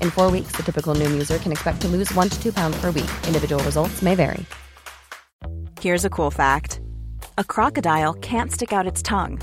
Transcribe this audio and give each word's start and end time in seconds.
In 0.00 0.10
four 0.10 0.30
weeks, 0.32 0.56
the 0.56 0.64
typical 0.64 0.94
Noom 0.94 1.12
user 1.12 1.38
can 1.38 1.52
expect 1.52 1.80
to 1.82 1.88
lose 1.88 2.12
one 2.14 2.28
to 2.28 2.42
two 2.42 2.52
pounds 2.52 2.76
per 2.80 2.90
week. 2.90 3.10
Individual 3.28 3.62
results 3.62 4.02
may 4.02 4.16
vary. 4.16 4.44
Here's 5.80 6.04
a 6.04 6.10
cool 6.10 6.30
fact 6.30 6.80
a 7.36 7.44
crocodile 7.44 8.14
can't 8.14 8.50
stick 8.50 8.72
out 8.72 8.86
its 8.86 9.02
tongue. 9.02 9.40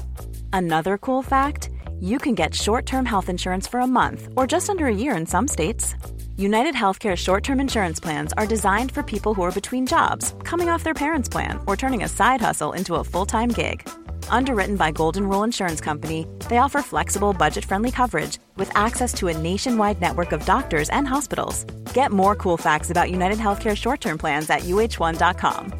Another 0.51 0.97
cool 0.97 1.21
fact 1.21 1.69
you 1.99 2.17
can 2.17 2.33
get 2.35 2.55
short 2.55 2.85
term 2.85 3.05
health 3.05 3.29
insurance 3.29 3.67
for 3.67 3.79
a 3.79 3.87
month 3.87 4.27
or 4.35 4.47
just 4.47 4.69
under 4.69 4.87
a 4.87 4.95
year 4.95 5.15
in 5.15 5.25
some 5.27 5.47
states. 5.47 5.95
United 6.37 6.73
Healthcare 6.73 7.15
short 7.15 7.43
term 7.43 7.59
insurance 7.59 7.99
plans 7.99 8.33
are 8.33 8.47
designed 8.47 8.91
for 8.91 9.03
people 9.03 9.35
who 9.35 9.43
are 9.43 9.51
between 9.51 9.85
jobs, 9.85 10.33
coming 10.43 10.69
off 10.69 10.83
their 10.83 10.95
parents' 10.95 11.29
plan, 11.29 11.59
or 11.67 11.77
turning 11.77 12.03
a 12.03 12.09
side 12.09 12.41
hustle 12.41 12.71
into 12.73 12.95
a 12.95 13.03
full 13.03 13.27
time 13.27 13.49
gig. 13.49 13.87
Underwritten 14.29 14.75
by 14.75 14.91
Golden 14.91 15.27
Rule 15.27 15.43
Insurance 15.43 15.81
Company, 15.81 16.25
they 16.49 16.57
offer 16.57 16.81
flexible, 16.81 17.33
budget 17.33 17.65
friendly 17.65 17.91
coverage 17.91 18.39
with 18.55 18.75
access 18.75 19.13
to 19.13 19.27
a 19.27 19.37
nationwide 19.37 20.01
network 20.01 20.31
of 20.31 20.45
doctors 20.45 20.89
and 20.89 21.07
hospitals. 21.07 21.65
Get 21.93 22.11
more 22.11 22.35
cool 22.35 22.57
facts 22.57 22.89
about 22.89 23.11
United 23.11 23.37
Healthcare 23.37 23.75
short 23.77 24.01
term 24.01 24.17
plans 24.17 24.49
at 24.49 24.61
uhone.com. 24.61 25.73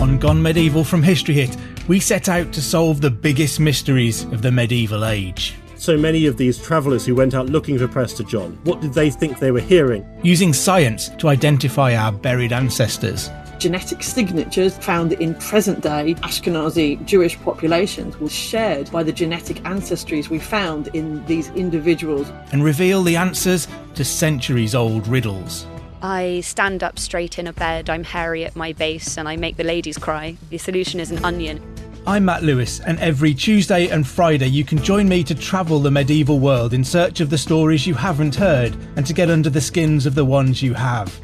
On 0.00 0.18
Gone 0.18 0.42
Medieval 0.42 0.84
from 0.84 1.02
History 1.02 1.34
Hit, 1.34 1.56
we 1.86 2.00
set 2.00 2.28
out 2.28 2.52
to 2.52 2.62
solve 2.62 3.00
the 3.00 3.10
biggest 3.10 3.60
mysteries 3.60 4.24
of 4.24 4.42
the 4.42 4.52
medieval 4.52 5.04
age. 5.04 5.54
So 5.78 5.96
many 5.96 6.26
of 6.26 6.36
these 6.36 6.58
travellers 6.58 7.06
who 7.06 7.14
went 7.14 7.34
out 7.34 7.46
looking 7.46 7.78
for 7.78 7.86
Prester 7.86 8.24
John, 8.24 8.58
what 8.64 8.80
did 8.80 8.92
they 8.92 9.10
think 9.10 9.38
they 9.38 9.52
were 9.52 9.60
hearing? 9.60 10.04
Using 10.24 10.52
science 10.52 11.08
to 11.18 11.28
identify 11.28 11.94
our 11.94 12.10
buried 12.10 12.52
ancestors 12.52 13.30
genetic 13.58 14.02
signatures 14.02 14.78
found 14.78 15.12
in 15.14 15.34
present 15.34 15.80
day 15.80 16.14
Ashkenazi 16.22 17.04
Jewish 17.04 17.38
populations 17.40 18.18
were 18.18 18.28
shared 18.28 18.90
by 18.90 19.02
the 19.02 19.12
genetic 19.12 19.58
ancestries 19.64 20.28
we 20.28 20.38
found 20.38 20.88
in 20.88 21.24
these 21.26 21.50
individuals. 21.50 22.30
And 22.52 22.62
reveal 22.62 23.02
the 23.02 23.16
answers 23.16 23.66
to 23.94 24.04
centuries 24.04 24.74
old 24.74 25.06
riddles. 25.08 25.66
I 26.00 26.40
stand 26.42 26.84
up 26.84 26.98
straight 26.98 27.38
in 27.38 27.48
a 27.48 27.52
bed, 27.52 27.90
I'm 27.90 28.04
hairy 28.04 28.44
at 28.44 28.54
my 28.54 28.72
base, 28.72 29.18
and 29.18 29.28
I 29.28 29.34
make 29.36 29.56
the 29.56 29.64
ladies 29.64 29.98
cry. 29.98 30.36
The 30.50 30.58
solution 30.58 31.00
is 31.00 31.10
an 31.10 31.24
onion. 31.24 31.60
I'm 32.06 32.24
Matt 32.24 32.44
Lewis, 32.44 32.78
and 32.80 32.98
every 33.00 33.34
Tuesday 33.34 33.88
and 33.88 34.06
Friday 34.06 34.46
you 34.46 34.64
can 34.64 34.78
join 34.78 35.08
me 35.08 35.24
to 35.24 35.34
travel 35.34 35.80
the 35.80 35.90
medieval 35.90 36.38
world 36.38 36.72
in 36.72 36.84
search 36.84 37.20
of 37.20 37.30
the 37.30 37.36
stories 37.36 37.86
you 37.86 37.94
haven't 37.94 38.36
heard 38.36 38.76
and 38.96 39.04
to 39.06 39.12
get 39.12 39.28
under 39.28 39.50
the 39.50 39.60
skins 39.60 40.06
of 40.06 40.14
the 40.14 40.24
ones 40.24 40.62
you 40.62 40.72
have. 40.74 41.20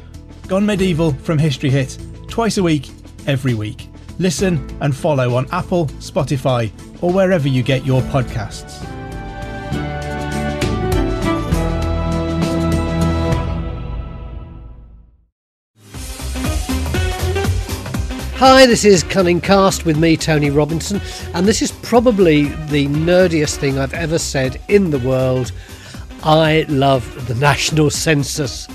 Gone 0.47 0.65
Medieval 0.65 1.13
from 1.13 1.39
History 1.39 1.69
Hit 1.69 1.97
twice 2.27 2.57
a 2.57 2.63
week, 2.63 2.89
every 3.27 3.53
week. 3.53 3.89
Listen 4.19 4.65
and 4.81 4.95
follow 4.95 5.35
on 5.35 5.47
Apple, 5.51 5.87
Spotify, 5.99 6.71
or 7.01 7.11
wherever 7.11 7.47
you 7.47 7.63
get 7.63 7.85
your 7.85 8.01
podcasts. 8.03 8.83
Hi, 18.37 18.65
this 18.65 18.83
is 18.83 19.01
Cunning 19.01 19.39
Cast 19.39 19.85
with 19.85 19.97
me, 19.97 20.17
Tony 20.17 20.49
Robinson, 20.49 21.01
and 21.33 21.45
this 21.47 21.61
is 21.61 21.71
probably 21.71 22.43
the 22.67 22.87
nerdiest 22.87 23.57
thing 23.57 23.79
I've 23.79 23.93
ever 23.93 24.19
said 24.19 24.61
in 24.67 24.91
the 24.91 24.99
world. 24.99 25.51
I 26.21 26.65
love 26.67 27.27
the 27.27 27.35
national 27.35 27.89
census. 27.91 28.67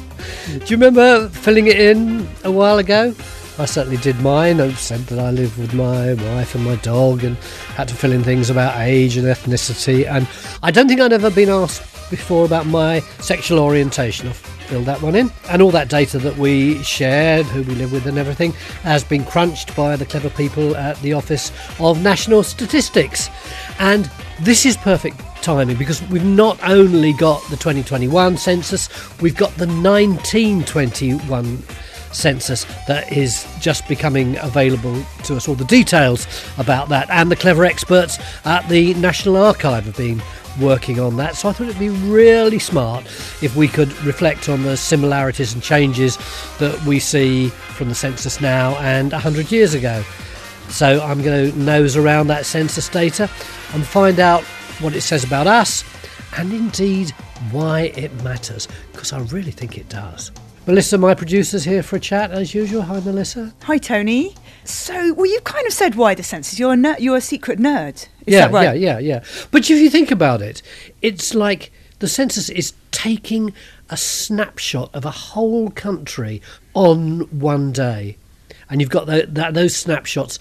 Do 0.47 0.65
you 0.65 0.77
remember 0.77 1.29
filling 1.29 1.67
it 1.67 1.79
in 1.79 2.27
a 2.43 2.51
while 2.51 2.79
ago? 2.79 3.15
I 3.59 3.67
certainly 3.67 3.99
did 3.99 4.19
mine. 4.21 4.61
I 4.61 4.73
said 4.73 5.01
that 5.07 5.19
I 5.19 5.31
live 5.31 5.59
with 5.59 5.75
my 5.75 6.15
wife 6.15 6.55
and 6.55 6.65
my 6.65 6.77
dog 6.77 7.25
and 7.25 7.37
had 7.77 7.89
to 7.89 7.95
fill 7.95 8.13
in 8.13 8.23
things 8.23 8.51
about 8.51 8.79
age 8.79 9.17
and 9.17 9.27
ethnicity. 9.27 10.07
And 10.07 10.29
I 10.63 10.71
don't 10.71 10.89
think 10.89 11.01
I'd 11.01 11.13
ever 11.13 11.31
been 11.31 11.49
asked 11.51 11.83
before 12.11 12.45
about 12.45 12.67
my 12.67 13.01
sexual 13.21 13.59
orientation. 13.59 14.29
I've 14.29 14.37
filled 14.37 14.87
that 14.87 15.03
one 15.03 15.15
in. 15.15 15.31
And 15.49 15.61
all 15.61 15.71
that 15.73 15.89
data 15.89 16.19
that 16.19 16.37
we 16.37 16.83
shared, 16.83 17.47
who 17.47 17.63
we 17.63 17.75
live 17.75 17.93
with 17.93 18.07
and 18.07 18.19
everything, 18.19 18.53
has 18.83 19.05
been 19.05 19.25
crunched 19.25 19.75
by 19.77 19.97
the 19.97 20.07
clever 20.07 20.31
people 20.31 20.77
at 20.77 21.01
the 21.03 21.13
Office 21.13 21.53
of 21.79 22.03
National 22.03 22.43
Statistics. 22.43 23.29
And 23.79 24.11
this 24.41 24.65
is 24.65 24.77
perfect 24.77 25.21
timing 25.43 25.77
because 25.77 26.03
we've 26.09 26.25
not 26.25 26.59
only 26.69 27.13
got 27.13 27.43
the 27.45 27.57
2021 27.57 28.37
census, 28.37 28.89
we've 29.21 29.37
got 29.37 29.55
the 29.57 29.67
1921 29.67 31.63
census 32.13 32.65
that 32.87 33.13
is 33.13 33.47
just 33.61 33.87
becoming 33.89 34.37
available 34.39 35.03
to 35.25 35.37
us. 35.37 35.49
All 35.49 35.55
the 35.55 35.65
details 35.65 36.27
about 36.59 36.89
that, 36.89 37.09
and 37.11 37.31
the 37.31 37.37
clever 37.37 37.65
experts 37.65 38.19
at 38.45 38.69
the 38.69 38.95
National 38.95 39.37
Archive 39.37 39.85
have 39.85 39.97
been 39.97 40.23
working 40.61 40.99
on 40.99 41.17
that. 41.17 41.37
So 41.37 41.49
I 41.49 41.53
thought 41.53 41.69
it'd 41.69 41.79
be 41.79 41.89
really 41.89 42.59
smart 42.59 43.05
if 43.43 43.55
we 43.57 43.69
could 43.69 43.93
reflect 44.03 44.49
on 44.49 44.63
the 44.63 44.77
similarities 44.77 45.55
and 45.55 45.63
changes 45.63 46.19
that 46.59 46.83
we 46.85 46.99
see 46.99 47.49
from 47.49 47.89
the 47.89 47.95
census 47.95 48.41
now 48.41 48.77
and 48.79 49.13
100 49.13 49.53
years 49.53 49.75
ago. 49.75 50.03
So 50.69 51.01
I'm 51.01 51.23
going 51.23 51.51
to 51.51 51.59
nose 51.59 51.97
around 51.97 52.29
that 52.29 52.47
census 52.47 52.89
data 52.89 53.31
and 53.73 53.87
find 53.87 54.21
out 54.21 54.43
what 54.81 54.95
it 54.95 55.03
says 55.03 55.25
about 55.25 55.47
us 55.47 55.85
and 56.37 56.53
indeed 56.53 57.11
why 57.51 57.93
it 57.97 58.13
matters, 58.23 58.69
because 58.93 59.13
I 59.13 59.21
really 59.21 59.51
think 59.51 59.79
it 59.79 59.89
does. 59.89 60.31
Melissa, 60.67 60.99
my 60.99 61.15
producer's 61.15 61.65
here 61.65 61.83
for 61.83 61.97
a 61.97 62.01
chat 62.01 62.31
as 62.31 62.55
usual. 62.55 62.83
Hi, 62.83 63.01
Melissa. 63.01 63.55
Hi, 63.63 63.79
Tony. 63.79 64.35
So, 64.65 65.15
well, 65.15 65.27
you've 65.27 65.45
kind 65.45 65.67
of 65.67 65.73
said 65.73 65.95
why 65.95 66.15
the 66.15 66.23
census. 66.23 66.59
You're 66.59 66.75
a 66.75 66.77
ner- 66.77 66.97
you're 66.99 67.17
a 67.17 67.21
secret 67.23 67.59
nerd. 67.59 67.95
Is 68.27 68.35
yeah, 68.35 68.47
right? 68.51 68.65
yeah, 68.65 68.73
yeah, 68.75 68.99
yeah. 68.99 69.25
But 69.51 69.63
if 69.71 69.79
you 69.79 69.89
think 69.89 70.11
about 70.11 70.43
it, 70.43 70.61
it's 71.01 71.35
like 71.35 71.73
the 71.99 72.09
census 72.09 72.51
is 72.51 72.75
taking 72.91 73.55
a 73.89 73.97
snapshot 73.97 74.95
of 74.95 75.07
a 75.07 75.11
whole 75.11 75.71
country 75.71 76.43
on 76.75 77.21
one 77.39 77.73
day, 77.73 78.19
and 78.69 78.83
you've 78.83 78.91
got 78.91 79.07
the, 79.07 79.27
that, 79.31 79.55
those 79.55 79.75
snapshots 79.75 80.39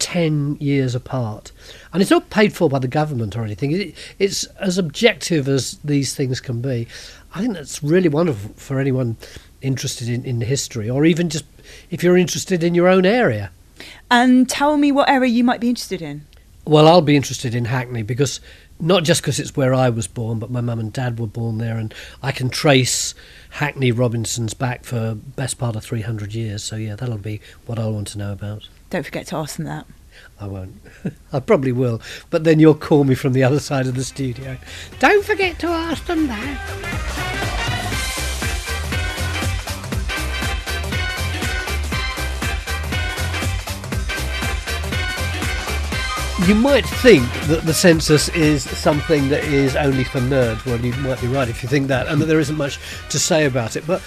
10 0.00 0.56
years 0.60 0.96
apart. 0.96 1.52
And 1.92 2.02
it's 2.02 2.10
not 2.10 2.28
paid 2.28 2.52
for 2.52 2.68
by 2.68 2.80
the 2.80 2.88
government 2.88 3.36
or 3.36 3.44
anything. 3.44 3.70
It, 3.70 3.94
it's 4.18 4.44
as 4.58 4.78
objective 4.78 5.46
as 5.46 5.78
these 5.84 6.14
things 6.14 6.40
can 6.40 6.60
be. 6.60 6.88
I 7.34 7.40
think 7.40 7.54
that's 7.54 7.82
really 7.82 8.08
wonderful 8.08 8.52
for 8.56 8.80
anyone 8.80 9.16
interested 9.62 10.08
in, 10.08 10.24
in 10.24 10.40
history, 10.40 10.88
or 10.88 11.04
even 11.04 11.28
just 11.28 11.44
if 11.90 12.02
you're 12.02 12.16
interested 12.16 12.62
in 12.62 12.74
your 12.74 12.88
own 12.88 13.04
area. 13.04 13.50
And 14.10 14.48
tell 14.48 14.76
me 14.76 14.92
what 14.92 15.08
area 15.08 15.30
you 15.30 15.44
might 15.44 15.60
be 15.60 15.68
interested 15.68 16.02
in. 16.02 16.26
Well, 16.64 16.86
I'll 16.86 17.02
be 17.02 17.16
interested 17.16 17.54
in 17.54 17.66
Hackney 17.66 18.02
because 18.02 18.40
not 18.78 19.04
just 19.04 19.22
because 19.22 19.38
it's 19.38 19.56
where 19.56 19.74
I 19.74 19.90
was 19.90 20.06
born, 20.06 20.38
but 20.38 20.50
my 20.50 20.60
mum 20.60 20.78
and 20.78 20.92
dad 20.92 21.18
were 21.18 21.26
born 21.26 21.58
there, 21.58 21.76
and 21.76 21.94
I 22.22 22.32
can 22.32 22.48
trace 22.48 23.14
Hackney 23.50 23.92
Robinsons 23.92 24.54
back 24.54 24.84
for 24.84 25.14
best 25.14 25.58
part 25.58 25.76
of 25.76 25.84
300 25.84 26.34
years. 26.34 26.62
So 26.62 26.76
yeah, 26.76 26.96
that'll 26.96 27.18
be 27.18 27.40
what 27.66 27.78
I'll 27.78 27.92
want 27.92 28.08
to 28.08 28.18
know 28.18 28.32
about. 28.32 28.68
Don't 28.90 29.04
forget 29.04 29.26
to 29.28 29.36
ask 29.36 29.56
them 29.56 29.66
that. 29.66 29.86
I 30.40 30.46
won't. 30.46 30.80
I 31.32 31.40
probably 31.40 31.72
will, 31.72 32.00
but 32.30 32.44
then 32.44 32.60
you'll 32.60 32.74
call 32.74 33.04
me 33.04 33.14
from 33.14 33.32
the 33.32 33.42
other 33.42 33.60
side 33.60 33.86
of 33.86 33.94
the 33.94 34.04
studio. 34.04 34.56
Don't 34.98 35.24
forget 35.24 35.58
to 35.60 35.68
ask 35.68 36.04
them 36.06 36.26
that. 36.28 37.59
You 46.50 46.56
might 46.56 46.84
think 46.84 47.30
that 47.42 47.62
the 47.62 47.72
census 47.72 48.28
is 48.30 48.68
something 48.76 49.28
that 49.28 49.44
is 49.44 49.76
only 49.76 50.02
for 50.02 50.18
nerds. 50.18 50.66
Well, 50.66 50.80
you 50.80 50.92
might 50.94 51.20
be 51.20 51.28
right 51.28 51.48
if 51.48 51.62
you 51.62 51.68
think 51.68 51.86
that, 51.86 52.08
and 52.08 52.20
that 52.20 52.26
there 52.26 52.40
isn't 52.40 52.56
much 52.56 52.80
to 53.10 53.20
say 53.20 53.46
about 53.46 53.76
it. 53.76 53.86
But 53.86 54.02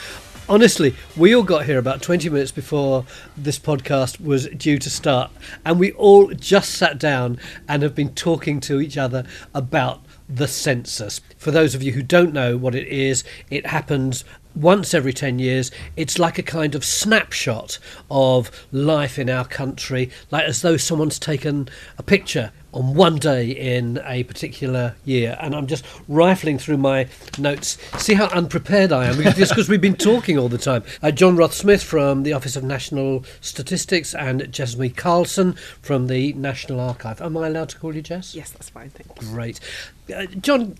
honestly, 0.49 0.93
we 1.15 1.33
all 1.33 1.43
got 1.43 1.63
here 1.63 1.77
about 1.77 2.01
20 2.01 2.27
minutes 2.27 2.51
before 2.51 3.05
this 3.37 3.57
podcast 3.57 4.19
was 4.19 4.47
due 4.47 4.77
to 4.77 4.89
start, 4.89 5.31
and 5.63 5.79
we 5.79 5.93
all 5.93 6.33
just 6.33 6.71
sat 6.71 6.97
down 6.97 7.39
and 7.69 7.81
have 7.81 7.95
been 7.95 8.13
talking 8.13 8.59
to 8.59 8.81
each 8.81 8.97
other 8.97 9.25
about 9.53 10.03
the 10.27 10.49
census. 10.49 11.21
For 11.37 11.51
those 11.51 11.75
of 11.75 11.81
you 11.81 11.93
who 11.93 12.03
don't 12.03 12.33
know 12.33 12.57
what 12.57 12.75
it 12.75 12.87
is, 12.87 13.23
it 13.51 13.67
happens 13.67 14.25
once 14.55 14.93
every 14.93 15.13
10 15.13 15.39
years. 15.39 15.71
It's 15.95 16.19
like 16.19 16.37
a 16.37 16.43
kind 16.43 16.75
of 16.75 16.85
snapshot 16.85 17.79
of 18.09 18.51
life 18.71 19.17
in 19.17 19.29
our 19.29 19.45
country, 19.45 20.09
like 20.31 20.45
as 20.45 20.61
though 20.61 20.77
someone's 20.77 21.19
taken 21.19 21.69
a 21.97 22.03
picture 22.03 22.51
on 22.73 22.95
one 22.95 23.17
day 23.17 23.51
in 23.51 24.01
a 24.05 24.23
particular 24.23 24.95
year. 25.05 25.37
And 25.39 25.55
I'm 25.55 25.67
just 25.67 25.85
rifling 26.07 26.57
through 26.57 26.77
my 26.77 27.07
notes. 27.37 27.77
See 27.97 28.15
how 28.15 28.25
unprepared 28.27 28.91
I 28.91 29.05
am, 29.05 29.21
just 29.35 29.51
because 29.51 29.69
we've 29.69 29.81
been 29.81 29.95
talking 29.95 30.37
all 30.37 30.49
the 30.49 30.57
time. 30.57 30.83
Uh, 31.01 31.11
Jon 31.11 31.35
Wroth-Smith 31.35 31.83
from 31.83 32.23
the 32.23 32.33
Office 32.33 32.55
of 32.55 32.63
National 32.63 33.23
Statistics 33.41 34.15
and 34.15 34.51
Jessamy 34.51 34.89
Carlson 34.89 35.53
from 35.81 36.07
the 36.07 36.33
National 36.33 36.79
Archive. 36.79 37.21
Am 37.21 37.37
I 37.37 37.47
allowed 37.47 37.69
to 37.69 37.79
call 37.79 37.95
you 37.95 38.01
Jess? 38.01 38.33
Yes, 38.33 38.49
that's 38.51 38.69
fine, 38.69 38.89
thank 38.89 39.21
you. 39.21 39.27
Great. 39.27 39.59
Uh, 40.13 40.25
Jon, 40.25 40.75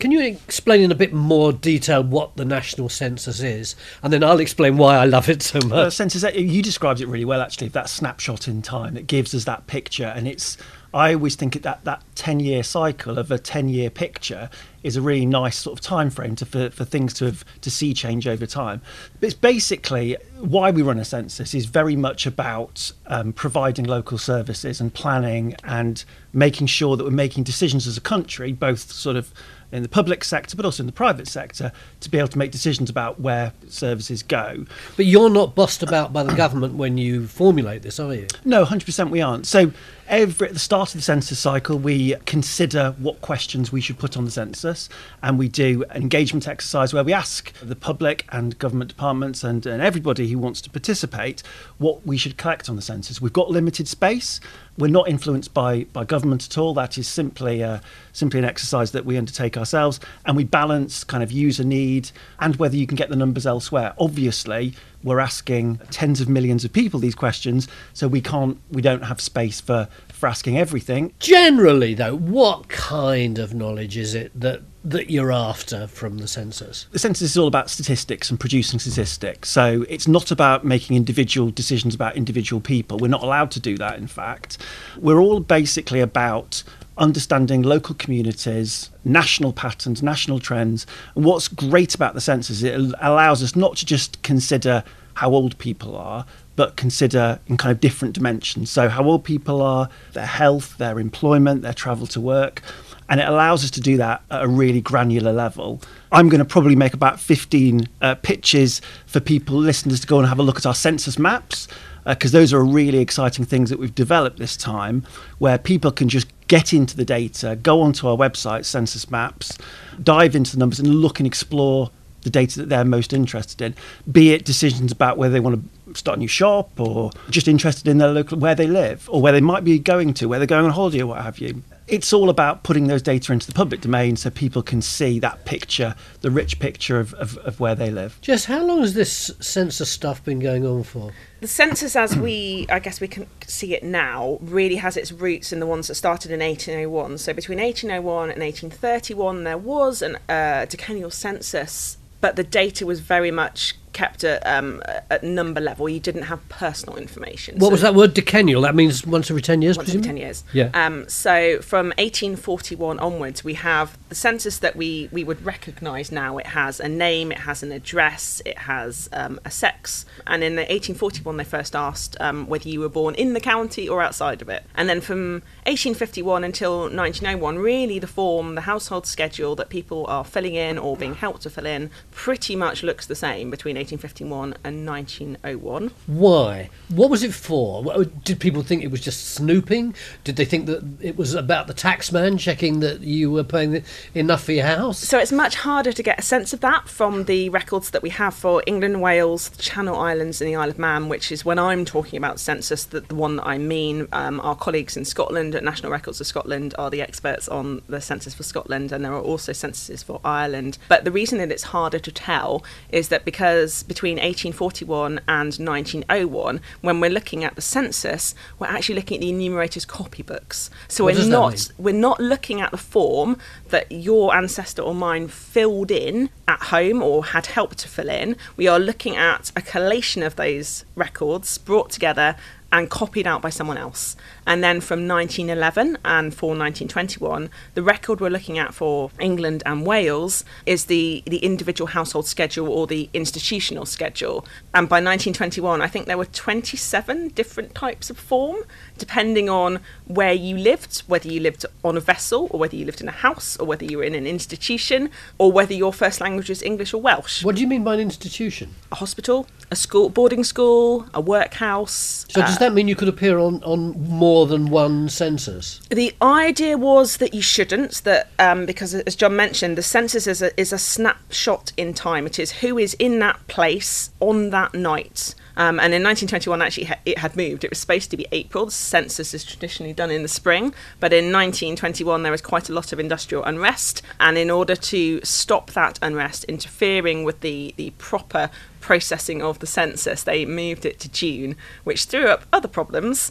can 0.00 0.10
you 0.10 0.20
explain 0.20 0.80
in 0.80 0.90
a 0.90 0.94
bit 0.94 1.12
more 1.12 1.52
detail 1.52 2.02
what 2.02 2.36
the 2.36 2.44
national 2.44 2.88
census 2.88 3.40
is, 3.40 3.76
and 4.02 4.12
then 4.12 4.24
I'll 4.24 4.40
explain 4.40 4.78
why 4.78 4.96
I 4.96 5.04
love 5.04 5.28
it 5.28 5.42
so 5.42 5.58
much. 5.60 5.70
The 5.70 5.90
census, 5.90 6.24
you 6.34 6.62
described 6.62 7.00
it 7.00 7.06
really 7.06 7.26
well, 7.26 7.40
actually. 7.40 7.68
That 7.68 7.88
snapshot 7.88 8.48
in 8.48 8.62
time 8.62 8.94
that 8.94 9.06
gives 9.06 9.34
us 9.34 9.44
that 9.44 9.66
picture, 9.66 10.06
and 10.06 10.26
it's. 10.26 10.56
I 10.92 11.14
always 11.14 11.36
think 11.36 11.62
that 11.62 11.84
that 11.84 12.02
ten 12.16 12.40
year 12.40 12.64
cycle 12.64 13.16
of 13.16 13.30
a 13.30 13.38
ten 13.38 13.68
year 13.68 13.90
picture 13.90 14.50
is 14.82 14.96
a 14.96 15.02
really 15.02 15.26
nice 15.26 15.56
sort 15.56 15.78
of 15.78 15.84
time 15.84 16.10
frame 16.10 16.34
to, 16.34 16.46
for, 16.46 16.70
for 16.70 16.84
things 16.84 17.14
to 17.14 17.26
have 17.26 17.44
to 17.60 17.70
see 17.70 17.94
change 17.94 18.26
over 18.26 18.46
time. 18.46 18.80
But 19.20 19.26
it's 19.26 19.34
basically 19.34 20.16
why 20.40 20.72
we 20.72 20.82
run 20.82 20.98
a 20.98 21.04
census 21.04 21.54
is 21.54 21.66
very 21.66 21.94
much 21.94 22.26
about 22.26 22.90
um, 23.06 23.32
providing 23.32 23.84
local 23.84 24.18
services 24.18 24.80
and 24.80 24.92
planning 24.92 25.54
and 25.62 26.02
making 26.32 26.66
sure 26.66 26.96
that 26.96 27.04
we're 27.04 27.10
making 27.10 27.44
decisions 27.44 27.86
as 27.86 27.96
a 27.96 28.00
country, 28.00 28.52
both 28.52 28.90
sort 28.90 29.16
of 29.16 29.32
in 29.72 29.82
the 29.82 29.88
public 29.88 30.24
sector, 30.24 30.56
but 30.56 30.64
also 30.64 30.82
in 30.82 30.86
the 30.86 30.92
private 30.92 31.28
sector, 31.28 31.72
to 32.00 32.10
be 32.10 32.18
able 32.18 32.28
to 32.28 32.38
make 32.38 32.50
decisions 32.50 32.90
about 32.90 33.20
where 33.20 33.52
services 33.68 34.22
go. 34.22 34.64
But 34.96 35.06
you're 35.06 35.30
not 35.30 35.54
bossed 35.54 35.82
about 35.82 36.12
by 36.12 36.22
the 36.22 36.34
government 36.34 36.74
when 36.74 36.98
you 36.98 37.26
formulate 37.26 37.82
this, 37.82 38.00
are 38.00 38.14
you? 38.14 38.26
No, 38.44 38.64
100% 38.64 39.10
we 39.10 39.20
aren't. 39.20 39.46
So 39.46 39.72
every 40.10 40.48
at 40.48 40.52
the 40.52 40.58
start 40.58 40.90
of 40.90 40.98
the 40.98 41.02
census 41.02 41.38
cycle, 41.38 41.78
we 41.78 42.16
consider 42.26 42.94
what 42.98 43.20
questions 43.20 43.72
we 43.72 43.80
should 43.80 43.98
put 43.98 44.16
on 44.16 44.24
the 44.24 44.30
census, 44.30 44.88
and 45.22 45.38
we 45.38 45.48
do 45.48 45.84
an 45.90 46.02
engagement 46.02 46.48
exercise 46.48 46.92
where 46.92 47.04
we 47.04 47.12
ask 47.12 47.52
the 47.60 47.76
public 47.76 48.26
and 48.30 48.58
government 48.58 48.88
departments 48.88 49.44
and, 49.44 49.64
and 49.66 49.80
everybody 49.80 50.28
who 50.28 50.38
wants 50.38 50.60
to 50.60 50.70
participate 50.70 51.42
what 51.78 52.04
we 52.06 52.16
should 52.16 52.36
collect 52.36 52.68
on 52.68 52.76
the 52.76 52.82
census. 52.82 53.20
We've 53.20 53.32
got 53.32 53.50
limited 53.50 53.88
space. 53.88 54.40
We're 54.80 54.88
not 54.88 55.08
influenced 55.08 55.54
by, 55.54 55.84
by 55.92 56.04
government 56.04 56.46
at 56.46 56.58
all. 56.58 56.74
That 56.74 56.98
is 56.98 57.06
simply 57.06 57.60
a, 57.60 57.82
simply 58.12 58.38
an 58.38 58.46
exercise 58.46 58.92
that 58.92 59.04
we 59.04 59.16
undertake 59.18 59.56
ourselves, 59.56 60.00
and 60.24 60.36
we 60.36 60.44
balance 60.44 61.04
kind 61.04 61.22
of 61.22 61.30
user 61.30 61.64
need 61.64 62.10
and 62.40 62.56
whether 62.56 62.76
you 62.76 62.86
can 62.86 62.96
get 62.96 63.10
the 63.10 63.16
numbers 63.16 63.46
elsewhere. 63.46 63.94
Obviously, 63.98 64.74
we're 65.04 65.20
asking 65.20 65.78
tens 65.90 66.20
of 66.20 66.28
millions 66.28 66.64
of 66.64 66.72
people 66.72 66.98
these 66.98 67.14
questions, 67.14 67.68
so 67.92 68.08
we 68.08 68.20
can't, 68.20 68.58
we 68.70 68.82
don't 68.82 69.04
have 69.04 69.20
space 69.20 69.60
for 69.60 69.88
for 70.20 70.26
asking 70.26 70.58
everything. 70.58 71.14
Generally, 71.18 71.94
though, 71.94 72.14
what 72.16 72.68
kind 72.68 73.38
of 73.38 73.54
knowledge 73.54 73.96
is 73.96 74.14
it 74.14 74.38
that 74.38 74.60
that 74.84 75.10
you're 75.10 75.32
after 75.32 75.86
from 75.86 76.18
the 76.18 76.28
census? 76.28 76.86
The 76.90 76.98
census 76.98 77.30
is 77.32 77.38
all 77.38 77.48
about 77.48 77.68
statistics 77.70 78.30
and 78.30 78.40
producing 78.40 78.78
statistics. 78.78 79.50
So 79.50 79.84
it's 79.88 80.08
not 80.08 80.30
about 80.30 80.64
making 80.64 80.96
individual 80.96 81.50
decisions 81.50 81.94
about 81.94 82.16
individual 82.16 82.60
people. 82.60 82.98
We're 82.98 83.08
not 83.08 83.22
allowed 83.22 83.50
to 83.52 83.60
do 83.60 83.76
that, 83.78 83.98
in 83.98 84.06
fact. 84.06 84.58
We're 84.98 85.20
all 85.20 85.40
basically 85.40 86.00
about 86.00 86.62
understanding 86.96 87.62
local 87.62 87.94
communities, 87.94 88.90
national 89.04 89.52
patterns, 89.52 90.02
national 90.02 90.38
trends. 90.38 90.86
And 91.14 91.24
what's 91.24 91.48
great 91.48 91.94
about 91.94 92.14
the 92.14 92.20
census, 92.20 92.62
it 92.62 92.74
allows 93.00 93.42
us 93.42 93.56
not 93.56 93.76
to 93.78 93.86
just 93.86 94.22
consider 94.22 94.84
how 95.14 95.30
old 95.30 95.58
people 95.58 95.96
are, 95.96 96.24
but 96.56 96.76
consider 96.76 97.40
in 97.46 97.56
kind 97.56 97.72
of 97.72 97.80
different 97.80 98.14
dimensions. 98.14 98.70
So, 98.70 98.88
how 98.88 99.04
old 99.04 99.24
people 99.24 99.62
are, 99.62 99.88
their 100.12 100.26
health, 100.26 100.76
their 100.78 100.98
employment, 100.98 101.62
their 101.62 101.74
travel 101.74 102.06
to 102.08 102.20
work. 102.20 102.62
And 103.10 103.20
it 103.20 103.28
allows 103.28 103.64
us 103.64 103.70
to 103.72 103.80
do 103.80 103.96
that 103.98 104.22
at 104.30 104.44
a 104.44 104.48
really 104.48 104.80
granular 104.80 105.32
level. 105.32 105.82
I'm 106.12 106.28
going 106.28 106.38
to 106.38 106.44
probably 106.44 106.76
make 106.76 106.94
about 106.94 107.20
15 107.20 107.88
uh, 108.00 108.14
pitches 108.14 108.80
for 109.06 109.20
people, 109.20 109.56
listeners, 109.56 110.00
to 110.00 110.06
go 110.06 110.18
and 110.20 110.28
have 110.28 110.38
a 110.38 110.42
look 110.42 110.56
at 110.56 110.64
our 110.64 110.74
census 110.74 111.18
maps 111.18 111.68
because 112.06 112.34
uh, 112.34 112.38
those 112.38 112.52
are 112.52 112.64
really 112.64 112.98
exciting 112.98 113.44
things 113.44 113.68
that 113.68 113.78
we've 113.78 113.94
developed 113.94 114.38
this 114.38 114.56
time 114.56 115.04
where 115.38 115.58
people 115.58 115.90
can 115.90 116.08
just 116.08 116.28
get 116.48 116.72
into 116.72 116.96
the 116.96 117.04
data, 117.04 117.56
go 117.62 117.82
onto 117.82 118.08
our 118.08 118.16
website, 118.16 118.64
Census 118.64 119.10
Maps, 119.10 119.58
dive 120.02 120.34
into 120.34 120.52
the 120.52 120.58
numbers 120.58 120.78
and 120.78 120.88
look 120.88 121.20
and 121.20 121.26
explore 121.26 121.90
the 122.22 122.30
data 122.30 122.60
that 122.60 122.68
they're 122.68 122.84
most 122.84 123.12
interested 123.12 123.62
in, 123.62 123.74
be 124.10 124.32
it 124.32 124.44
decisions 124.44 124.92
about 124.92 125.16
whether 125.16 125.32
they 125.32 125.40
want 125.40 125.62
to 125.86 125.94
start 125.98 126.18
a 126.18 126.20
new 126.20 126.28
shop 126.28 126.78
or 126.78 127.10
just 127.30 127.48
interested 127.48 127.88
in 127.88 127.98
their 127.98 128.08
local 128.08 128.38
where 128.38 128.54
they 128.54 128.66
live 128.66 129.08
or 129.10 129.22
where 129.22 129.32
they 129.32 129.40
might 129.40 129.64
be 129.64 129.78
going 129.78 130.12
to, 130.14 130.26
where 130.26 130.38
they're 130.38 130.46
going 130.46 130.64
on 130.64 130.70
holiday 130.70 131.00
or 131.00 131.06
what 131.06 131.22
have 131.22 131.38
you. 131.38 131.62
It's 131.90 132.12
all 132.12 132.30
about 132.30 132.62
putting 132.62 132.86
those 132.86 133.02
data 133.02 133.32
into 133.32 133.48
the 133.48 133.52
public 133.52 133.80
domain 133.80 134.14
so 134.14 134.30
people 134.30 134.62
can 134.62 134.80
see 134.80 135.18
that 135.18 135.44
picture, 135.44 135.96
the 136.20 136.30
rich 136.30 136.60
picture 136.60 137.00
of, 137.00 137.12
of, 137.14 137.36
of 137.38 137.58
where 137.58 137.74
they 137.74 137.90
live. 137.90 138.16
Jess, 138.20 138.44
how 138.44 138.64
long 138.64 138.82
has 138.82 138.94
this 138.94 139.32
census 139.40 139.90
stuff 139.90 140.24
been 140.24 140.38
going 140.38 140.64
on 140.64 140.84
for? 140.84 141.12
The 141.40 141.48
census, 141.48 141.96
as 141.96 142.16
we, 142.16 142.66
I 142.70 142.78
guess 142.78 143.00
we 143.00 143.08
can 143.08 143.26
see 143.44 143.74
it 143.74 143.82
now, 143.82 144.38
really 144.40 144.76
has 144.76 144.96
its 144.96 145.10
roots 145.10 145.52
in 145.52 145.58
the 145.58 145.66
ones 145.66 145.88
that 145.88 145.96
started 145.96 146.30
in 146.30 146.38
1801. 146.38 147.18
So 147.18 147.32
between 147.32 147.58
1801 147.58 148.30
and 148.30 148.40
1831, 148.40 149.42
there 149.42 149.58
was 149.58 150.00
a 150.00 150.32
uh, 150.32 150.66
decennial 150.66 151.10
census 151.10 151.96
but 152.20 152.36
the 152.36 152.44
data 152.44 152.84
was 152.84 153.00
very 153.00 153.30
much 153.30 153.76
kept 153.92 154.24
at, 154.24 154.46
um, 154.46 154.82
at 155.10 155.22
number 155.22 155.60
level. 155.60 155.88
You 155.88 156.00
didn't 156.00 156.22
have 156.22 156.46
personal 156.48 156.96
information. 156.96 157.58
What 157.58 157.68
so 157.68 157.72
was 157.72 157.80
that 157.82 157.94
word? 157.94 158.14
Decennial. 158.14 158.62
That 158.62 158.74
means 158.74 159.06
once 159.06 159.30
every 159.30 159.42
ten 159.42 159.62
years. 159.62 159.76
Once 159.76 159.90
every 159.90 160.02
ten 160.02 160.16
years. 160.16 160.44
Yeah. 160.52 160.70
Um, 160.74 161.08
so 161.08 161.60
from 161.60 161.88
1841 161.98 162.98
onwards, 162.98 163.44
we 163.44 163.54
have 163.54 163.98
the 164.08 164.14
census 164.14 164.58
that 164.58 164.76
we 164.76 165.08
we 165.12 165.24
would 165.24 165.44
recognise 165.44 166.12
now. 166.12 166.38
It 166.38 166.48
has 166.48 166.80
a 166.80 166.88
name, 166.88 167.32
it 167.32 167.38
has 167.38 167.62
an 167.62 167.72
address, 167.72 168.42
it 168.44 168.58
has 168.58 169.08
um, 169.12 169.40
a 169.44 169.50
sex. 169.50 170.06
And 170.26 170.42
in 170.42 170.56
1841, 170.56 171.36
they 171.36 171.44
first 171.44 171.74
asked 171.74 172.16
um, 172.20 172.46
whether 172.46 172.68
you 172.68 172.80
were 172.80 172.88
born 172.88 173.14
in 173.14 173.32
the 173.32 173.40
county 173.40 173.88
or 173.88 174.02
outside 174.02 174.42
of 174.42 174.48
it. 174.48 174.64
And 174.74 174.88
then 174.88 175.00
from 175.00 175.42
1851 175.66 176.44
until 176.44 176.80
1901, 176.80 177.58
really 177.58 177.98
the 177.98 178.06
form, 178.06 178.54
the 178.54 178.62
household 178.62 179.06
schedule 179.06 179.56
that 179.56 179.68
people 179.68 180.06
are 180.06 180.24
filling 180.24 180.54
in 180.54 180.78
or 180.78 180.96
being 180.96 181.14
helped 181.14 181.42
to 181.42 181.50
fill 181.50 181.66
in, 181.66 181.90
pretty 182.10 182.56
much 182.56 182.82
looks 182.82 183.06
the 183.06 183.14
same 183.14 183.50
between 183.50 183.76
1851 183.80 184.54
and 184.64 184.86
1901. 184.86 185.90
Why? 186.06 186.70
What 186.88 187.10
was 187.10 187.22
it 187.22 187.34
for? 187.34 188.04
Did 188.24 188.40
people 188.40 188.62
think 188.62 188.82
it 188.82 188.90
was 188.90 189.00
just 189.00 189.30
snooping? 189.30 189.94
Did 190.24 190.36
they 190.36 190.44
think 190.44 190.66
that 190.66 190.84
it 191.00 191.16
was 191.16 191.34
about 191.34 191.66
the 191.66 191.74
taxman 191.74 192.38
checking 192.38 192.80
that 192.80 193.00
you 193.00 193.30
were 193.30 193.44
paying 193.44 193.82
enough 194.14 194.44
for 194.44 194.52
your 194.52 194.66
house? 194.66 194.98
So 194.98 195.18
it's 195.18 195.32
much 195.32 195.56
harder 195.56 195.92
to 195.92 196.02
get 196.02 196.18
a 196.18 196.22
sense 196.22 196.52
of 196.52 196.60
that 196.60 196.88
from 196.88 197.24
the 197.24 197.48
records 197.48 197.90
that 197.90 198.02
we 198.02 198.10
have 198.10 198.34
for 198.34 198.62
England, 198.66 199.00
Wales, 199.00 199.48
the 199.48 199.62
Channel 199.62 199.96
Islands, 199.96 200.40
and 200.40 200.48
the 200.48 200.56
Isle 200.56 200.70
of 200.70 200.78
Man, 200.78 201.08
which 201.08 201.32
is 201.32 201.44
when 201.44 201.58
I'm 201.58 201.84
talking 201.84 202.16
about 202.16 202.38
census, 202.40 202.84
that 202.86 203.08
the 203.08 203.14
one 203.14 203.36
that 203.36 203.46
I 203.46 203.58
mean. 203.58 204.08
Um, 204.12 204.40
our 204.40 204.56
colleagues 204.56 204.96
in 204.96 205.04
Scotland 205.04 205.54
at 205.54 205.64
National 205.64 205.92
Records 205.92 206.20
of 206.20 206.26
Scotland 206.26 206.74
are 206.78 206.90
the 206.90 207.02
experts 207.02 207.48
on 207.48 207.82
the 207.88 208.00
census 208.00 208.34
for 208.34 208.42
Scotland, 208.42 208.92
and 208.92 209.04
there 209.04 209.12
are 209.12 209.20
also 209.20 209.52
censuses 209.52 210.02
for 210.02 210.20
Ireland. 210.24 210.78
But 210.88 211.04
the 211.04 211.12
reason 211.12 211.38
that 211.38 211.50
it's 211.50 211.64
harder 211.64 211.98
to 211.98 212.12
tell 212.12 212.64
is 212.90 213.08
that 213.08 213.24
because 213.24 213.69
between 213.82 214.16
1841 214.16 215.20
and 215.28 215.54
1901, 215.54 216.60
when 216.80 217.00
we're 217.00 217.10
looking 217.10 217.44
at 217.44 217.54
the 217.54 217.62
census, 217.62 218.34
we're 218.58 218.66
actually 218.66 218.94
looking 218.96 219.18
at 219.18 219.20
the 219.20 219.30
enumerator's 219.30 219.86
copybooks. 219.86 220.70
So 220.88 221.04
what 221.04 221.14
we're 221.14 221.28
not 221.28 221.70
we're 221.78 221.94
not 221.94 222.20
looking 222.20 222.60
at 222.60 222.70
the 222.70 222.78
form 222.78 223.38
that 223.68 223.90
your 223.90 224.34
ancestor 224.34 224.82
or 224.82 224.94
mine 224.94 225.28
filled 225.28 225.90
in 225.90 226.30
at 226.46 226.60
home 226.64 227.02
or 227.02 227.26
had 227.26 227.46
helped 227.46 227.78
to 227.78 227.88
fill 227.88 228.08
in. 228.08 228.36
We 228.56 228.66
are 228.66 228.78
looking 228.78 229.16
at 229.16 229.52
a 229.56 229.62
collation 229.62 230.22
of 230.22 230.36
those 230.36 230.84
records 230.94 231.58
brought 231.58 231.90
together 231.90 232.36
and 232.72 232.88
copied 232.88 233.26
out 233.26 233.42
by 233.42 233.50
someone 233.50 233.76
else. 233.76 234.16
And 234.46 234.64
then 234.64 234.80
from 234.80 235.06
1911 235.06 235.98
and 236.04 236.34
for 236.34 236.48
1921, 236.48 237.50
the 237.74 237.82
record 237.82 238.20
we're 238.20 238.30
looking 238.30 238.58
at 238.58 238.74
for 238.74 239.10
England 239.18 239.62
and 239.66 239.86
Wales 239.86 240.44
is 240.66 240.86
the, 240.86 241.22
the 241.26 241.38
individual 241.38 241.88
household 241.88 242.26
schedule 242.26 242.68
or 242.68 242.86
the 242.86 243.08
institutional 243.12 243.86
schedule. 243.86 244.44
And 244.74 244.88
by 244.88 244.96
1921, 244.96 245.82
I 245.82 245.86
think 245.86 246.06
there 246.06 246.18
were 246.18 246.24
27 246.24 247.28
different 247.28 247.74
types 247.74 248.10
of 248.10 248.18
form, 248.18 248.58
depending 248.98 249.48
on 249.48 249.80
where 250.06 250.32
you 250.32 250.56
lived, 250.56 251.00
whether 251.06 251.28
you 251.28 251.40
lived 251.40 251.66
on 251.84 251.96
a 251.96 252.00
vessel 252.00 252.48
or 252.50 252.60
whether 252.60 252.76
you 252.76 252.84
lived 252.84 253.00
in 253.00 253.08
a 253.08 253.12
house 253.12 253.56
or 253.58 253.66
whether 253.66 253.84
you 253.84 253.98
were 253.98 254.04
in 254.04 254.14
an 254.14 254.26
institution 254.26 255.10
or 255.38 255.52
whether 255.52 255.74
your 255.74 255.92
first 255.92 256.20
language 256.20 256.48
was 256.48 256.62
English 256.62 256.94
or 256.94 257.00
Welsh. 257.00 257.44
What 257.44 257.56
do 257.56 257.60
you 257.60 257.68
mean 257.68 257.84
by 257.84 257.94
an 257.94 258.00
institution? 258.00 258.74
A 258.92 258.96
hospital, 258.96 259.46
a 259.70 259.76
school, 259.76 260.08
boarding 260.08 260.44
school, 260.44 261.06
a 261.14 261.20
workhouse. 261.20 262.26
So 262.30 262.40
does 262.40 262.56
uh, 262.56 262.60
that 262.60 262.72
mean 262.72 262.88
you 262.88 262.96
could 262.96 263.08
appear 263.08 263.38
on, 263.38 263.62
on 263.64 263.90
more 264.08 264.29
than 264.46 264.70
one 264.70 265.08
census? 265.08 265.80
The 265.90 266.14
idea 266.22 266.76
was 266.76 267.18
that 267.18 267.34
you 267.34 267.42
shouldn't, 267.42 268.02
that 268.04 268.30
um, 268.38 268.66
because 268.66 268.94
as 268.94 269.16
Jon 269.16 269.36
mentioned, 269.36 269.76
the 269.76 269.82
census 269.82 270.26
is 270.26 270.42
a, 270.42 270.58
is 270.58 270.72
a 270.72 270.78
snapshot 270.78 271.72
in 271.76 271.94
time. 271.94 272.26
It 272.26 272.38
is 272.38 272.52
who 272.52 272.78
is 272.78 272.94
in 272.94 273.18
that 273.20 273.46
place 273.48 274.10
on 274.20 274.50
that 274.50 274.74
night. 274.74 275.34
Um, 275.56 275.78
and 275.78 275.92
in 275.92 276.02
1921, 276.02 276.62
actually, 276.62 276.90
it 277.04 277.18
had 277.18 277.36
moved. 277.36 277.64
It 277.64 277.70
was 277.70 277.78
supposed 277.78 278.10
to 278.12 278.16
be 278.16 278.26
April. 278.32 278.66
The 278.66 278.70
census 278.70 279.34
is 279.34 279.44
traditionally 279.44 279.92
done 279.92 280.10
in 280.10 280.22
the 280.22 280.28
spring. 280.28 280.72
But 281.00 281.12
in 281.12 281.26
1921, 281.26 282.22
there 282.22 282.32
was 282.32 282.40
quite 282.40 282.70
a 282.70 282.72
lot 282.72 282.92
of 282.92 283.00
industrial 283.00 283.44
unrest. 283.44 284.00
And 284.18 284.38
in 284.38 284.50
order 284.50 284.74
to 284.74 285.20
stop 285.22 285.72
that 285.72 285.98
unrest 286.00 286.44
interfering 286.44 287.24
with 287.24 287.40
the, 287.40 287.74
the 287.76 287.90
proper 287.98 288.48
processing 288.80 289.42
of 289.42 289.58
the 289.58 289.66
census, 289.66 290.22
they 290.22 290.46
moved 290.46 290.86
it 290.86 290.98
to 291.00 291.10
June, 291.10 291.56
which 291.84 292.04
threw 292.04 292.26
up 292.26 292.44
other 292.52 292.68
problems 292.68 293.30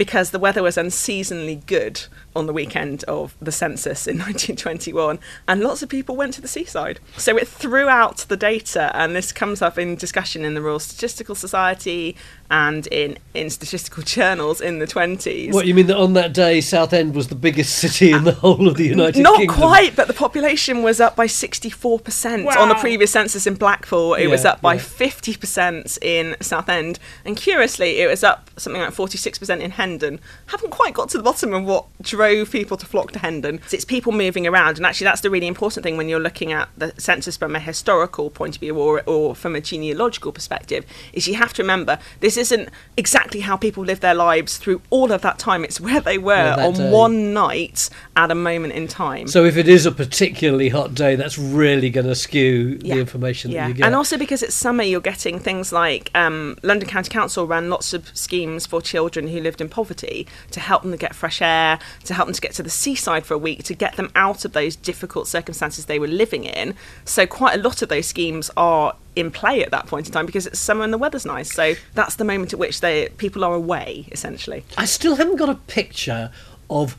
because 0.00 0.30
the 0.30 0.38
weather 0.38 0.62
was 0.62 0.78
unseasonably 0.78 1.56
good 1.66 2.06
on 2.34 2.46
the 2.46 2.52
weekend 2.52 3.04
of 3.04 3.34
the 3.40 3.52
census 3.52 4.06
in 4.06 4.16
1921, 4.18 5.18
and 5.48 5.60
lots 5.60 5.82
of 5.82 5.88
people 5.88 6.16
went 6.16 6.34
to 6.34 6.40
the 6.40 6.48
seaside. 6.48 7.00
So 7.16 7.36
it 7.36 7.48
threw 7.48 7.88
out 7.88 8.18
the 8.28 8.36
data, 8.36 8.90
and 8.94 9.14
this 9.14 9.32
comes 9.32 9.62
up 9.62 9.78
in 9.78 9.96
discussion 9.96 10.44
in 10.44 10.54
the 10.54 10.62
Royal 10.62 10.78
Statistical 10.78 11.34
Society 11.34 12.16
and 12.50 12.86
in, 12.88 13.16
in 13.32 13.48
statistical 13.48 14.02
journals 14.04 14.60
in 14.60 14.78
the 14.80 14.86
20s. 14.86 15.52
What 15.52 15.66
you 15.66 15.74
mean 15.74 15.86
that 15.86 15.96
on 15.96 16.14
that 16.14 16.32
day, 16.32 16.60
Southend 16.60 17.14
was 17.14 17.28
the 17.28 17.34
biggest 17.34 17.76
city 17.76 18.12
in 18.12 18.24
the 18.24 18.32
ah, 18.32 18.40
whole 18.40 18.68
of 18.68 18.76
the 18.76 18.88
United 18.88 19.22
Not 19.22 19.38
Kingdom? 19.38 19.56
Not 19.56 19.68
quite, 19.68 19.96
but 19.96 20.08
the 20.08 20.14
population 20.14 20.82
was 20.82 21.00
up 21.00 21.16
by 21.16 21.26
64% 21.26 22.56
on 22.56 22.68
the 22.68 22.74
previous 22.76 23.12
census 23.12 23.46
in 23.46 23.54
Blackpool. 23.54 24.14
It 24.14 24.26
was 24.26 24.44
up 24.44 24.60
by 24.60 24.74
yeah. 24.74 24.80
50% 24.80 25.98
in 26.02 26.36
Southend. 26.40 26.98
And 27.24 27.36
curiously, 27.36 28.00
it 28.00 28.08
was 28.08 28.24
up 28.24 28.50
something 28.56 28.82
like 28.82 28.92
46% 28.92 29.60
in 29.60 29.70
Hendon. 29.72 30.20
Haven't 30.46 30.70
quite 30.70 30.94
got 30.94 31.08
to 31.10 31.16
the 31.16 31.22
bottom 31.22 31.54
of 31.54 31.64
what 31.64 31.86
drove 32.20 32.50
people 32.50 32.76
to 32.76 32.84
flock 32.84 33.12
to 33.12 33.18
Hendon. 33.18 33.60
It's 33.72 33.86
people 33.86 34.12
moving 34.12 34.46
around. 34.46 34.76
And 34.76 34.84
actually, 34.84 35.06
that's 35.06 35.22
the 35.22 35.30
really 35.30 35.46
important 35.46 35.82
thing 35.82 35.96
when 35.96 36.08
you're 36.10 36.20
looking 36.20 36.52
at 36.52 36.68
the 36.76 36.92
census 36.98 37.36
from 37.38 37.56
a 37.56 37.60
historical 37.60 38.28
point 38.28 38.56
of 38.56 38.60
view 38.60 38.76
or, 38.78 39.02
or 39.06 39.34
from 39.34 39.56
a 39.56 39.60
genealogical 39.60 40.30
perspective, 40.30 40.84
is 41.14 41.26
you 41.26 41.36
have 41.36 41.54
to 41.54 41.62
remember 41.62 41.98
this 42.20 42.36
isn't 42.36 42.68
exactly 42.98 43.40
how 43.40 43.56
people 43.56 43.82
live 43.82 44.00
their 44.00 44.14
lives 44.14 44.58
through 44.58 44.82
all 44.90 45.10
of 45.12 45.22
that 45.22 45.38
time. 45.38 45.64
It's 45.64 45.80
where 45.80 46.00
they 46.00 46.18
were 46.18 46.34
Yeah, 46.34 46.66
on 46.66 46.74
day. 46.74 46.90
one 46.90 47.32
night 47.32 47.88
at 48.16 48.30
a 48.30 48.34
moment 48.34 48.74
in 48.74 48.86
time. 48.86 49.26
So 49.26 49.46
if 49.46 49.56
it 49.56 49.66
is 49.66 49.86
a 49.86 49.92
particularly 49.92 50.68
hot 50.68 50.94
day, 50.94 51.16
that's 51.16 51.38
really 51.38 51.88
going 51.88 52.06
to 52.06 52.14
skew 52.14 52.76
the 52.76 52.98
information 52.98 53.52
that 53.52 53.68
you 53.68 53.74
get. 53.74 53.86
And 53.86 53.94
also 53.94 54.18
because 54.18 54.42
it's 54.42 54.54
summer, 54.54 54.82
you're 54.82 55.00
getting 55.00 55.38
things 55.38 55.72
like 55.72 56.10
um, 56.14 56.58
London 56.62 56.86
County 56.86 57.08
Council 57.08 57.46
ran 57.46 57.70
lots 57.70 57.94
of 57.94 58.14
schemes 58.14 58.66
for 58.66 58.82
children 58.82 59.28
who 59.28 59.40
lived 59.40 59.62
in 59.62 59.70
poverty 59.70 60.26
to 60.50 60.60
help 60.60 60.82
them 60.82 60.90
to 60.90 60.98
get 60.98 61.14
fresh 61.14 61.40
air, 61.40 61.78
to 62.04 62.09
help 62.14 62.26
them 62.26 62.34
to 62.34 62.40
get 62.40 62.52
to 62.54 62.62
the 62.62 62.70
seaside 62.70 63.26
for 63.26 63.34
a 63.34 63.38
week, 63.38 63.64
to 63.64 63.74
get 63.74 63.96
them 63.96 64.10
out 64.14 64.44
of 64.44 64.52
those 64.52 64.76
difficult 64.76 65.28
circumstances 65.28 65.86
they 65.86 65.98
were 65.98 66.06
living 66.06 66.44
in. 66.44 66.74
So 67.04 67.26
quite 67.26 67.58
a 67.58 67.62
lot 67.62 67.82
of 67.82 67.88
those 67.88 68.06
schemes 68.06 68.50
are 68.56 68.94
in 69.16 69.30
play 69.30 69.62
at 69.62 69.70
that 69.70 69.86
point 69.86 70.06
in 70.06 70.12
time 70.12 70.26
because 70.26 70.46
it's 70.46 70.58
summer 70.58 70.84
and 70.84 70.92
the 70.92 70.98
weather's 70.98 71.26
nice. 71.26 71.52
So 71.52 71.74
that's 71.94 72.16
the 72.16 72.24
moment 72.24 72.52
at 72.52 72.58
which 72.58 72.80
they 72.80 73.08
people 73.18 73.44
are 73.44 73.54
away, 73.54 74.06
essentially. 74.12 74.64
I 74.76 74.84
still 74.84 75.16
haven't 75.16 75.36
got 75.36 75.48
a 75.48 75.54
picture 75.54 76.30
of 76.68 76.96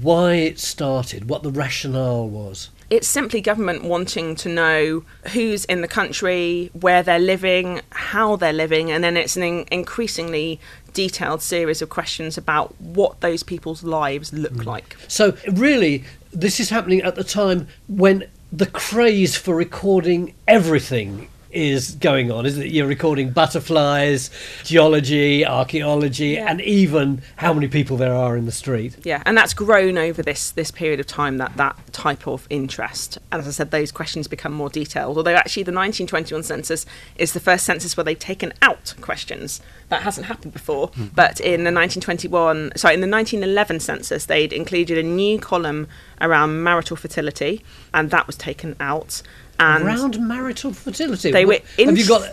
why 0.00 0.34
it 0.34 0.58
started, 0.58 1.28
what 1.28 1.42
the 1.42 1.50
rationale 1.50 2.28
was. 2.28 2.70
It's 2.92 3.08
simply 3.08 3.40
government 3.40 3.82
wanting 3.82 4.34
to 4.34 4.50
know 4.50 5.02
who's 5.32 5.64
in 5.64 5.80
the 5.80 5.88
country, 5.88 6.70
where 6.74 7.02
they're 7.02 7.18
living, 7.18 7.80
how 7.88 8.36
they're 8.36 8.52
living, 8.52 8.90
and 8.90 9.02
then 9.02 9.16
it's 9.16 9.34
an 9.34 9.42
in- 9.42 9.64
increasingly 9.70 10.60
detailed 10.92 11.40
series 11.40 11.80
of 11.80 11.88
questions 11.88 12.36
about 12.36 12.78
what 12.78 13.18
those 13.22 13.42
people's 13.42 13.82
lives 13.82 14.30
look 14.34 14.52
mm. 14.52 14.66
like. 14.66 14.94
So 15.08 15.34
really, 15.50 16.04
this 16.34 16.60
is 16.60 16.68
happening 16.68 17.00
at 17.00 17.14
the 17.14 17.24
time 17.24 17.66
when 17.88 18.24
the 18.52 18.66
craze 18.66 19.36
for 19.36 19.54
recording 19.56 20.34
everything 20.46 21.28
is 21.52 21.92
going 21.92 22.30
on, 22.30 22.46
is 22.46 22.56
that? 22.56 22.68
You're 22.68 22.86
recording 22.86 23.30
butterflies, 23.30 24.30
geology, 24.64 25.44
archaeology, 25.44 26.38
and 26.38 26.60
even 26.60 27.22
how 27.36 27.52
many 27.52 27.68
people 27.68 27.96
there 27.96 28.14
are 28.14 28.36
in 28.36 28.46
the 28.46 28.52
street. 28.52 28.96
Yeah, 29.04 29.22
and 29.26 29.36
that's 29.36 29.54
grown 29.54 29.98
over 29.98 30.22
this 30.22 30.50
this 30.50 30.70
period 30.70 31.00
of 31.00 31.06
time 31.06 31.38
that 31.38 31.56
that 31.56 31.76
type 31.92 32.26
of 32.26 32.46
interest. 32.50 33.18
And 33.30 33.40
as 33.40 33.48
I 33.48 33.50
said, 33.50 33.70
those 33.70 33.92
questions 33.92 34.28
become 34.28 34.52
more 34.52 34.70
detailed. 34.70 35.16
Although 35.16 35.34
actually, 35.34 35.64
the 35.64 35.72
1921 35.72 36.42
census 36.42 36.86
is 37.16 37.32
the 37.32 37.40
first 37.40 37.64
census 37.64 37.96
where 37.96 38.04
they've 38.04 38.18
taken 38.18 38.52
out 38.62 38.94
questions. 39.00 39.60
That 39.88 40.02
hasn't 40.02 40.26
happened 40.26 40.52
before. 40.52 40.88
Hmm. 40.88 41.06
But 41.14 41.40
in 41.40 41.64
the 41.64 41.72
1921, 41.72 42.72
sorry, 42.76 42.94
in 42.94 43.00
the 43.00 43.08
1911 43.08 43.80
census, 43.80 44.26
they'd 44.26 44.52
included 44.52 44.98
a 44.98 45.02
new 45.02 45.38
column 45.38 45.86
around 46.20 46.62
marital 46.62 46.96
fertility, 46.96 47.62
and 47.92 48.10
that 48.10 48.26
was 48.26 48.36
taken 48.36 48.76
out. 48.80 49.22
And 49.58 49.84
Around 49.84 50.20
marital 50.20 50.72
fertility. 50.72 51.30
They 51.30 51.44
were 51.44 51.54
What- 51.76 51.86
have 51.86 51.98
you 51.98 52.06
got 52.06 52.28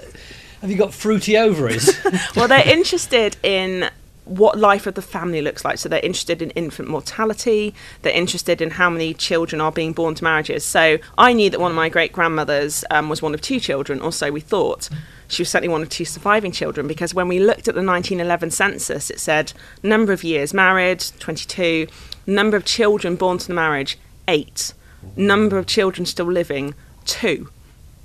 have 0.62 0.70
you 0.70 0.78
got 0.78 0.94
fruity 0.94 1.38
ovaries? 1.38 1.98
well, 2.36 2.48
they're 2.48 2.68
interested 2.68 3.38
in 3.44 3.90
what 4.26 4.60
life 4.60 4.86
of 4.86 4.94
the 4.94 5.02
family 5.02 5.42
looks 5.42 5.66
like. 5.66 5.78
So 5.78 5.90
they're 5.90 6.00
interested 6.02 6.42
in 6.42 6.52
infant 6.52 6.88
mortality. 6.90 7.74
They're 8.02 8.14
interested 8.14 8.62
in 8.62 8.72
how 8.72 8.90
many 8.90 9.14
children 9.14 9.60
are 9.60 9.72
being 9.72 9.94
born 9.94 10.16
to 10.16 10.24
marriages. 10.24 10.64
So 10.64 11.00
I 11.18 11.34
knew 11.34 11.50
that 11.50 11.60
one 11.60 11.72
of 11.72 11.76
my 11.76 11.90
great 11.90 12.12
grandmothers 12.12 12.86
um, 12.92 13.10
was 13.10 13.22
one 13.22 13.34
of 13.34 13.42
two 13.42 13.60
children, 13.60 14.02
or 14.02 14.12
so 14.12 14.32
we 14.32 14.42
thought. 14.42 14.90
She 15.28 15.42
was 15.42 15.50
certainly 15.50 15.72
one 15.72 15.82
of 15.82 15.90
two 15.90 16.06
surviving 16.06 16.52
children 16.52 16.88
because 16.88 17.14
when 17.14 17.28
we 17.28 17.40
looked 17.40 17.68
at 17.68 17.76
the 17.76 17.84
1911 17.84 18.52
census, 18.52 19.10
it 19.10 19.20
said 19.20 19.54
number 19.84 20.12
of 20.12 20.24
years 20.24 20.54
married, 20.54 21.04
22, 21.20 21.88
number 22.26 22.58
of 22.58 22.66
children 22.66 23.16
born 23.16 23.38
to 23.38 23.48
the 23.48 23.54
marriage, 23.54 23.98
eight, 24.28 24.74
number 25.16 25.58
of 25.58 25.68
children 25.68 26.06
still 26.06 26.32
living, 26.32 26.74
two 27.10 27.50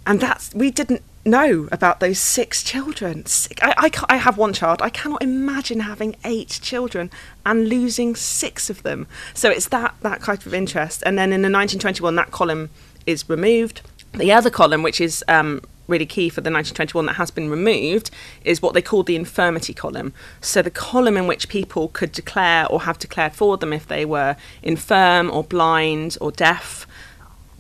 and 0.06 0.20
that's 0.20 0.54
we 0.54 0.70
didn't 0.70 1.02
know 1.26 1.68
about 1.72 2.00
those 2.00 2.18
six 2.18 2.62
children. 2.62 3.24
Six, 3.26 3.60
I, 3.62 3.74
I, 3.76 3.90
I 4.14 4.16
have 4.16 4.36
one 4.36 4.52
child. 4.52 4.82
I 4.82 4.90
cannot 4.90 5.22
imagine 5.22 5.80
having 5.80 6.16
eight 6.24 6.58
children 6.62 7.10
and 7.46 7.68
losing 7.68 8.14
six 8.14 8.68
of 8.68 8.82
them. 8.82 9.06
So 9.32 9.50
it's 9.50 9.68
that 9.68 9.94
that 10.02 10.22
type 10.22 10.46
of 10.46 10.54
interest. 10.54 11.02
And 11.06 11.18
then 11.18 11.32
in 11.32 11.42
the 11.42 11.50
1921, 11.50 12.14
that 12.16 12.30
column 12.30 12.70
is 13.06 13.28
removed. 13.28 13.82
The 14.12 14.32
other 14.32 14.50
column, 14.50 14.82
which 14.82 15.00
is 15.00 15.24
um, 15.26 15.62
really 15.88 16.06
key 16.06 16.28
for 16.28 16.40
the 16.40 16.50
1921 16.50 17.06
that 17.06 17.14
has 17.14 17.30
been 17.30 17.50
removed, 17.50 18.10
is 18.44 18.62
what 18.62 18.74
they 18.74 18.82
call 18.82 19.02
the 19.02 19.16
infirmity 19.16 19.74
column. 19.74 20.12
So 20.40 20.62
the 20.62 20.70
column 20.70 21.16
in 21.16 21.26
which 21.26 21.48
people 21.48 21.88
could 21.88 22.12
declare 22.12 22.66
or 22.66 22.82
have 22.82 22.98
declared 22.98 23.34
for 23.34 23.56
them 23.56 23.72
if 23.72 23.86
they 23.86 24.04
were 24.04 24.36
infirm 24.62 25.30
or 25.30 25.42
blind 25.42 26.16
or 26.20 26.30
deaf. 26.30 26.86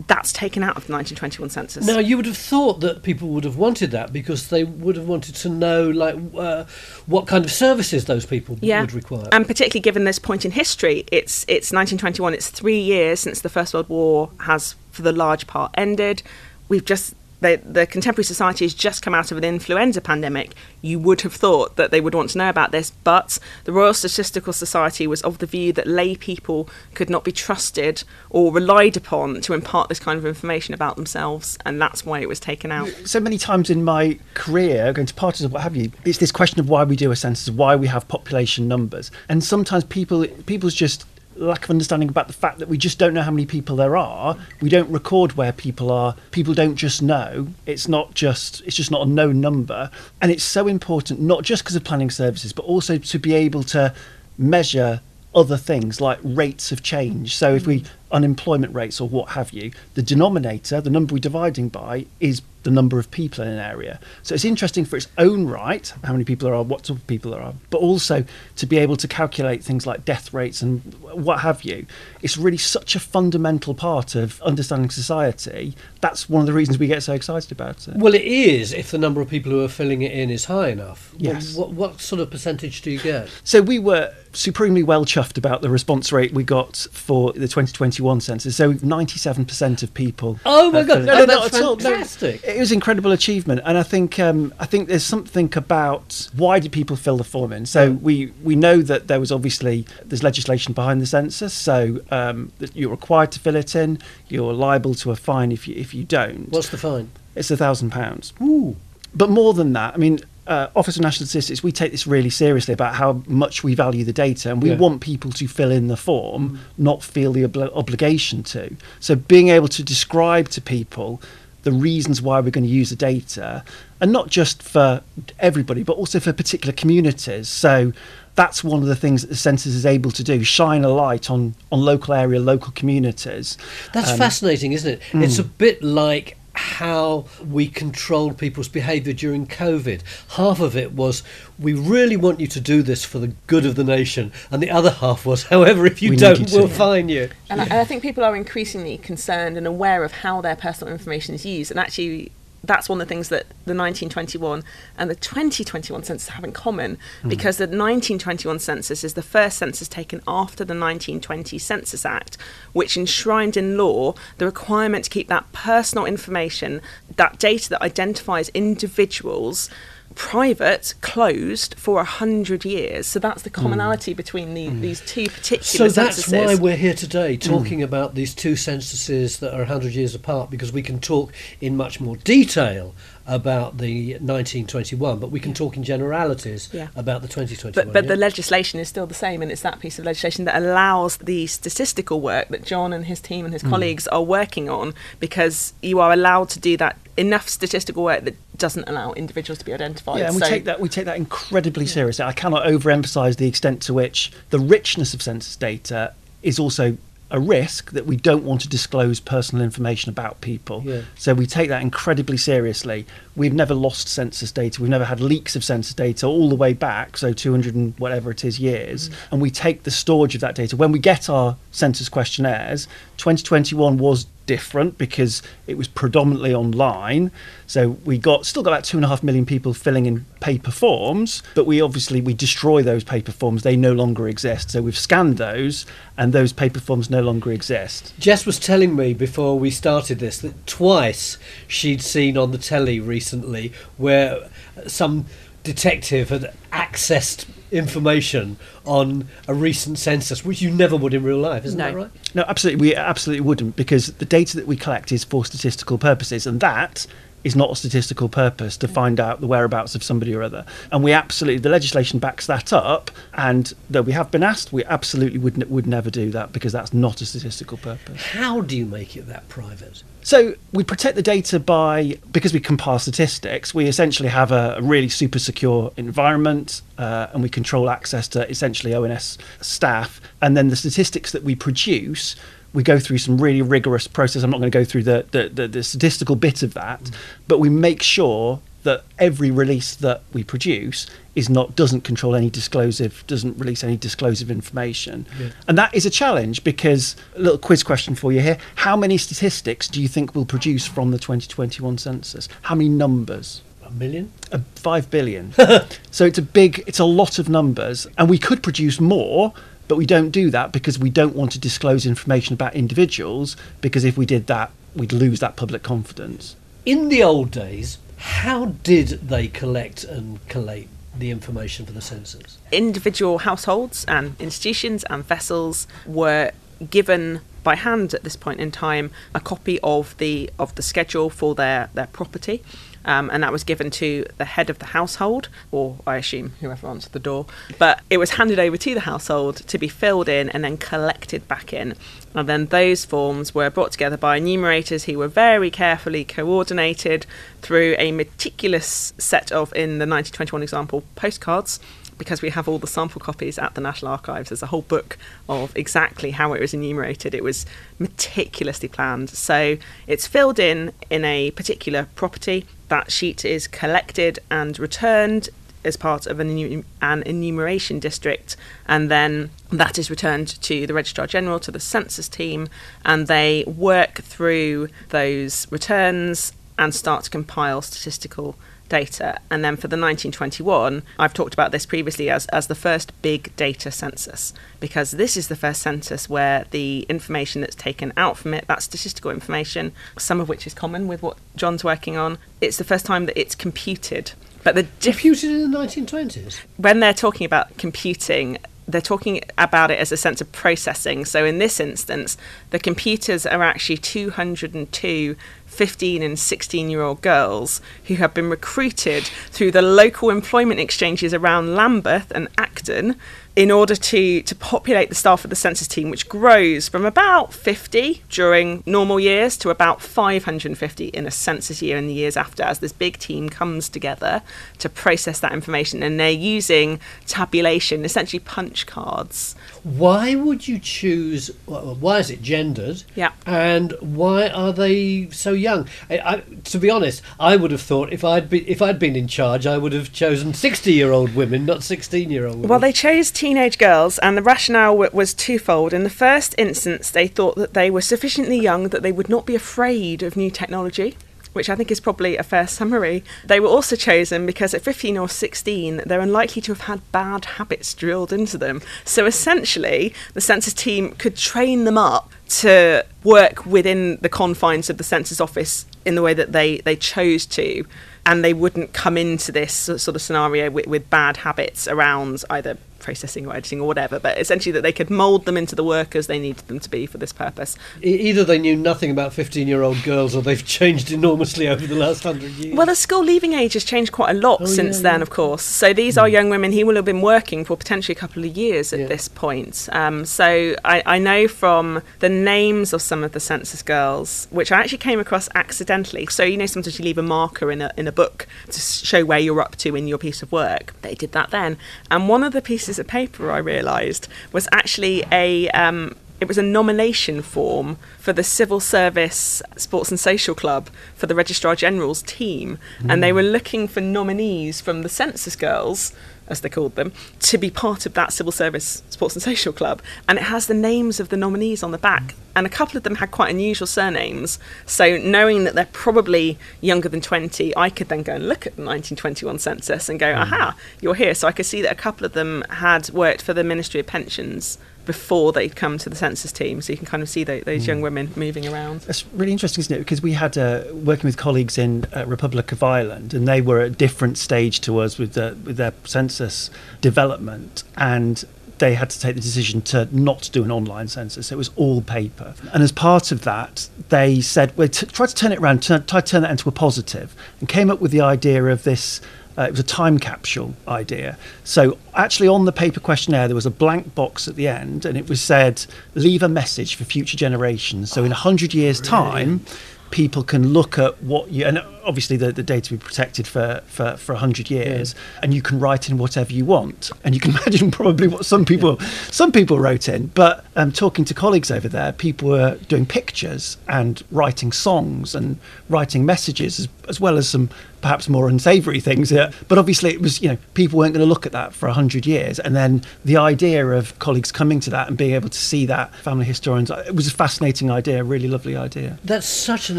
That's 0.06 0.32
taken 0.32 0.62
out 0.62 0.76
of 0.76 0.86
the 0.86 0.92
1921 0.92 1.50
census. 1.50 1.86
Now, 1.86 1.98
you 1.98 2.16
would 2.16 2.26
have 2.26 2.36
thought 2.36 2.80
that 2.80 3.02
people 3.02 3.28
would 3.28 3.44
have 3.44 3.56
wanted 3.56 3.92
that 3.92 4.12
because 4.12 4.48
they 4.48 4.64
would 4.64 4.96
have 4.96 5.06
wanted 5.06 5.36
to 5.36 5.48
know, 5.48 5.88
like, 5.88 6.16
uh, 6.36 6.64
what 7.06 7.26
kind 7.26 7.44
of 7.44 7.52
services 7.52 8.06
those 8.06 8.26
people 8.26 8.58
would 8.60 8.92
require. 8.92 9.28
And 9.32 9.46
particularly 9.46 9.80
given 9.82 10.04
this 10.04 10.18
point 10.18 10.44
in 10.44 10.50
history, 10.50 11.04
it's 11.12 11.44
it's 11.44 11.70
1921. 11.72 12.34
It's 12.34 12.50
three 12.50 12.80
years 12.80 13.20
since 13.20 13.40
the 13.40 13.48
First 13.48 13.72
World 13.72 13.88
War 13.88 14.30
has, 14.40 14.74
for 14.90 15.02
the 15.02 15.12
large 15.12 15.46
part, 15.46 15.72
ended. 15.76 16.22
We've 16.68 16.84
just 16.84 17.14
the, 17.44 17.60
the 17.64 17.86
contemporary 17.86 18.24
society 18.24 18.64
has 18.64 18.72
just 18.72 19.02
come 19.02 19.14
out 19.14 19.30
of 19.30 19.36
an 19.36 19.44
influenza 19.44 20.00
pandemic. 20.00 20.54
You 20.80 20.98
would 20.98 21.20
have 21.20 21.34
thought 21.34 21.76
that 21.76 21.90
they 21.90 22.00
would 22.00 22.14
want 22.14 22.30
to 22.30 22.38
know 22.38 22.48
about 22.48 22.72
this, 22.72 22.90
but 23.04 23.38
the 23.64 23.72
Royal 23.72 23.92
Statistical 23.92 24.52
Society 24.52 25.06
was 25.06 25.20
of 25.22 25.38
the 25.38 25.46
view 25.46 25.72
that 25.74 25.86
lay 25.86 26.16
people 26.16 26.68
could 26.94 27.10
not 27.10 27.22
be 27.22 27.32
trusted 27.32 28.02
or 28.30 28.52
relied 28.52 28.96
upon 28.96 29.42
to 29.42 29.52
impart 29.52 29.88
this 29.88 30.00
kind 30.00 30.18
of 30.18 30.24
information 30.24 30.72
about 30.72 30.96
themselves, 30.96 31.58
and 31.66 31.80
that's 31.80 32.06
why 32.06 32.20
it 32.20 32.28
was 32.28 32.40
taken 32.40 32.72
out. 32.72 32.88
so 33.04 33.20
many 33.20 33.36
times 33.36 33.68
in 33.68 33.84
my 33.84 34.18
career, 34.32 34.92
going 34.92 35.06
to 35.06 35.14
parties 35.14 35.42
and 35.42 35.52
what 35.52 35.62
have 35.62 35.76
you, 35.76 35.92
it's 36.04 36.18
this 36.18 36.32
question 36.32 36.60
of 36.60 36.68
why 36.68 36.82
we 36.84 36.96
do 36.96 37.10
a 37.10 37.16
census, 37.16 37.50
why 37.50 37.76
we 37.76 37.86
have 37.86 38.08
population 38.08 38.66
numbers, 38.66 39.10
and 39.28 39.44
sometimes 39.44 39.84
people 39.84 40.26
people's 40.46 40.74
just 40.74 41.04
lack 41.36 41.64
of 41.64 41.70
understanding 41.70 42.08
about 42.08 42.26
the 42.26 42.32
fact 42.32 42.58
that 42.58 42.68
we 42.68 42.78
just 42.78 42.98
don't 42.98 43.14
know 43.14 43.22
how 43.22 43.30
many 43.30 43.46
people 43.46 43.76
there 43.76 43.96
are. 43.96 44.36
We 44.60 44.68
don't 44.68 44.90
record 44.90 45.32
where 45.32 45.52
people 45.52 45.90
are. 45.90 46.16
People 46.30 46.54
don't 46.54 46.76
just 46.76 47.02
know. 47.02 47.48
It's 47.66 47.88
not 47.88 48.14
just 48.14 48.62
it's 48.62 48.76
just 48.76 48.90
not 48.90 49.06
a 49.06 49.10
known 49.10 49.40
number. 49.40 49.90
And 50.20 50.30
it's 50.30 50.44
so 50.44 50.66
important 50.66 51.20
not 51.20 51.42
just 51.42 51.62
because 51.62 51.76
of 51.76 51.84
planning 51.84 52.10
services, 52.10 52.52
but 52.52 52.64
also 52.64 52.98
to 52.98 53.18
be 53.18 53.34
able 53.34 53.62
to 53.64 53.94
measure 54.38 55.00
other 55.34 55.56
things 55.56 56.00
like 56.00 56.18
rates 56.22 56.70
of 56.72 56.82
change. 56.82 57.36
So 57.36 57.54
if 57.54 57.66
we 57.66 57.80
mm. 57.80 57.86
unemployment 58.12 58.74
rates 58.74 59.00
or 59.00 59.08
what 59.08 59.30
have 59.30 59.52
you, 59.52 59.72
the 59.94 60.02
denominator, 60.02 60.80
the 60.80 60.90
number 60.90 61.14
we're 61.14 61.18
dividing 61.18 61.68
by, 61.68 62.06
is 62.20 62.40
the 62.64 62.70
number 62.70 62.98
of 62.98 63.10
people 63.10 63.44
in 63.44 63.50
an 63.50 63.58
area. 63.58 64.00
So 64.22 64.34
it's 64.34 64.44
interesting 64.44 64.84
for 64.84 64.96
its 64.96 65.06
own 65.16 65.46
right, 65.46 65.92
how 66.02 66.12
many 66.12 66.24
people 66.24 66.46
there 66.46 66.54
are, 66.54 66.62
what 66.62 66.86
sort 66.86 66.98
of 66.98 67.06
people 67.06 67.30
there 67.30 67.40
are, 67.40 67.54
but 67.70 67.78
also 67.78 68.24
to 68.56 68.66
be 68.66 68.78
able 68.78 68.96
to 68.96 69.06
calculate 69.06 69.62
things 69.62 69.86
like 69.86 70.04
death 70.04 70.34
rates 70.34 70.62
and 70.62 70.80
what 71.02 71.40
have 71.40 71.62
you. 71.62 71.86
It's 72.22 72.36
really 72.36 72.56
such 72.56 72.96
a 72.96 73.00
fundamental 73.00 73.74
part 73.74 74.14
of 74.14 74.40
understanding 74.42 74.90
society. 74.90 75.76
That's 76.00 76.28
one 76.28 76.40
of 76.40 76.46
the 76.46 76.52
reasons 76.52 76.78
we 76.78 76.86
get 76.86 77.02
so 77.02 77.12
excited 77.12 77.52
about 77.52 77.86
it. 77.86 77.96
Well, 77.96 78.14
it 78.14 78.22
is 78.22 78.72
if 78.72 78.90
the 78.90 78.98
number 78.98 79.20
of 79.20 79.28
people 79.28 79.52
who 79.52 79.62
are 79.62 79.68
filling 79.68 80.02
it 80.02 80.12
in 80.12 80.30
is 80.30 80.46
high 80.46 80.68
enough. 80.68 81.14
Yes. 81.18 81.54
What, 81.54 81.72
what 81.72 82.00
sort 82.00 82.20
of 82.20 82.30
percentage 82.30 82.82
do 82.82 82.90
you 82.90 82.98
get? 82.98 83.28
So 83.44 83.62
we 83.62 83.78
were 83.78 84.12
supremely 84.34 84.82
well 84.82 85.04
chuffed 85.04 85.38
about 85.38 85.62
the 85.62 85.70
response 85.70 86.12
rate 86.12 86.32
we 86.32 86.44
got 86.44 86.76
for 86.92 87.32
the 87.32 87.48
2021 87.48 88.20
census. 88.20 88.56
So 88.56 88.74
97% 88.74 89.82
of 89.82 89.94
people. 89.94 90.38
Oh 90.44 90.70
my 90.70 90.80
uh, 90.80 90.84
God, 90.84 91.04
filled- 91.04 91.06
no, 91.06 91.26
that's 91.26 91.54
at 91.54 91.62
all. 91.62 91.76
No, 91.76 91.90
fantastic. 91.90 92.42
it 92.44 92.58
was 92.58 92.70
an 92.70 92.76
incredible 92.76 93.12
achievement, 93.12 93.60
and 93.64 93.78
I 93.78 93.82
think 93.82 94.18
um, 94.18 94.52
I 94.58 94.66
think 94.66 94.88
there's 94.88 95.04
something 95.04 95.52
about 95.56 96.28
why 96.36 96.58
did 96.58 96.72
people 96.72 96.96
fill 96.96 97.16
the 97.16 97.24
form 97.24 97.52
in. 97.52 97.66
So 97.66 97.92
we 97.92 98.32
we 98.42 98.56
know 98.56 98.82
that 98.82 99.08
there 99.08 99.20
was 99.20 99.32
obviously 99.32 99.86
there's 100.04 100.22
legislation 100.22 100.74
behind 100.74 101.00
the 101.00 101.06
census, 101.06 101.54
so 101.54 102.00
um, 102.10 102.52
that 102.58 102.74
you're 102.76 102.90
required 102.90 103.32
to 103.32 103.40
fill 103.40 103.56
it 103.56 103.74
in. 103.74 103.98
You're 104.28 104.52
liable 104.52 104.94
to 104.96 105.10
a 105.10 105.16
fine 105.16 105.52
if 105.52 105.68
you 105.68 105.74
if 105.76 105.94
you 105.94 106.04
don't. 106.04 106.50
What's 106.50 106.68
the 106.68 106.78
fine? 106.78 107.10
It's 107.34 107.50
a 107.50 107.56
thousand 107.56 107.90
pounds. 107.90 108.32
Ooh. 108.40 108.76
But 109.14 109.30
more 109.30 109.54
than 109.54 109.72
that, 109.74 109.94
I 109.94 109.96
mean, 109.96 110.20
uh, 110.46 110.68
Office 110.76 110.96
of 110.96 111.02
National 111.02 111.26
Statistics, 111.26 111.62
we 111.62 111.72
take 111.72 111.90
this 111.92 112.06
really 112.06 112.30
seriously 112.30 112.74
about 112.74 112.94
how 112.96 113.22
much 113.26 113.64
we 113.64 113.74
value 113.74 114.04
the 114.04 114.12
data, 114.12 114.50
and 114.50 114.62
we 114.62 114.70
Yeah. 114.70 114.76
want 114.76 115.00
people 115.00 115.30
to 115.32 115.48
fill 115.48 115.70
in 115.70 115.88
the 115.88 115.96
form, 115.96 116.58
not 116.76 117.02
feel 117.02 117.32
the 117.32 117.42
obli- 117.44 117.70
obligation 117.74 118.42
to. 118.44 118.76
So, 119.00 119.14
being 119.14 119.48
able 119.48 119.68
to 119.68 119.82
describe 119.82 120.48
to 120.50 120.60
people 120.60 121.20
the 121.62 121.72
reasons 121.72 122.20
why 122.20 122.40
we're 122.40 122.50
going 122.50 122.64
to 122.66 122.70
use 122.70 122.90
the 122.90 122.96
data, 122.96 123.64
and 124.00 124.12
not 124.12 124.28
just 124.28 124.62
for 124.62 125.00
everybody, 125.40 125.82
but 125.82 125.96
also 125.96 126.20
for 126.20 126.32
particular 126.32 126.72
communities. 126.72 127.48
So. 127.48 127.92
That's 128.36 128.64
one 128.64 128.82
of 128.82 128.88
the 128.88 128.96
things 128.96 129.22
that 129.22 129.28
the 129.28 129.36
census 129.36 129.74
is 129.76 129.86
able 129.86 130.10
to 130.10 130.24
do: 130.24 130.42
shine 130.42 130.82
a 130.82 130.88
light 130.88 131.30
on 131.30 131.54
on 131.70 131.82
local 131.82 132.14
area, 132.14 132.40
local 132.40 132.72
communities. 132.72 133.56
That's 133.92 134.10
Um, 134.10 134.18
fascinating, 134.18 134.72
isn't 134.72 134.94
it? 134.94 135.00
mm. 135.12 135.22
It's 135.22 135.38
a 135.38 135.44
bit 135.44 135.84
like 135.84 136.36
how 136.54 137.26
we 137.44 137.68
controlled 137.68 138.38
people's 138.38 138.68
behaviour 138.68 139.12
during 139.12 139.46
COVID. 139.46 140.02
Half 140.30 140.60
of 140.60 140.76
it 140.76 140.92
was 140.92 141.22
we 141.58 141.72
really 141.72 142.16
want 142.16 142.40
you 142.40 142.46
to 142.46 142.60
do 142.60 142.82
this 142.82 143.04
for 143.04 143.18
the 143.18 143.28
good 143.46 143.66
of 143.66 143.74
the 143.74 143.84
nation, 143.84 144.32
and 144.50 144.62
the 144.62 144.70
other 144.70 144.90
half 144.90 145.26
was, 145.26 145.42
however, 145.54 145.86
if 145.86 146.02
you 146.02 146.10
We 146.10 146.16
don't, 146.16 146.50
you 146.50 146.58
we'll 146.58 146.68
fine 146.68 147.08
you. 147.08 147.30
And 147.50 147.60
I, 147.60 147.64
and 147.64 147.74
I 147.74 147.84
think 147.84 148.02
people 148.02 148.24
are 148.24 148.36
increasingly 148.36 148.98
concerned 148.98 149.56
and 149.56 149.66
aware 149.66 150.04
of 150.04 150.12
how 150.12 150.40
their 150.40 150.56
personal 150.56 150.92
information 150.92 151.34
is 151.34 151.44
used. 151.44 151.70
And 151.70 151.80
actually, 151.80 152.32
that's 152.66 152.88
one 152.88 153.00
of 153.00 153.06
the 153.06 153.12
things 153.14 153.28
that 153.28 153.46
the 153.66 153.74
1921 153.74 154.62
and 154.98 155.10
the 155.10 155.14
2021 155.14 156.02
census 156.04 156.28
have 156.30 156.44
in 156.44 156.52
common 156.52 156.98
Mm. 157.22 157.28
because 157.28 157.56
the 157.58 157.64
1921 157.64 158.58
census 158.58 159.04
is 159.04 159.14
the 159.14 159.22
first 159.22 159.58
census 159.58 159.88
taken 159.88 160.20
after 160.26 160.64
the 160.64 160.74
1920 160.74 161.58
Census 161.58 162.04
Act, 162.04 162.36
which 162.72 162.96
enshrined 162.96 163.56
in 163.56 163.76
law 163.76 164.14
the 164.38 164.44
requirement 164.46 165.04
to 165.04 165.10
keep 165.10 165.28
that 165.28 165.50
personal 165.52 166.06
information, 166.06 166.80
that 167.16 167.38
data 167.38 167.68
that 167.70 167.82
identifies 167.82 168.48
individuals. 168.50 169.70
Private, 170.14 170.94
closed 171.00 171.74
for 171.76 172.00
a 172.00 172.04
hundred 172.04 172.64
years. 172.64 173.06
So 173.06 173.18
that's 173.18 173.42
the 173.42 173.50
hmm. 173.50 173.62
commonality 173.62 174.14
between 174.14 174.54
the, 174.54 174.68
hmm. 174.68 174.80
these 174.80 175.00
two 175.00 175.28
particular 175.28 175.64
So 175.64 175.88
that's 175.88 176.24
censuses. 176.24 176.58
why 176.58 176.62
we're 176.62 176.76
here 176.76 176.94
today 176.94 177.34
hmm. 177.34 177.40
talking 177.40 177.82
about 177.82 178.14
these 178.14 178.34
two 178.34 178.56
censuses 178.56 179.38
that 179.38 179.52
are 179.54 179.58
100 179.58 179.94
years 179.94 180.14
apart 180.14 180.50
because 180.50 180.72
we 180.72 180.82
can 180.82 181.00
talk 181.00 181.32
in 181.60 181.76
much 181.76 182.00
more 182.00 182.16
detail 182.16 182.94
about 183.26 183.78
the 183.78 184.12
1921, 184.14 185.18
but 185.18 185.30
we 185.30 185.40
can 185.40 185.54
talk 185.54 185.76
in 185.76 185.82
generalities 185.82 186.68
Yeah. 186.72 186.88
about 186.94 187.22
the 187.22 187.28
2021. 187.28 187.72
But, 187.72 187.92
but 187.92 188.04
yeah? 188.04 188.08
the 188.08 188.16
legislation 188.16 188.80
is 188.80 188.88
still 188.88 189.06
the 189.06 189.14
same, 189.14 189.40
and 189.42 189.50
it's 189.50 189.62
that 189.62 189.80
piece 189.80 189.98
of 189.98 190.04
legislation 190.04 190.44
that 190.44 190.56
allows 190.56 191.16
the 191.16 191.46
statistical 191.46 192.20
work 192.20 192.48
that 192.48 192.64
Jon 192.64 192.92
and 192.92 193.06
his 193.06 193.20
team 193.20 193.44
and 193.44 193.54
his 193.54 193.62
Mm. 193.62 193.70
colleagues 193.70 194.06
are 194.08 194.22
working 194.22 194.68
on 194.68 194.94
because 195.20 195.72
you 195.82 196.00
are 196.00 196.12
allowed 196.12 196.50
to 196.50 196.60
do 196.60 196.76
that 196.76 196.96
enough 197.16 197.48
statistical 197.48 198.02
work 198.04 198.24
that 198.24 198.34
doesn't 198.58 198.88
allow 198.88 199.12
individuals 199.12 199.58
to 199.60 199.64
be 199.64 199.72
identified. 199.72 200.18
Yeah, 200.18 200.26
and 200.26 200.34
we 200.36 200.40
So- 200.42 200.48
take 200.48 200.64
that 200.66 200.80
we 200.80 200.88
take 200.88 201.04
that 201.06 201.16
incredibly 201.16 201.86
seriously. 201.86 202.24
I 202.24 202.32
cannot 202.32 202.66
overemphasize 202.66 203.36
the 203.36 203.46
extent 203.46 203.80
to 203.82 203.94
which 203.94 204.32
the 204.50 204.58
richness 204.58 205.14
of 205.14 205.22
census 205.22 205.56
data 205.56 206.12
is 206.42 206.58
also 206.58 206.96
a 207.30 207.40
risk 207.40 207.90
that 207.92 208.06
we 208.06 208.16
don't 208.16 208.44
want 208.44 208.60
to 208.60 208.68
disclose 208.68 209.18
personal 209.18 209.64
information 209.64 210.10
about 210.10 210.40
people. 210.40 210.82
Yeah. 210.84 211.02
So 211.16 211.34
we 211.34 211.46
take 211.46 211.68
that 211.68 211.82
incredibly 211.82 212.36
seriously. 212.36 213.06
We've 213.34 213.52
never 213.52 213.74
lost 213.74 214.08
census 214.08 214.52
data. 214.52 214.80
We've 214.80 214.90
never 214.90 215.06
had 215.06 215.20
leaks 215.20 215.56
of 215.56 215.64
census 215.64 215.94
data 215.94 216.26
all 216.26 216.48
the 216.48 216.54
way 216.54 216.74
back, 216.74 217.16
so 217.16 217.32
200 217.32 217.74
and 217.74 217.98
whatever 217.98 218.30
it 218.30 218.44
is 218.44 218.60
years. 218.60 219.08
Mm. 219.08 219.14
And 219.32 219.42
we 219.42 219.50
take 219.50 219.82
the 219.82 219.90
storage 219.90 220.34
of 220.34 220.40
that 220.42 220.54
data. 220.54 220.76
When 220.76 220.92
we 220.92 220.98
get 220.98 221.28
our 221.28 221.56
census 221.72 222.08
questionnaires, 222.08 222.86
2021 223.16 223.98
was 223.98 224.26
different 224.46 224.98
because 224.98 225.42
it 225.66 225.76
was 225.76 225.88
predominantly 225.88 226.54
online. 226.54 227.30
So 227.66 227.90
we 228.04 228.18
got 228.18 228.46
still 228.46 228.62
got 228.62 228.72
about 228.72 228.84
two 228.84 228.98
and 228.98 229.04
a 229.04 229.08
half 229.08 229.22
million 229.22 229.46
people 229.46 229.74
filling 229.74 230.06
in 230.06 230.26
paper 230.40 230.70
forms, 230.70 231.42
but 231.54 231.66
we 231.66 231.80
obviously 231.80 232.20
we 232.20 232.34
destroy 232.34 232.82
those 232.82 233.04
paper 233.04 233.32
forms. 233.32 233.62
They 233.62 233.76
no 233.76 233.92
longer 233.92 234.28
exist. 234.28 234.70
So 234.70 234.82
we've 234.82 234.98
scanned 234.98 235.38
those, 235.38 235.86
and 236.16 236.32
those 236.32 236.52
paper 236.52 236.80
forms 236.80 237.10
no 237.10 237.22
longer 237.22 237.52
exist. 237.52 238.12
Jess 238.18 238.46
was 238.46 238.58
telling 238.58 238.94
me 238.94 239.14
before 239.14 239.58
we 239.58 239.70
started 239.70 240.18
this 240.18 240.38
that 240.38 240.66
twice 240.66 241.38
she'd 241.66 242.02
seen 242.02 242.36
on 242.36 242.52
the 242.52 242.58
telly 242.58 243.00
recently 243.00 243.72
where 243.96 244.48
some 244.86 245.26
detective 245.64 246.28
had 246.28 246.54
accessed 246.72 247.46
information 247.72 248.56
on 248.84 249.26
a 249.48 249.54
recent 249.54 249.98
census, 249.98 250.44
which 250.44 250.62
you 250.62 250.70
never 250.70 250.96
would 250.96 251.12
in 251.12 251.24
real 251.24 251.38
life, 251.38 251.64
isn't 251.64 251.78
that 251.78 251.94
right? 251.94 252.10
No, 252.34 252.44
absolutely. 252.46 252.80
We 252.80 252.94
absolutely 252.94 253.40
wouldn't 253.40 253.74
because 253.74 254.12
the 254.14 254.24
data 254.24 254.56
that 254.56 254.66
we 254.66 254.76
collect 254.76 255.10
is 255.10 255.24
for 255.24 255.44
statistical 255.44 255.98
purposes, 255.98 256.46
and 256.46 256.60
that 256.60 257.06
is 257.44 257.54
not 257.54 257.70
a 257.70 257.76
statistical 257.76 258.28
purpose 258.28 258.76
to 258.78 258.88
find 258.88 259.20
out 259.20 259.40
the 259.40 259.46
whereabouts 259.46 259.94
of 259.94 260.02
somebody 260.02 260.34
or 260.34 260.42
other. 260.42 260.64
And 260.90 261.04
we 261.04 261.12
absolutely, 261.12 261.60
the 261.60 261.68
legislation 261.68 262.18
backs 262.18 262.46
that 262.46 262.72
up. 262.72 263.10
And 263.34 263.72
though 263.88 264.02
we 264.02 264.12
have 264.12 264.30
been 264.30 264.42
asked, 264.42 264.72
we 264.72 264.84
absolutely 264.84 265.38
would 265.38 265.70
would 265.70 265.86
never 265.86 266.10
do 266.10 266.30
that 266.30 266.52
because 266.52 266.72
that's 266.72 266.92
not 266.92 267.20
a 267.20 267.26
statistical 267.26 267.78
purpose. 267.78 268.20
How 268.22 268.60
do 268.60 268.76
you 268.76 268.86
make 268.86 269.16
it 269.16 269.26
that 269.28 269.48
private? 269.48 270.02
So 270.22 270.54
we 270.72 270.84
protect 270.84 271.16
the 271.16 271.22
data 271.22 271.60
by 271.60 272.18
because 272.32 272.54
we 272.54 272.60
compile 272.60 272.98
statistics. 272.98 273.74
We 273.74 273.86
essentially 273.86 274.30
have 274.30 274.52
a, 274.52 274.76
a 274.78 274.82
really 274.82 275.10
super 275.10 275.38
secure 275.38 275.92
environment, 275.98 276.80
uh, 276.96 277.26
and 277.34 277.42
we 277.42 277.50
control 277.50 277.90
access 277.90 278.26
to 278.28 278.48
essentially 278.48 278.94
ONS 278.94 279.36
staff. 279.60 280.22
And 280.40 280.56
then 280.56 280.68
the 280.68 280.76
statistics 280.76 281.32
that 281.32 281.42
we 281.42 281.54
produce, 281.54 282.36
we 282.74 282.82
go 282.82 282.98
through 282.98 283.18
some 283.18 283.38
really 283.38 283.62
rigorous 283.62 284.06
process. 284.06 284.42
I'm 284.42 284.50
not 284.50 284.58
going 284.58 284.70
to 284.70 284.78
go 284.78 284.84
through 284.84 285.04
the 285.04 285.24
the, 285.30 285.48
the, 285.48 285.68
the 285.68 285.82
statistical 285.82 286.36
bit 286.36 286.62
of 286.62 286.74
that, 286.74 287.10
but 287.48 287.58
we 287.60 287.70
make 287.70 288.02
sure 288.02 288.60
that 288.82 289.02
every 289.18 289.50
release 289.50 289.94
that 289.96 290.20
we 290.34 290.44
produce 290.44 291.06
is 291.34 291.48
not 291.48 291.74
doesn't 291.74 292.02
control 292.02 292.34
any 292.34 292.50
disclosive 292.50 293.24
doesn't 293.26 293.56
release 293.58 293.82
any 293.82 293.96
disclosive 293.96 294.50
information 294.50 295.24
Yeah. 295.40 295.48
and 295.66 295.78
that 295.78 295.94
is 295.94 296.04
a 296.04 296.10
challenge 296.10 296.62
because 296.64 297.16
a 297.34 297.38
little 297.40 297.56
quiz 297.56 297.82
question 297.82 298.14
for 298.14 298.30
you 298.30 298.42
here 298.42 298.58
how 298.74 298.94
many 298.94 299.16
statistics 299.16 299.88
do 299.88 300.02
you 300.02 300.06
think 300.08 300.34
we'll 300.34 300.44
produce 300.44 300.86
from 300.86 301.12
the 301.12 301.18
2021 301.18 301.96
census 301.96 302.46
how 302.62 302.74
many 302.74 302.90
numbers 302.90 303.62
A 303.86 303.90
million? 303.90 304.30
uh, 304.52 304.58
5 304.76 305.10
billion 305.10 305.52
so 306.10 306.26
it's 306.26 306.38
a 306.38 306.42
big 306.42 306.84
it's 306.86 306.98
a 307.00 307.06
lot 307.06 307.38
of 307.38 307.48
numbers 307.48 308.06
and 308.18 308.28
we 308.28 308.36
could 308.38 308.62
produce 308.62 309.00
more 309.00 309.54
but 309.88 309.96
we 309.96 310.06
don't 310.06 310.30
do 310.30 310.50
that 310.50 310.72
because 310.72 310.98
we 310.98 311.10
don't 311.10 311.34
want 311.36 311.52
to 311.52 311.58
disclose 311.58 312.06
information 312.06 312.54
about 312.54 312.74
individuals 312.74 313.56
because 313.80 314.04
if 314.04 314.16
we 314.16 314.26
did 314.26 314.46
that 314.46 314.70
we'd 314.94 315.12
lose 315.12 315.40
that 315.40 315.56
public 315.56 315.82
confidence 315.82 316.56
In 316.86 317.08
the 317.08 317.22
old 317.22 317.50
days, 317.50 317.98
how 318.18 318.66
did 318.82 319.08
they 319.28 319.48
collect 319.48 320.04
and 320.04 320.38
collate 320.48 320.88
the 321.18 321.30
information 321.30 321.86
for 321.86 321.92
the 321.92 322.00
census? 322.02 322.58
individual 322.72 323.38
households 323.38 324.04
and 324.06 324.34
institutions 324.38 325.04
and 325.04 325.24
vessels 325.24 325.86
were 326.06 326.50
given 326.90 327.40
by 327.62 327.74
hand 327.76 328.12
at 328.12 328.22
this 328.24 328.36
point 328.36 328.60
in 328.60 328.70
time 328.70 329.10
a 329.34 329.40
copy 329.40 329.78
of 329.82 330.14
the 330.18 330.50
of 330.58 330.74
the 330.74 330.82
schedule 330.82 331.30
for 331.30 331.54
their 331.54 331.88
their 331.94 332.08
property. 332.08 332.62
Um, 333.04 333.30
and 333.30 333.42
that 333.42 333.52
was 333.52 333.64
given 333.64 333.90
to 333.92 334.24
the 334.38 334.44
head 334.44 334.70
of 334.70 334.78
the 334.78 334.86
household, 334.86 335.48
or 335.70 335.96
I 336.06 336.16
assume 336.16 336.54
whoever 336.60 336.86
answered 336.86 337.12
the 337.12 337.18
door. 337.18 337.46
But 337.78 338.00
it 338.10 338.18
was 338.18 338.30
handed 338.30 338.58
over 338.58 338.76
to 338.76 338.94
the 338.94 339.00
household 339.00 339.56
to 339.56 339.78
be 339.78 339.88
filled 339.88 340.28
in 340.28 340.48
and 340.50 340.64
then 340.64 340.76
collected 340.78 341.46
back 341.46 341.72
in. 341.72 341.94
And 342.34 342.48
then 342.48 342.66
those 342.66 343.04
forms 343.04 343.54
were 343.54 343.70
brought 343.70 343.92
together 343.92 344.16
by 344.16 344.36
enumerators 344.36 345.04
who 345.04 345.18
were 345.18 345.28
very 345.28 345.70
carefully 345.70 346.24
coordinated 346.24 347.26
through 347.62 347.94
a 347.98 348.12
meticulous 348.12 349.12
set 349.18 349.52
of, 349.52 349.72
in 349.74 349.98
the 349.98 350.06
1921 350.06 350.62
example, 350.62 351.04
postcards 351.14 351.78
because 352.18 352.42
we 352.42 352.50
have 352.50 352.68
all 352.68 352.78
the 352.78 352.86
sample 352.86 353.20
copies 353.20 353.58
at 353.58 353.74
the 353.74 353.80
National 353.80 354.12
Archives. 354.12 354.50
There's 354.50 354.62
a 354.62 354.66
whole 354.66 354.82
book 354.82 355.16
of 355.48 355.76
exactly 355.76 356.30
how 356.30 356.52
it 356.52 356.60
was 356.60 356.74
enumerated. 356.74 357.34
It 357.34 357.42
was 357.42 357.66
meticulously 357.98 358.88
planned. 358.88 359.30
So 359.30 359.76
it's 360.06 360.26
filled 360.26 360.58
in 360.58 360.92
in 361.10 361.24
a 361.24 361.50
particular 361.52 362.08
property. 362.14 362.66
That 362.94 363.10
sheet 363.10 363.44
is 363.44 363.66
collected 363.66 364.38
and 364.52 364.78
returned 364.78 365.48
as 365.84 365.96
part 365.96 366.28
of 366.28 366.38
an, 366.38 366.84
an 367.02 367.22
enumeration 367.24 367.98
district, 367.98 368.56
and 368.86 369.10
then 369.10 369.50
that 369.70 369.98
is 369.98 370.10
returned 370.10 370.46
to 370.62 370.86
the 370.86 370.94
Registrar 370.94 371.26
General, 371.26 371.58
to 371.58 371.72
the 371.72 371.80
census 371.80 372.28
team, 372.28 372.68
and 373.04 373.26
they 373.26 373.64
work 373.66 374.22
through 374.22 374.90
those 375.08 375.66
returns 375.72 376.52
and 376.78 376.94
start 376.94 377.24
to 377.24 377.30
compile 377.30 377.82
statistical 377.82 378.54
data. 378.94 379.40
And 379.50 379.64
then 379.64 379.74
for 379.74 379.88
the 379.88 379.96
1921, 379.96 381.02
I've 381.18 381.34
talked 381.34 381.52
about 381.52 381.72
this 381.72 381.84
previously 381.84 382.30
as, 382.30 382.46
as 382.46 382.68
the 382.68 382.76
first 382.76 383.10
big 383.22 383.54
data 383.56 383.90
census, 383.90 384.52
because 384.78 385.10
this 385.10 385.36
is 385.36 385.48
the 385.48 385.56
first 385.56 385.82
census 385.82 386.28
where 386.28 386.66
the 386.70 387.04
information 387.08 387.60
that's 387.60 387.74
taken 387.74 388.12
out 388.16 388.38
from 388.38 388.54
it, 388.54 388.68
that 388.68 388.84
statistical 388.84 389.32
information, 389.32 389.90
some 390.16 390.40
of 390.40 390.48
which 390.48 390.64
is 390.64 390.74
common 390.74 391.08
with 391.08 391.22
what 391.22 391.38
Jon's 391.56 391.82
working 391.82 392.16
on, 392.16 392.38
it's 392.60 392.78
the 392.78 392.84
first 392.84 393.04
time 393.04 393.26
that 393.26 393.36
it's 393.36 393.56
computed. 393.56 394.30
But 394.62 394.76
the 394.76 394.84
diff- 394.84 395.16
computed 395.16 395.50
in 395.50 395.72
the 395.72 395.78
1920s. 395.78 396.60
When 396.76 397.00
they're 397.00 397.12
talking 397.12 397.44
about 397.44 397.76
computing, 397.76 398.58
they're 398.86 399.00
talking 399.00 399.40
about 399.56 399.90
it 399.90 399.98
as 399.98 400.12
a 400.12 400.16
sense 400.16 400.40
of 400.40 400.50
processing. 400.52 401.24
So 401.24 401.44
in 401.44 401.58
this 401.58 401.80
instance, 401.80 402.36
the 402.70 402.78
computers 402.78 403.46
are 403.46 403.62
actually 403.62 403.98
202 403.98 405.36
15 405.66 406.22
and 406.22 406.38
16 406.38 406.88
year 406.88 407.02
old 407.02 407.20
girls 407.20 407.80
who 408.04 408.14
have 408.14 408.32
been 408.32 408.48
recruited 408.48 409.24
through 409.50 409.72
the 409.72 409.82
local 409.82 410.30
employment 410.30 410.78
exchanges 410.78 411.34
around 411.34 411.74
Lambeth 411.74 412.30
and 412.30 412.48
Acton 412.56 413.16
in 413.56 413.70
order 413.70 413.94
to, 413.94 414.42
to 414.42 414.54
populate 414.56 415.08
the 415.08 415.14
staff 415.14 415.44
of 415.44 415.50
the 415.50 415.56
census 415.56 415.86
team, 415.86 416.10
which 416.10 416.28
grows 416.28 416.88
from 416.88 417.04
about 417.04 417.52
50 417.52 418.22
during 418.28 418.82
normal 418.84 419.20
years 419.20 419.56
to 419.58 419.70
about 419.70 420.02
550 420.02 421.06
in 421.06 421.26
a 421.26 421.30
census 421.30 421.80
year 421.80 421.96
in 421.96 422.08
the 422.08 422.12
years 422.12 422.36
after, 422.36 422.64
as 422.64 422.80
this 422.80 422.92
big 422.92 423.16
team 423.18 423.48
comes 423.48 423.88
together 423.88 424.42
to 424.78 424.88
process 424.88 425.38
that 425.38 425.52
information. 425.52 426.02
And 426.02 426.18
they're 426.18 426.30
using 426.30 426.98
tabulation, 427.26 428.04
essentially 428.04 428.40
punch 428.40 428.86
cards. 428.86 429.54
Why 429.84 430.34
would 430.34 430.66
you 430.66 430.78
choose? 430.78 431.48
Why 431.66 432.18
is 432.18 432.30
it 432.30 432.42
gendered? 432.42 433.04
Yeah. 433.14 433.32
And 433.46 433.92
why 434.00 434.48
are 434.48 434.72
they 434.72 435.30
so 435.30 435.52
young? 435.52 435.88
I, 436.10 436.18
I, 436.18 436.42
to 436.64 436.78
be 436.78 436.90
honest, 436.90 437.22
I 437.38 437.56
would 437.56 437.70
have 437.70 437.82
thought 437.82 438.12
if 438.12 438.24
I'd 438.24 438.48
been 438.48 438.64
if 438.66 438.80
I'd 438.80 438.98
been 438.98 439.14
in 439.14 439.28
charge, 439.28 439.66
I 439.66 439.78
would 439.78 439.92
have 439.92 440.12
chosen 440.12 440.54
sixty-year-old 440.54 441.34
women, 441.34 441.66
not 441.66 441.82
sixteen-year-old. 441.82 442.68
Well, 442.68 442.78
they 442.78 442.92
chose 442.92 443.30
teenage 443.44 443.76
girls, 443.76 444.18
and 444.20 444.38
the 444.38 444.42
rationale 444.42 444.96
was 444.96 445.34
twofold. 445.34 445.92
In 445.92 446.02
the 446.02 446.08
first 446.08 446.54
instance, 446.56 447.10
they 447.10 447.28
thought 447.28 447.56
that 447.56 447.74
they 447.74 447.90
were 447.90 448.00
sufficiently 448.00 448.58
young 448.58 448.88
that 448.88 449.02
they 449.02 449.12
would 449.12 449.28
not 449.28 449.44
be 449.44 449.54
afraid 449.54 450.22
of 450.22 450.34
new 450.34 450.50
technology 450.50 451.14
which 451.52 451.70
I 451.70 451.76
think 451.76 451.92
is 451.92 452.00
probably 452.00 452.36
a 452.36 452.42
fair 452.42 452.66
summary. 452.66 453.22
They 453.44 453.60
were 453.60 453.68
also 453.68 453.94
chosen 453.94 454.44
because 454.44 454.74
at 454.74 454.82
15 454.82 455.16
or 455.16 455.28
16, 455.28 456.02
they're 456.04 456.18
unlikely 456.18 456.62
to 456.62 456.72
have 456.72 456.80
had 456.80 457.12
bad 457.12 457.44
habits 457.44 457.94
drilled 457.94 458.32
into 458.32 458.58
them. 458.58 458.82
So 459.04 459.24
essentially, 459.24 460.12
the 460.32 460.40
census 460.40 460.74
team 460.74 461.12
could 461.12 461.36
train 461.36 461.84
them 461.84 461.96
up 461.96 462.32
to 462.48 463.06
work 463.22 463.64
within 463.64 464.16
the 464.20 464.28
confines 464.28 464.90
of 464.90 464.98
the 464.98 465.04
census 465.04 465.40
office 465.40 465.86
in 466.04 466.16
the 466.16 466.22
way 466.22 466.34
that 466.34 466.50
they, 466.50 466.78
they 466.78 466.96
chose 466.96 467.46
to. 467.46 467.86
And 468.26 468.42
they 468.42 468.52
wouldn't 468.52 468.92
come 468.92 469.16
into 469.16 469.52
this 469.52 469.72
sort 469.72 470.08
of 470.08 470.22
scenario 470.22 470.70
with, 470.70 470.88
with 470.88 471.08
bad 471.08 471.36
habits 471.36 471.86
around 471.86 472.42
either 472.50 472.78
processing 473.04 473.46
or 473.46 473.54
editing 473.54 473.80
or 473.80 473.86
whatever, 473.86 474.18
but 474.18 474.38
essentially 474.38 474.72
that 474.72 474.82
they 474.82 474.92
could 474.92 475.10
mould 475.10 475.44
them 475.44 475.56
into 475.56 475.76
the 475.76 475.84
workers 475.84 476.26
they 476.26 476.38
needed 476.38 476.66
them 476.66 476.80
to 476.80 476.90
be 476.90 477.06
for 477.06 477.18
this 477.18 477.32
purpose. 477.32 477.76
either 478.02 478.42
they 478.42 478.58
knew 478.58 478.74
nothing 478.74 479.10
about 479.10 479.32
15 479.32 479.68
year 479.68 479.82
old 479.82 480.02
girls 480.02 480.34
or 480.34 480.42
they've 480.42 480.64
changed 480.64 481.12
enormously 481.12 481.68
over 481.68 481.86
the 481.86 481.94
last 481.94 482.22
hundred 482.22 482.52
years. 482.52 482.74
Well, 482.74 482.86
the 482.86 482.96
school 482.96 483.22
leaving 483.22 483.52
age 483.52 483.74
has 483.74 483.84
changed 483.84 484.10
quite 484.10 484.34
a 484.34 484.38
lot 484.38 484.62
oh, 484.62 484.66
since 484.66 484.96
yeah, 484.96 485.02
then, 485.02 485.20
yeah. 485.20 485.22
of 485.22 485.30
course. 485.30 485.62
So 485.62 485.92
these 485.92 486.16
are 486.16 486.28
young 486.28 486.48
women. 486.48 486.72
He 486.72 486.82
will 486.82 486.96
have 486.96 487.04
been 487.04 487.20
working 487.20 487.64
for 487.64 487.76
potentially 487.76 488.14
a 488.14 488.18
couple 488.18 488.44
of 488.44 488.56
years 488.56 488.92
at 488.92 489.00
yeah. 489.00 489.06
this 489.06 489.28
point. 489.28 489.88
Um, 489.92 490.24
so 490.24 490.74
I, 490.84 491.02
I 491.04 491.18
know 491.18 491.46
from 491.46 492.02
the 492.20 492.28
names 492.30 492.92
of 492.92 493.02
some 493.02 493.22
of 493.22 493.32
the 493.32 493.40
census 493.40 493.82
girls, 493.82 494.48
which 494.50 494.72
I 494.72 494.80
actually 494.80 494.98
came 494.98 495.20
across 495.20 495.48
accidentally. 495.54 496.26
So, 496.26 496.42
you 496.42 496.56
know, 496.56 496.66
sometimes 496.66 496.98
you 496.98 497.04
leave 497.04 497.18
a 497.18 497.22
marker 497.22 497.70
in 497.70 497.82
a, 497.82 497.92
in 497.96 498.08
a 498.08 498.12
book 498.12 498.46
to 498.70 498.80
show 498.80 499.24
where 499.24 499.38
you're 499.38 499.60
up 499.60 499.76
to 499.76 499.94
in 499.94 500.08
your 500.08 500.18
piece 500.18 500.42
of 500.42 500.50
work. 500.50 500.94
They 501.02 501.14
did 501.14 501.32
that 501.32 501.50
then. 501.50 501.76
And 502.10 502.28
one 502.28 502.42
of 502.42 502.52
the 502.52 502.62
pieces 502.62 502.93
pieces 502.94 502.98
of 502.98 503.06
paper 503.06 503.50
I 503.50 503.58
realised 503.58 504.28
was 504.52 504.68
actually 504.72 505.24
a 505.32 505.68
um, 505.70 506.14
it 506.40 506.48
was 506.48 506.58
a 506.58 506.62
nomination 506.62 507.42
form 507.42 507.96
for 508.18 508.32
the 508.32 508.42
Civil 508.42 508.80
Service 508.80 509.62
Sports 509.76 510.10
and 510.10 510.20
Social 510.20 510.54
Club 510.54 510.90
for 511.14 511.26
the 511.26 511.34
Registrar 511.34 511.76
General's 511.76 512.22
team, 512.22 512.78
mm. 513.00 513.10
and 513.10 513.22
they 513.22 513.30
hmm. 513.30 513.36
were 513.36 513.42
looking 513.42 513.88
for 513.88 514.00
nominees 514.00 514.80
from 514.80 515.02
the 515.02 515.08
census 515.08 515.56
girls 515.56 516.12
as 516.48 516.60
they 516.60 516.68
called 516.68 516.94
them, 516.94 517.12
to 517.40 517.58
be 517.58 517.70
part 517.70 518.06
of 518.06 518.14
that 518.14 518.32
civil 518.32 518.52
service 518.52 519.02
sports 519.10 519.34
and 519.34 519.42
social 519.42 519.72
club. 519.72 520.02
And 520.28 520.38
it 520.38 520.44
has 520.44 520.66
the 520.66 520.74
names 520.74 521.20
of 521.20 521.28
the 521.28 521.36
nominees 521.36 521.82
on 521.82 521.90
the 521.90 521.98
back. 521.98 522.34
And 522.56 522.66
a 522.66 522.70
couple 522.70 522.96
of 522.96 523.02
them 523.02 523.16
had 523.16 523.30
quite 523.30 523.50
unusual 523.50 523.86
surnames. 523.86 524.58
So, 524.86 525.18
knowing 525.18 525.64
that 525.64 525.74
they're 525.74 525.86
probably 525.86 526.56
younger 526.80 527.08
than 527.08 527.20
20, 527.20 527.76
I 527.76 527.90
could 527.90 528.08
then 528.08 528.22
go 528.22 528.34
and 528.34 528.48
look 528.48 528.66
at 528.66 528.76
the 528.76 528.82
1921 528.82 529.58
census 529.58 530.08
and 530.08 530.20
go, 530.20 530.32
mm. 530.32 530.40
aha, 530.40 530.76
you're 531.00 531.14
here. 531.14 531.34
So, 531.34 531.48
I 531.48 531.52
could 531.52 531.66
see 531.66 531.82
that 531.82 531.90
a 531.90 531.96
couple 531.96 532.24
of 532.24 532.32
them 532.32 532.62
had 532.70 533.10
worked 533.10 533.42
for 533.42 533.54
the 533.54 533.64
Ministry 533.64 533.98
of 533.98 534.06
Pensions 534.06 534.78
before 535.04 535.52
they'd 535.52 535.76
come 535.76 535.98
to 535.98 536.10
the 536.10 536.16
census 536.16 536.52
team. 536.52 536.80
So 536.80 536.92
you 536.92 536.96
can 536.96 537.06
kind 537.06 537.22
of 537.22 537.28
see 537.28 537.44
the, 537.44 537.60
those 537.60 537.86
young 537.86 538.00
mm. 538.00 538.02
women 538.02 538.30
moving 538.36 538.66
around. 538.66 539.02
That's 539.02 539.26
really 539.32 539.52
interesting, 539.52 539.82
isn't 539.82 539.94
it? 539.94 539.98
Because 539.98 540.22
we 540.22 540.32
had 540.32 540.56
uh, 540.56 540.84
working 540.92 541.28
with 541.28 541.36
colleagues 541.36 541.78
in 541.78 542.06
uh, 542.14 542.24
Republic 542.26 542.72
of 542.72 542.82
Ireland, 542.82 543.34
and 543.34 543.46
they 543.46 543.60
were 543.60 543.80
at 543.80 543.86
a 543.86 543.90
different 543.90 544.38
stage 544.38 544.80
to 544.82 544.98
us 544.98 545.18
with, 545.18 545.34
the, 545.34 545.56
with 545.64 545.76
their 545.76 545.92
census 546.04 546.70
development, 547.00 547.84
and 547.96 548.44
they 548.78 548.94
had 548.94 549.08
to 549.10 549.20
take 549.20 549.34
the 549.36 549.40
decision 549.40 549.80
to 549.82 550.08
not 550.10 550.50
do 550.52 550.64
an 550.64 550.70
online 550.70 551.08
census. 551.08 551.52
It 551.52 551.56
was 551.56 551.70
all 551.76 552.02
paper. 552.02 552.54
And 552.72 552.82
as 552.82 552.92
part 552.92 553.30
of 553.30 553.42
that, 553.42 553.88
they 554.08 554.40
said, 554.40 554.76
well, 554.76 554.88
t- 554.88 555.06
try 555.06 555.26
to 555.26 555.34
turn 555.34 555.52
it 555.52 555.58
around, 555.60 555.82
try 555.82 555.98
to 555.98 556.22
turn 556.22 556.42
that 556.42 556.50
into 556.50 556.68
a 556.68 556.72
positive, 556.72 557.36
and 557.60 557.68
came 557.68 557.90
up 557.90 558.00
with 558.00 558.10
the 558.10 558.20
idea 558.20 558.64
of 558.64 558.82
this 558.82 559.20
uh, 559.56 559.62
it 559.62 559.70
was 559.70 559.80
a 559.80 559.84
time 559.84 560.18
capsule 560.18 560.74
idea. 560.88 561.38
So 561.64 561.96
actually, 562.14 562.48
on 562.48 562.64
the 562.64 562.72
paper 562.72 563.00
questionnaire, 563.00 563.48
there 563.48 563.54
was 563.54 563.66
a 563.66 563.70
blank 563.70 564.14
box 564.14 564.48
at 564.48 564.56
the 564.56 564.68
end, 564.68 565.04
and 565.04 565.16
it 565.16 565.28
was 565.28 565.40
said, 565.40 565.84
"Leave 566.14 566.42
a 566.42 566.48
message 566.48 566.94
for 566.96 567.04
future 567.04 567.36
generations." 567.36 568.10
So 568.10 568.24
in 568.24 568.32
a 568.32 568.36
hundred 568.36 568.74
years' 568.74 569.00
time, 569.00 569.64
people 570.10 570.42
can 570.42 570.72
look 570.72 570.98
at 570.98 571.22
what 571.22 571.50
you 571.50 571.64
and 571.64 571.82
obviously 572.04 572.36
the, 572.36 572.52
the 572.52 572.62
data 572.62 572.92
will 572.92 572.98
be 572.98 573.04
protected 573.04 573.46
for, 573.46 573.82
for, 573.86 574.16
for 574.16 574.32
100 574.32 574.70
years 574.70 575.14
yeah. 575.14 575.40
and 575.42 575.54
you 575.54 575.62
can 575.62 575.78
write 575.78 576.08
in 576.08 576.18
whatever 576.18 576.52
you 576.52 576.64
want. 576.64 577.10
And 577.24 577.34
you 577.34 577.40
can 577.40 577.50
imagine 577.56 577.90
probably 577.90 578.28
what 578.28 578.46
some 578.46 578.64
people 578.64 578.96
yeah. 579.00 579.08
some 579.30 579.52
people 579.52 579.78
wrote 579.78 580.08
in. 580.08 580.28
But 580.28 580.64
um, 580.76 580.92
talking 580.92 581.24
to 581.26 581.34
colleagues 581.34 581.70
over 581.70 581.88
there 581.88 582.12
people 582.12 582.48
were 582.48 582.76
doing 582.88 583.06
pictures 583.06 583.76
and 583.88 584.22
writing 584.30 584.72
songs 584.72 585.34
and 585.34 585.58
writing 585.88 586.24
messages 586.24 586.80
as, 586.80 586.88
as 587.08 587.20
well 587.20 587.36
as 587.36 587.48
some 587.48 587.70
perhaps 588.00 588.28
more 588.28 588.50
unsavory 588.50 589.00
things 589.00 589.32
but 589.66 589.78
obviously 589.78 590.10
it 590.10 590.20
was 590.20 590.42
you 590.42 590.48
know 590.48 590.58
people 590.74 590.98
weren't 590.98 591.14
going 591.14 591.26
to 591.26 591.28
look 591.28 591.46
at 591.46 591.52
that 591.52 591.72
for 591.72 591.86
100 591.86 592.26
years. 592.26 592.58
And 592.58 592.74
then 592.76 593.02
the 593.24 593.36
idea 593.36 593.86
of 593.86 594.18
colleagues 594.18 594.52
coming 594.52 594.80
to 594.80 594.90
that 594.90 595.08
and 595.08 595.16
being 595.16 595.34
able 595.34 595.48
to 595.48 595.58
see 595.58 595.86
that 595.86 596.14
family 596.16 596.44
historians 596.44 596.90
it 596.90 597.16
was 597.16 597.26
a 597.26 597.30
fascinating 597.30 597.90
idea 597.90 598.20
a 598.20 598.24
really 598.24 598.48
lovely 598.48 598.76
idea. 598.76 599.18
That's 599.24 599.48
such 599.48 599.90
an 599.90 599.98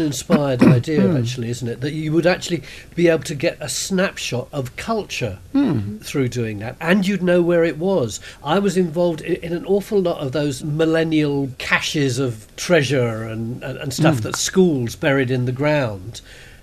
inspired 0.00 0.62
idea 0.78 1.16
actually 1.16 1.50
isn't 1.50 1.68
it? 1.68 1.80
That 1.80 1.92
you 1.96 2.12
would 2.12 2.26
actually 2.26 2.62
be 2.94 3.08
able 3.08 3.24
to 3.24 3.34
get 3.34 3.56
a 3.60 3.68
snapshot 3.68 4.48
of 4.52 4.76
culture 4.76 5.38
mm. 5.54 6.02
through 6.04 6.28
doing 6.28 6.58
that, 6.60 6.76
and 6.80 7.06
you'd 7.06 7.22
know 7.22 7.42
where 7.42 7.64
it 7.64 7.78
was. 7.78 8.20
I 8.42 8.58
was 8.58 8.76
involved 8.76 9.20
in, 9.20 9.36
in 9.36 9.52
an 9.52 9.64
awful 9.66 10.00
lot 10.00 10.18
of 10.18 10.32
those 10.32 10.62
millennial 10.62 11.50
caches 11.58 12.18
of 12.18 12.46
treasure 12.56 13.24
and, 13.24 13.62
and, 13.62 13.78
and 13.78 13.92
stuff 13.92 14.16
mm. 14.16 14.22
that 14.22 14.36
schools 14.36 14.96
buried 14.96 15.30
in 15.30 15.44
the 15.46 15.52
ground. 15.52 16.20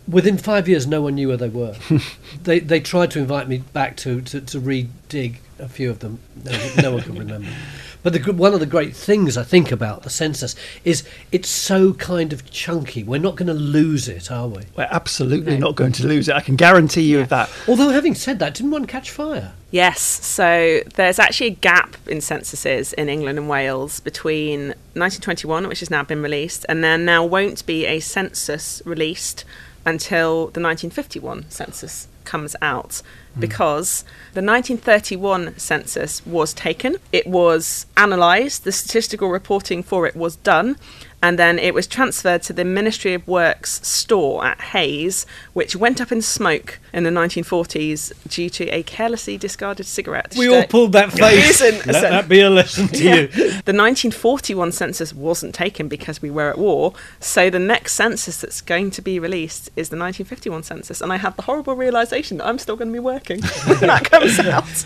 Within 0.07 0.37
five 0.37 0.67
years, 0.67 0.85
no 0.85 1.01
one 1.01 1.15
knew 1.15 1.29
where 1.29 1.37
they 1.37 1.49
were. 1.49 1.75
they 2.43 2.59
they 2.59 2.79
tried 2.79 3.11
to 3.11 3.19
invite 3.19 3.47
me 3.47 3.63
back 3.71 3.95
to 3.97 4.21
to, 4.21 4.41
to 4.41 4.59
re-dig 4.59 5.39
a 5.59 5.69
few 5.69 5.89
of 5.89 5.99
them. 5.99 6.19
No, 6.43 6.73
no 6.81 6.91
one 6.93 7.01
can 7.01 7.17
remember. 7.17 7.49
But 8.03 8.13
the, 8.13 8.33
one 8.33 8.53
of 8.53 8.59
the 8.59 8.65
great 8.65 8.95
things 8.95 9.37
I 9.37 9.43
think 9.43 9.71
about 9.71 10.03
the 10.03 10.09
census 10.09 10.55
is 10.83 11.03
it's 11.31 11.49
so 11.49 11.93
kind 11.93 12.33
of 12.33 12.49
chunky. 12.51 13.03
We're 13.03 13.19
not 13.19 13.37
going 13.37 13.47
to 13.47 13.53
lose 13.53 14.07
it, 14.09 14.29
are 14.29 14.47
we? 14.47 14.63
We're 14.75 14.89
absolutely 14.91 15.57
not 15.57 15.75
going 15.75 15.93
to 15.93 16.07
lose 16.07 16.27
it. 16.27 16.35
I 16.35 16.41
can 16.41 16.57
guarantee 16.57 17.03
you 17.03 17.21
of 17.21 17.29
that. 17.29 17.49
Although, 17.67 17.89
having 17.89 18.13
said 18.13 18.39
that, 18.39 18.53
didn't 18.53 18.71
one 18.71 18.85
catch 18.85 19.09
fire? 19.09 19.53
Yes, 19.71 20.01
so 20.01 20.81
there's 20.95 21.17
actually 21.17 21.47
a 21.47 21.55
gap 21.55 21.97
in 22.05 22.21
censuses 22.21 22.93
in 22.93 23.09
England 23.09 23.39
and 23.39 23.49
Wales 23.49 24.01
between 24.01 24.67
1921, 24.93 25.67
which 25.67 25.79
has 25.79 25.89
now 25.89 26.03
been 26.03 26.21
released, 26.21 26.65
and 26.69 26.83
there 26.83 26.97
now 26.97 27.25
won't 27.25 27.65
be 27.65 27.85
a 27.87 27.99
census 27.99 28.83
released 28.85 29.45
until 29.85 30.47
the 30.47 30.61
1951 30.61 31.49
census 31.49 32.07
comes 32.25 32.55
out 32.61 33.01
because 33.37 34.03
the 34.33 34.41
1931 34.41 35.57
census 35.57 36.25
was 36.25 36.53
taken, 36.53 36.97
it 37.11 37.25
was 37.25 37.85
analysed, 37.97 38.63
the 38.63 38.71
statistical 38.71 39.29
reporting 39.29 39.81
for 39.81 40.05
it 40.05 40.15
was 40.15 40.35
done, 40.37 40.77
and 41.23 41.39
then 41.39 41.57
it 41.57 41.73
was 41.73 41.87
transferred 41.87 42.43
to 42.43 42.53
the 42.53 42.65
Ministry 42.65 43.13
of 43.13 43.25
Works 43.27 43.79
store 43.87 44.43
at 44.45 44.59
Hayes, 44.59 45.25
which 45.53 45.73
went 45.75 46.01
up 46.01 46.11
in 46.11 46.21
smoke 46.21 46.79
in 46.93 47.05
the 47.05 47.09
1940s 47.09 48.11
due 48.29 48.49
to 48.49 48.67
a 48.67 48.83
carelessly 48.83 49.37
discarded 49.37 49.85
cigarette. 49.85 50.35
We 50.37 50.49
all 50.53 50.65
pulled 50.67 50.91
that 50.91 51.13
face. 51.13 51.61
Let 51.61 51.85
that 51.85 52.27
be 52.27 52.41
a 52.41 52.49
lesson 52.49 52.89
to 52.89 53.03
Yeah. 53.03 53.15
you. 53.15 53.27
The 53.29 53.73
1941 53.73 54.73
census 54.73 55.13
wasn't 55.13 55.55
taken 55.55 55.87
because 55.87 56.21
we 56.21 56.29
were 56.29 56.49
at 56.49 56.57
war, 56.57 56.93
so 57.21 57.49
the 57.49 57.57
next 57.57 57.93
census 57.93 58.41
that's 58.41 58.59
going 58.59 58.91
to 58.91 59.01
be 59.01 59.17
released 59.17 59.69
is 59.77 59.87
the 59.89 59.95
1951 59.97 60.63
census, 60.63 60.99
and 61.01 61.13
I 61.13 61.17
have 61.17 61.37
the 61.37 61.43
horrible 61.43 61.75
realization 61.75 62.37
that 62.39 62.47
I'm 62.47 62.59
still 62.59 62.75
going 62.75 62.89
to 62.89 62.93
be 62.93 62.99
working 62.99 63.41
when 63.41 63.79
that 63.91 64.11
comes 64.11 64.39
out. 64.39 64.85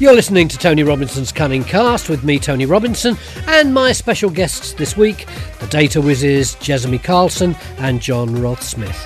You're 0.00 0.14
listening 0.14 0.46
to 0.46 0.56
Tony 0.56 0.84
Robinson's 0.84 1.32
Cunning 1.32 1.64
Cast 1.64 2.08
with 2.08 2.22
me, 2.22 2.38
Tony 2.38 2.66
Robinson, 2.66 3.16
and 3.48 3.74
my 3.74 3.90
special 3.90 4.30
guests 4.30 4.72
this 4.72 4.96
week, 4.96 5.26
the 5.58 5.66
data 5.66 6.00
whizzes 6.00 6.54
Jessamy 6.60 7.00
Carlson 7.00 7.56
and 7.78 8.00
John 8.00 8.40
Roth 8.40 8.62
Smith. 8.62 8.96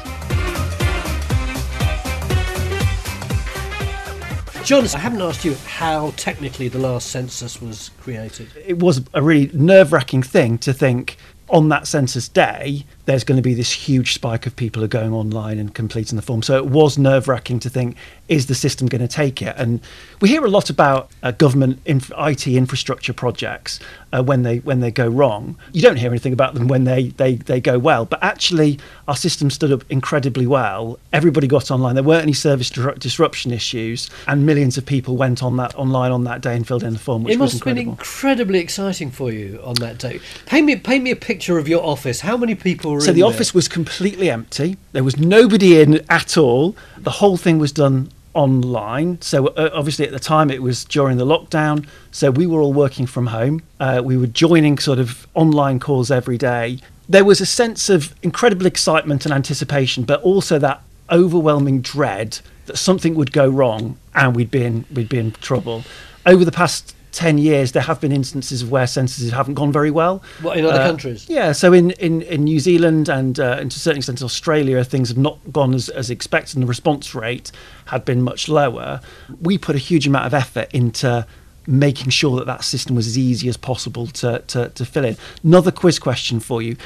Jon, 4.66 4.84
I 4.94 4.98
haven't 4.98 5.22
asked 5.22 5.46
you 5.46 5.54
how 5.66 6.12
technically 6.18 6.68
the 6.68 6.78
last 6.78 7.08
census 7.08 7.62
was 7.62 7.90
created. 7.98 8.48
It 8.62 8.78
was 8.78 9.00
a 9.14 9.22
really 9.22 9.50
nerve 9.54 9.94
wracking 9.94 10.22
thing 10.22 10.58
to 10.58 10.74
think 10.74 11.16
on 11.48 11.70
that 11.70 11.86
census 11.86 12.28
day, 12.28 12.84
there's 13.04 13.24
going 13.24 13.36
to 13.36 13.42
be 13.42 13.54
this 13.54 13.72
huge 13.72 14.14
spike 14.14 14.46
of 14.46 14.54
people 14.54 14.80
who 14.80 14.84
are 14.84 14.88
going 14.88 15.12
online 15.12 15.58
and 15.58 15.74
completing 15.74 16.16
the 16.16 16.22
form. 16.22 16.42
So 16.42 16.56
it 16.56 16.66
was 16.66 16.96
nerve 16.96 17.26
wracking 17.26 17.58
to 17.60 17.68
think, 17.68 17.96
is 18.28 18.46
the 18.46 18.54
system 18.54 18.86
going 18.86 19.00
to 19.00 19.08
take 19.08 19.42
it? 19.42 19.54
And 19.58 19.80
we 20.20 20.28
hear 20.28 20.44
a 20.44 20.48
lot 20.48 20.70
about 20.70 21.10
uh, 21.22 21.32
government 21.32 21.80
inf- 21.84 22.12
IT 22.16 22.46
infrastructure 22.46 23.12
projects 23.12 23.80
uh, 24.12 24.22
when 24.22 24.42
they 24.42 24.58
when 24.58 24.80
they 24.80 24.90
go 24.90 25.08
wrong. 25.08 25.56
You 25.72 25.82
don't 25.82 25.96
hear 25.96 26.10
anything 26.10 26.32
about 26.32 26.54
them 26.54 26.68
when 26.68 26.84
they, 26.84 27.08
they, 27.08 27.34
they 27.34 27.60
go 27.60 27.78
well. 27.78 28.04
But 28.04 28.22
actually, 28.22 28.78
our 29.08 29.16
system 29.16 29.50
stood 29.50 29.72
up 29.72 29.84
incredibly 29.90 30.46
well. 30.46 30.98
Everybody 31.12 31.48
got 31.48 31.70
online. 31.70 31.96
There 31.96 32.04
weren't 32.04 32.22
any 32.22 32.32
service 32.32 32.70
disru- 32.70 32.98
disruption 32.98 33.52
issues, 33.52 34.10
and 34.28 34.46
millions 34.46 34.78
of 34.78 34.86
people 34.86 35.16
went 35.16 35.42
on 35.42 35.56
that 35.56 35.74
online 35.74 36.12
on 36.12 36.24
that 36.24 36.40
day 36.40 36.54
and 36.54 36.66
filled 36.66 36.84
in 36.84 36.92
the 36.92 36.98
form, 36.98 37.24
which 37.24 37.34
it 37.34 37.40
was 37.40 37.54
must 37.54 37.64
have 37.64 37.74
been 37.74 37.82
incredibly 37.82 38.60
exciting 38.60 39.10
for 39.10 39.32
you 39.32 39.60
on 39.64 39.74
that 39.74 39.98
day. 39.98 40.20
Paint 40.46 40.66
me, 40.66 40.76
paint 40.76 41.02
me 41.02 41.10
a 41.10 41.16
picture 41.16 41.58
of 41.58 41.68
your 41.68 41.84
office. 41.84 42.20
How 42.20 42.36
many 42.36 42.54
people 42.54 42.91
So 43.00 43.12
the 43.12 43.20
there? 43.20 43.28
office 43.28 43.54
was 43.54 43.68
completely 43.68 44.30
empty. 44.30 44.76
There 44.92 45.04
was 45.04 45.16
nobody 45.16 45.80
in 45.80 46.04
at 46.08 46.36
all. 46.36 46.76
The 46.98 47.10
whole 47.10 47.36
thing 47.36 47.58
was 47.58 47.72
done 47.72 48.10
online. 48.34 49.20
So 49.20 49.48
uh, 49.48 49.70
obviously 49.72 50.06
at 50.06 50.12
the 50.12 50.20
time 50.20 50.50
it 50.50 50.62
was 50.62 50.84
during 50.84 51.18
the 51.18 51.26
lockdown. 51.26 51.86
So 52.10 52.30
we 52.30 52.46
were 52.46 52.60
all 52.60 52.72
working 52.72 53.06
from 53.06 53.26
home. 53.26 53.62
Uh, 53.78 54.00
we 54.04 54.16
were 54.16 54.26
joining 54.26 54.78
sort 54.78 54.98
of 54.98 55.26
online 55.34 55.78
calls 55.78 56.10
every 56.10 56.38
day. 56.38 56.78
There 57.08 57.24
was 57.24 57.40
a 57.40 57.46
sense 57.46 57.90
of 57.90 58.14
incredible 58.22 58.66
excitement 58.66 59.24
and 59.26 59.34
anticipation, 59.34 60.04
but 60.04 60.22
also 60.22 60.58
that 60.58 60.82
overwhelming 61.10 61.82
dread 61.82 62.38
that 62.66 62.78
something 62.78 63.14
would 63.14 63.32
go 63.32 63.48
wrong 63.48 63.98
and 64.14 64.34
we'd 64.34 64.50
be 64.50 64.64
in 64.64 64.84
we'd 64.92 65.08
be 65.08 65.18
in 65.18 65.32
trouble. 65.32 65.84
Over 66.24 66.44
the 66.44 66.52
past 66.52 66.94
10 67.12 67.38
years 67.38 67.72
there 67.72 67.82
have 67.82 68.00
been 68.00 68.10
instances 68.12 68.62
of 68.62 68.70
where 68.70 68.86
censuses 68.86 69.32
haven't 69.32 69.54
gone 69.54 69.70
very 69.70 69.90
well 69.90 70.22
What, 70.40 70.56
in 70.56 70.64
other 70.64 70.80
Uh, 70.80 70.86
countries? 70.86 71.26
yeah, 71.28 71.52
so 71.52 71.72
in, 71.72 71.90
in, 71.92 72.22
in 72.22 72.44
New 72.44 72.58
Zealand 72.58 73.08
and, 73.08 73.38
uh, 73.38 73.58
and 73.60 73.70
to 73.70 73.76
a 73.76 73.78
certain 73.78 73.98
extent 73.98 74.22
Australia, 74.22 74.82
things 74.82 75.08
have 75.10 75.18
not 75.18 75.38
gone 75.52 75.74
as, 75.74 75.88
as 75.90 76.10
expected, 76.10 76.56
and 76.56 76.62
the 76.62 76.66
response 76.66 77.14
rate 77.14 77.52
had 77.86 78.04
been 78.04 78.22
much 78.22 78.48
lower. 78.48 79.00
We 79.40 79.58
put 79.58 79.74
a 79.76 79.78
huge 79.78 80.06
amount 80.06 80.26
of 80.26 80.34
effort 80.34 80.68
into 80.72 81.26
making 81.66 82.10
sure 82.10 82.36
that 82.38 82.46
that 82.46 82.64
system 82.64 82.96
was 82.96 83.06
as 83.06 83.16
easy 83.18 83.48
as 83.48 83.56
possible 83.56 84.06
to, 84.08 84.40
to, 84.48 84.70
to 84.70 84.84
fill 84.84 85.04
in. 85.04 85.16
Another 85.44 85.70
quiz 85.70 85.98
question 85.98 86.40
for 86.40 86.60
you. 86.62 86.76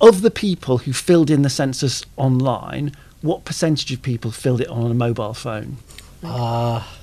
Of 0.00 0.22
the 0.22 0.30
people 0.30 0.78
who 0.78 0.92
filled 0.92 1.30
in 1.30 1.42
the 1.42 1.50
census 1.50 2.04
online, 2.16 2.92
what 3.22 3.44
percentage 3.44 3.90
of 3.92 4.02
people 4.02 4.30
filled 4.32 4.60
it 4.60 4.68
on 4.68 4.90
a 4.90 4.94
mobile 4.94 5.32
phone? 5.34 5.78
Ah. 6.22 6.96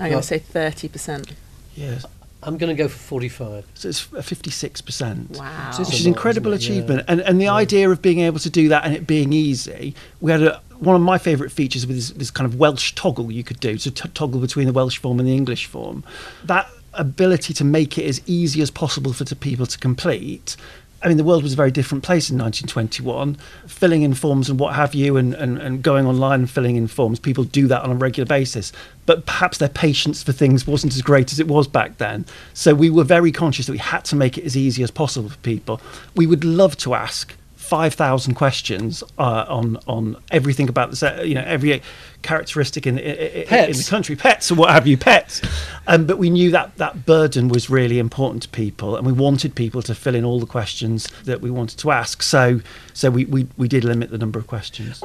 I'm 0.00 0.10
going 0.10 0.22
to 0.22 0.26
say 0.26 0.38
30%. 0.38 1.32
Yes. 1.78 2.04
I'm 2.42 2.56
going 2.56 2.74
to 2.74 2.80
go 2.80 2.88
for 2.88 2.98
45. 2.98 3.66
So 3.74 3.88
it's 3.88 4.04
a 4.12 4.18
56%. 4.18 5.36
Wow. 5.38 5.68
Which 5.70 5.80
is 5.80 5.86
Which 5.88 6.00
is 6.00 6.06
lot, 6.06 6.08
incredible 6.08 6.52
isn't? 6.52 6.72
Yeah. 6.72 6.78
achievement. 6.80 7.04
And, 7.08 7.20
and 7.20 7.40
the 7.40 7.48
idea 7.48 7.90
of 7.90 8.00
being 8.00 8.20
able 8.20 8.38
to 8.38 8.50
do 8.50 8.68
that 8.68 8.84
and 8.84 8.94
it 8.94 9.06
being 9.06 9.32
easy, 9.32 9.94
we 10.20 10.30
had 10.30 10.42
a, 10.42 10.60
one 10.78 10.94
of 10.94 11.02
my 11.02 11.18
favourite 11.18 11.50
features 11.50 11.86
with 11.86 11.96
this, 11.96 12.10
this 12.10 12.30
kind 12.30 12.46
of 12.46 12.58
Welsh 12.58 12.94
toggle 12.94 13.32
you 13.32 13.42
could 13.42 13.58
do, 13.58 13.76
to 13.78 13.90
t- 13.90 14.08
toggle 14.14 14.40
between 14.40 14.66
the 14.66 14.72
Welsh 14.72 14.98
form 14.98 15.18
and 15.18 15.28
the 15.28 15.34
English 15.34 15.66
form. 15.66 16.04
That 16.44 16.70
ability 16.94 17.54
to 17.54 17.64
make 17.64 17.98
it 17.98 18.04
as 18.06 18.20
easy 18.26 18.62
as 18.62 18.70
possible 18.70 19.12
for 19.12 19.24
the 19.24 19.36
people 19.36 19.66
to 19.66 19.78
complete. 19.78 20.56
I 21.00 21.06
mean, 21.08 21.16
the 21.16 21.24
world 21.24 21.44
was 21.44 21.52
a 21.52 21.56
very 21.56 21.70
different 21.70 22.02
place 22.02 22.28
in 22.28 22.38
1921. 22.38 23.36
Filling 23.68 24.02
in 24.02 24.14
forms 24.14 24.50
and 24.50 24.58
what 24.58 24.74
have 24.74 24.94
you, 24.94 25.16
and, 25.16 25.32
and, 25.34 25.58
and 25.58 25.80
going 25.80 26.06
online 26.06 26.40
and 26.40 26.50
filling 26.50 26.74
in 26.74 26.88
forms, 26.88 27.20
people 27.20 27.44
do 27.44 27.68
that 27.68 27.82
on 27.82 27.90
a 27.92 27.94
regular 27.94 28.26
basis. 28.26 28.72
But 29.06 29.24
perhaps 29.24 29.58
their 29.58 29.68
patience 29.68 30.22
for 30.24 30.32
things 30.32 30.66
wasn't 30.66 30.94
as 30.94 31.02
great 31.02 31.32
as 31.32 31.38
it 31.38 31.46
was 31.46 31.68
back 31.68 31.98
then. 31.98 32.26
So 32.52 32.74
we 32.74 32.90
were 32.90 33.04
very 33.04 33.30
conscious 33.30 33.66
that 33.66 33.72
we 33.72 33.78
had 33.78 34.04
to 34.06 34.16
make 34.16 34.36
it 34.36 34.44
as 34.44 34.56
easy 34.56 34.82
as 34.82 34.90
possible 34.90 35.28
for 35.28 35.38
people. 35.38 35.80
We 36.16 36.26
would 36.26 36.44
love 36.44 36.76
to 36.78 36.94
ask 36.94 37.36
5,000 37.68 38.34
questions 38.34 39.04
uh, 39.18 39.44
on 39.46 39.76
on 39.86 40.16
everything 40.30 40.70
about 40.70 40.90
the 40.90 41.22
you 41.22 41.34
know 41.34 41.44
every 41.46 41.82
characteristic 42.22 42.86
in, 42.86 42.98
in, 42.98 43.42
in 43.42 43.72
the 43.72 43.86
country, 43.88 44.16
pets 44.16 44.50
or 44.50 44.54
what 44.54 44.70
have 44.70 44.86
you, 44.86 44.96
pets. 44.96 45.42
Um, 45.86 46.06
but 46.06 46.16
we 46.16 46.30
knew 46.30 46.50
that 46.50 46.74
that 46.78 47.04
burden 47.04 47.48
was 47.48 47.68
really 47.68 47.98
important 47.98 48.44
to 48.44 48.48
people, 48.48 48.96
and 48.96 49.06
we 49.06 49.12
wanted 49.12 49.54
people 49.54 49.82
to 49.82 49.94
fill 49.94 50.14
in 50.14 50.24
all 50.24 50.40
the 50.40 50.46
questions 50.46 51.08
that 51.24 51.42
we 51.42 51.50
wanted 51.50 51.78
to 51.80 51.90
ask. 51.90 52.22
So 52.22 52.60
so 52.94 53.10
we 53.10 53.26
we, 53.26 53.46
we 53.58 53.68
did 53.68 53.84
limit 53.84 54.10
the 54.10 54.18
number 54.18 54.38
of 54.38 54.46
questions. 54.46 55.02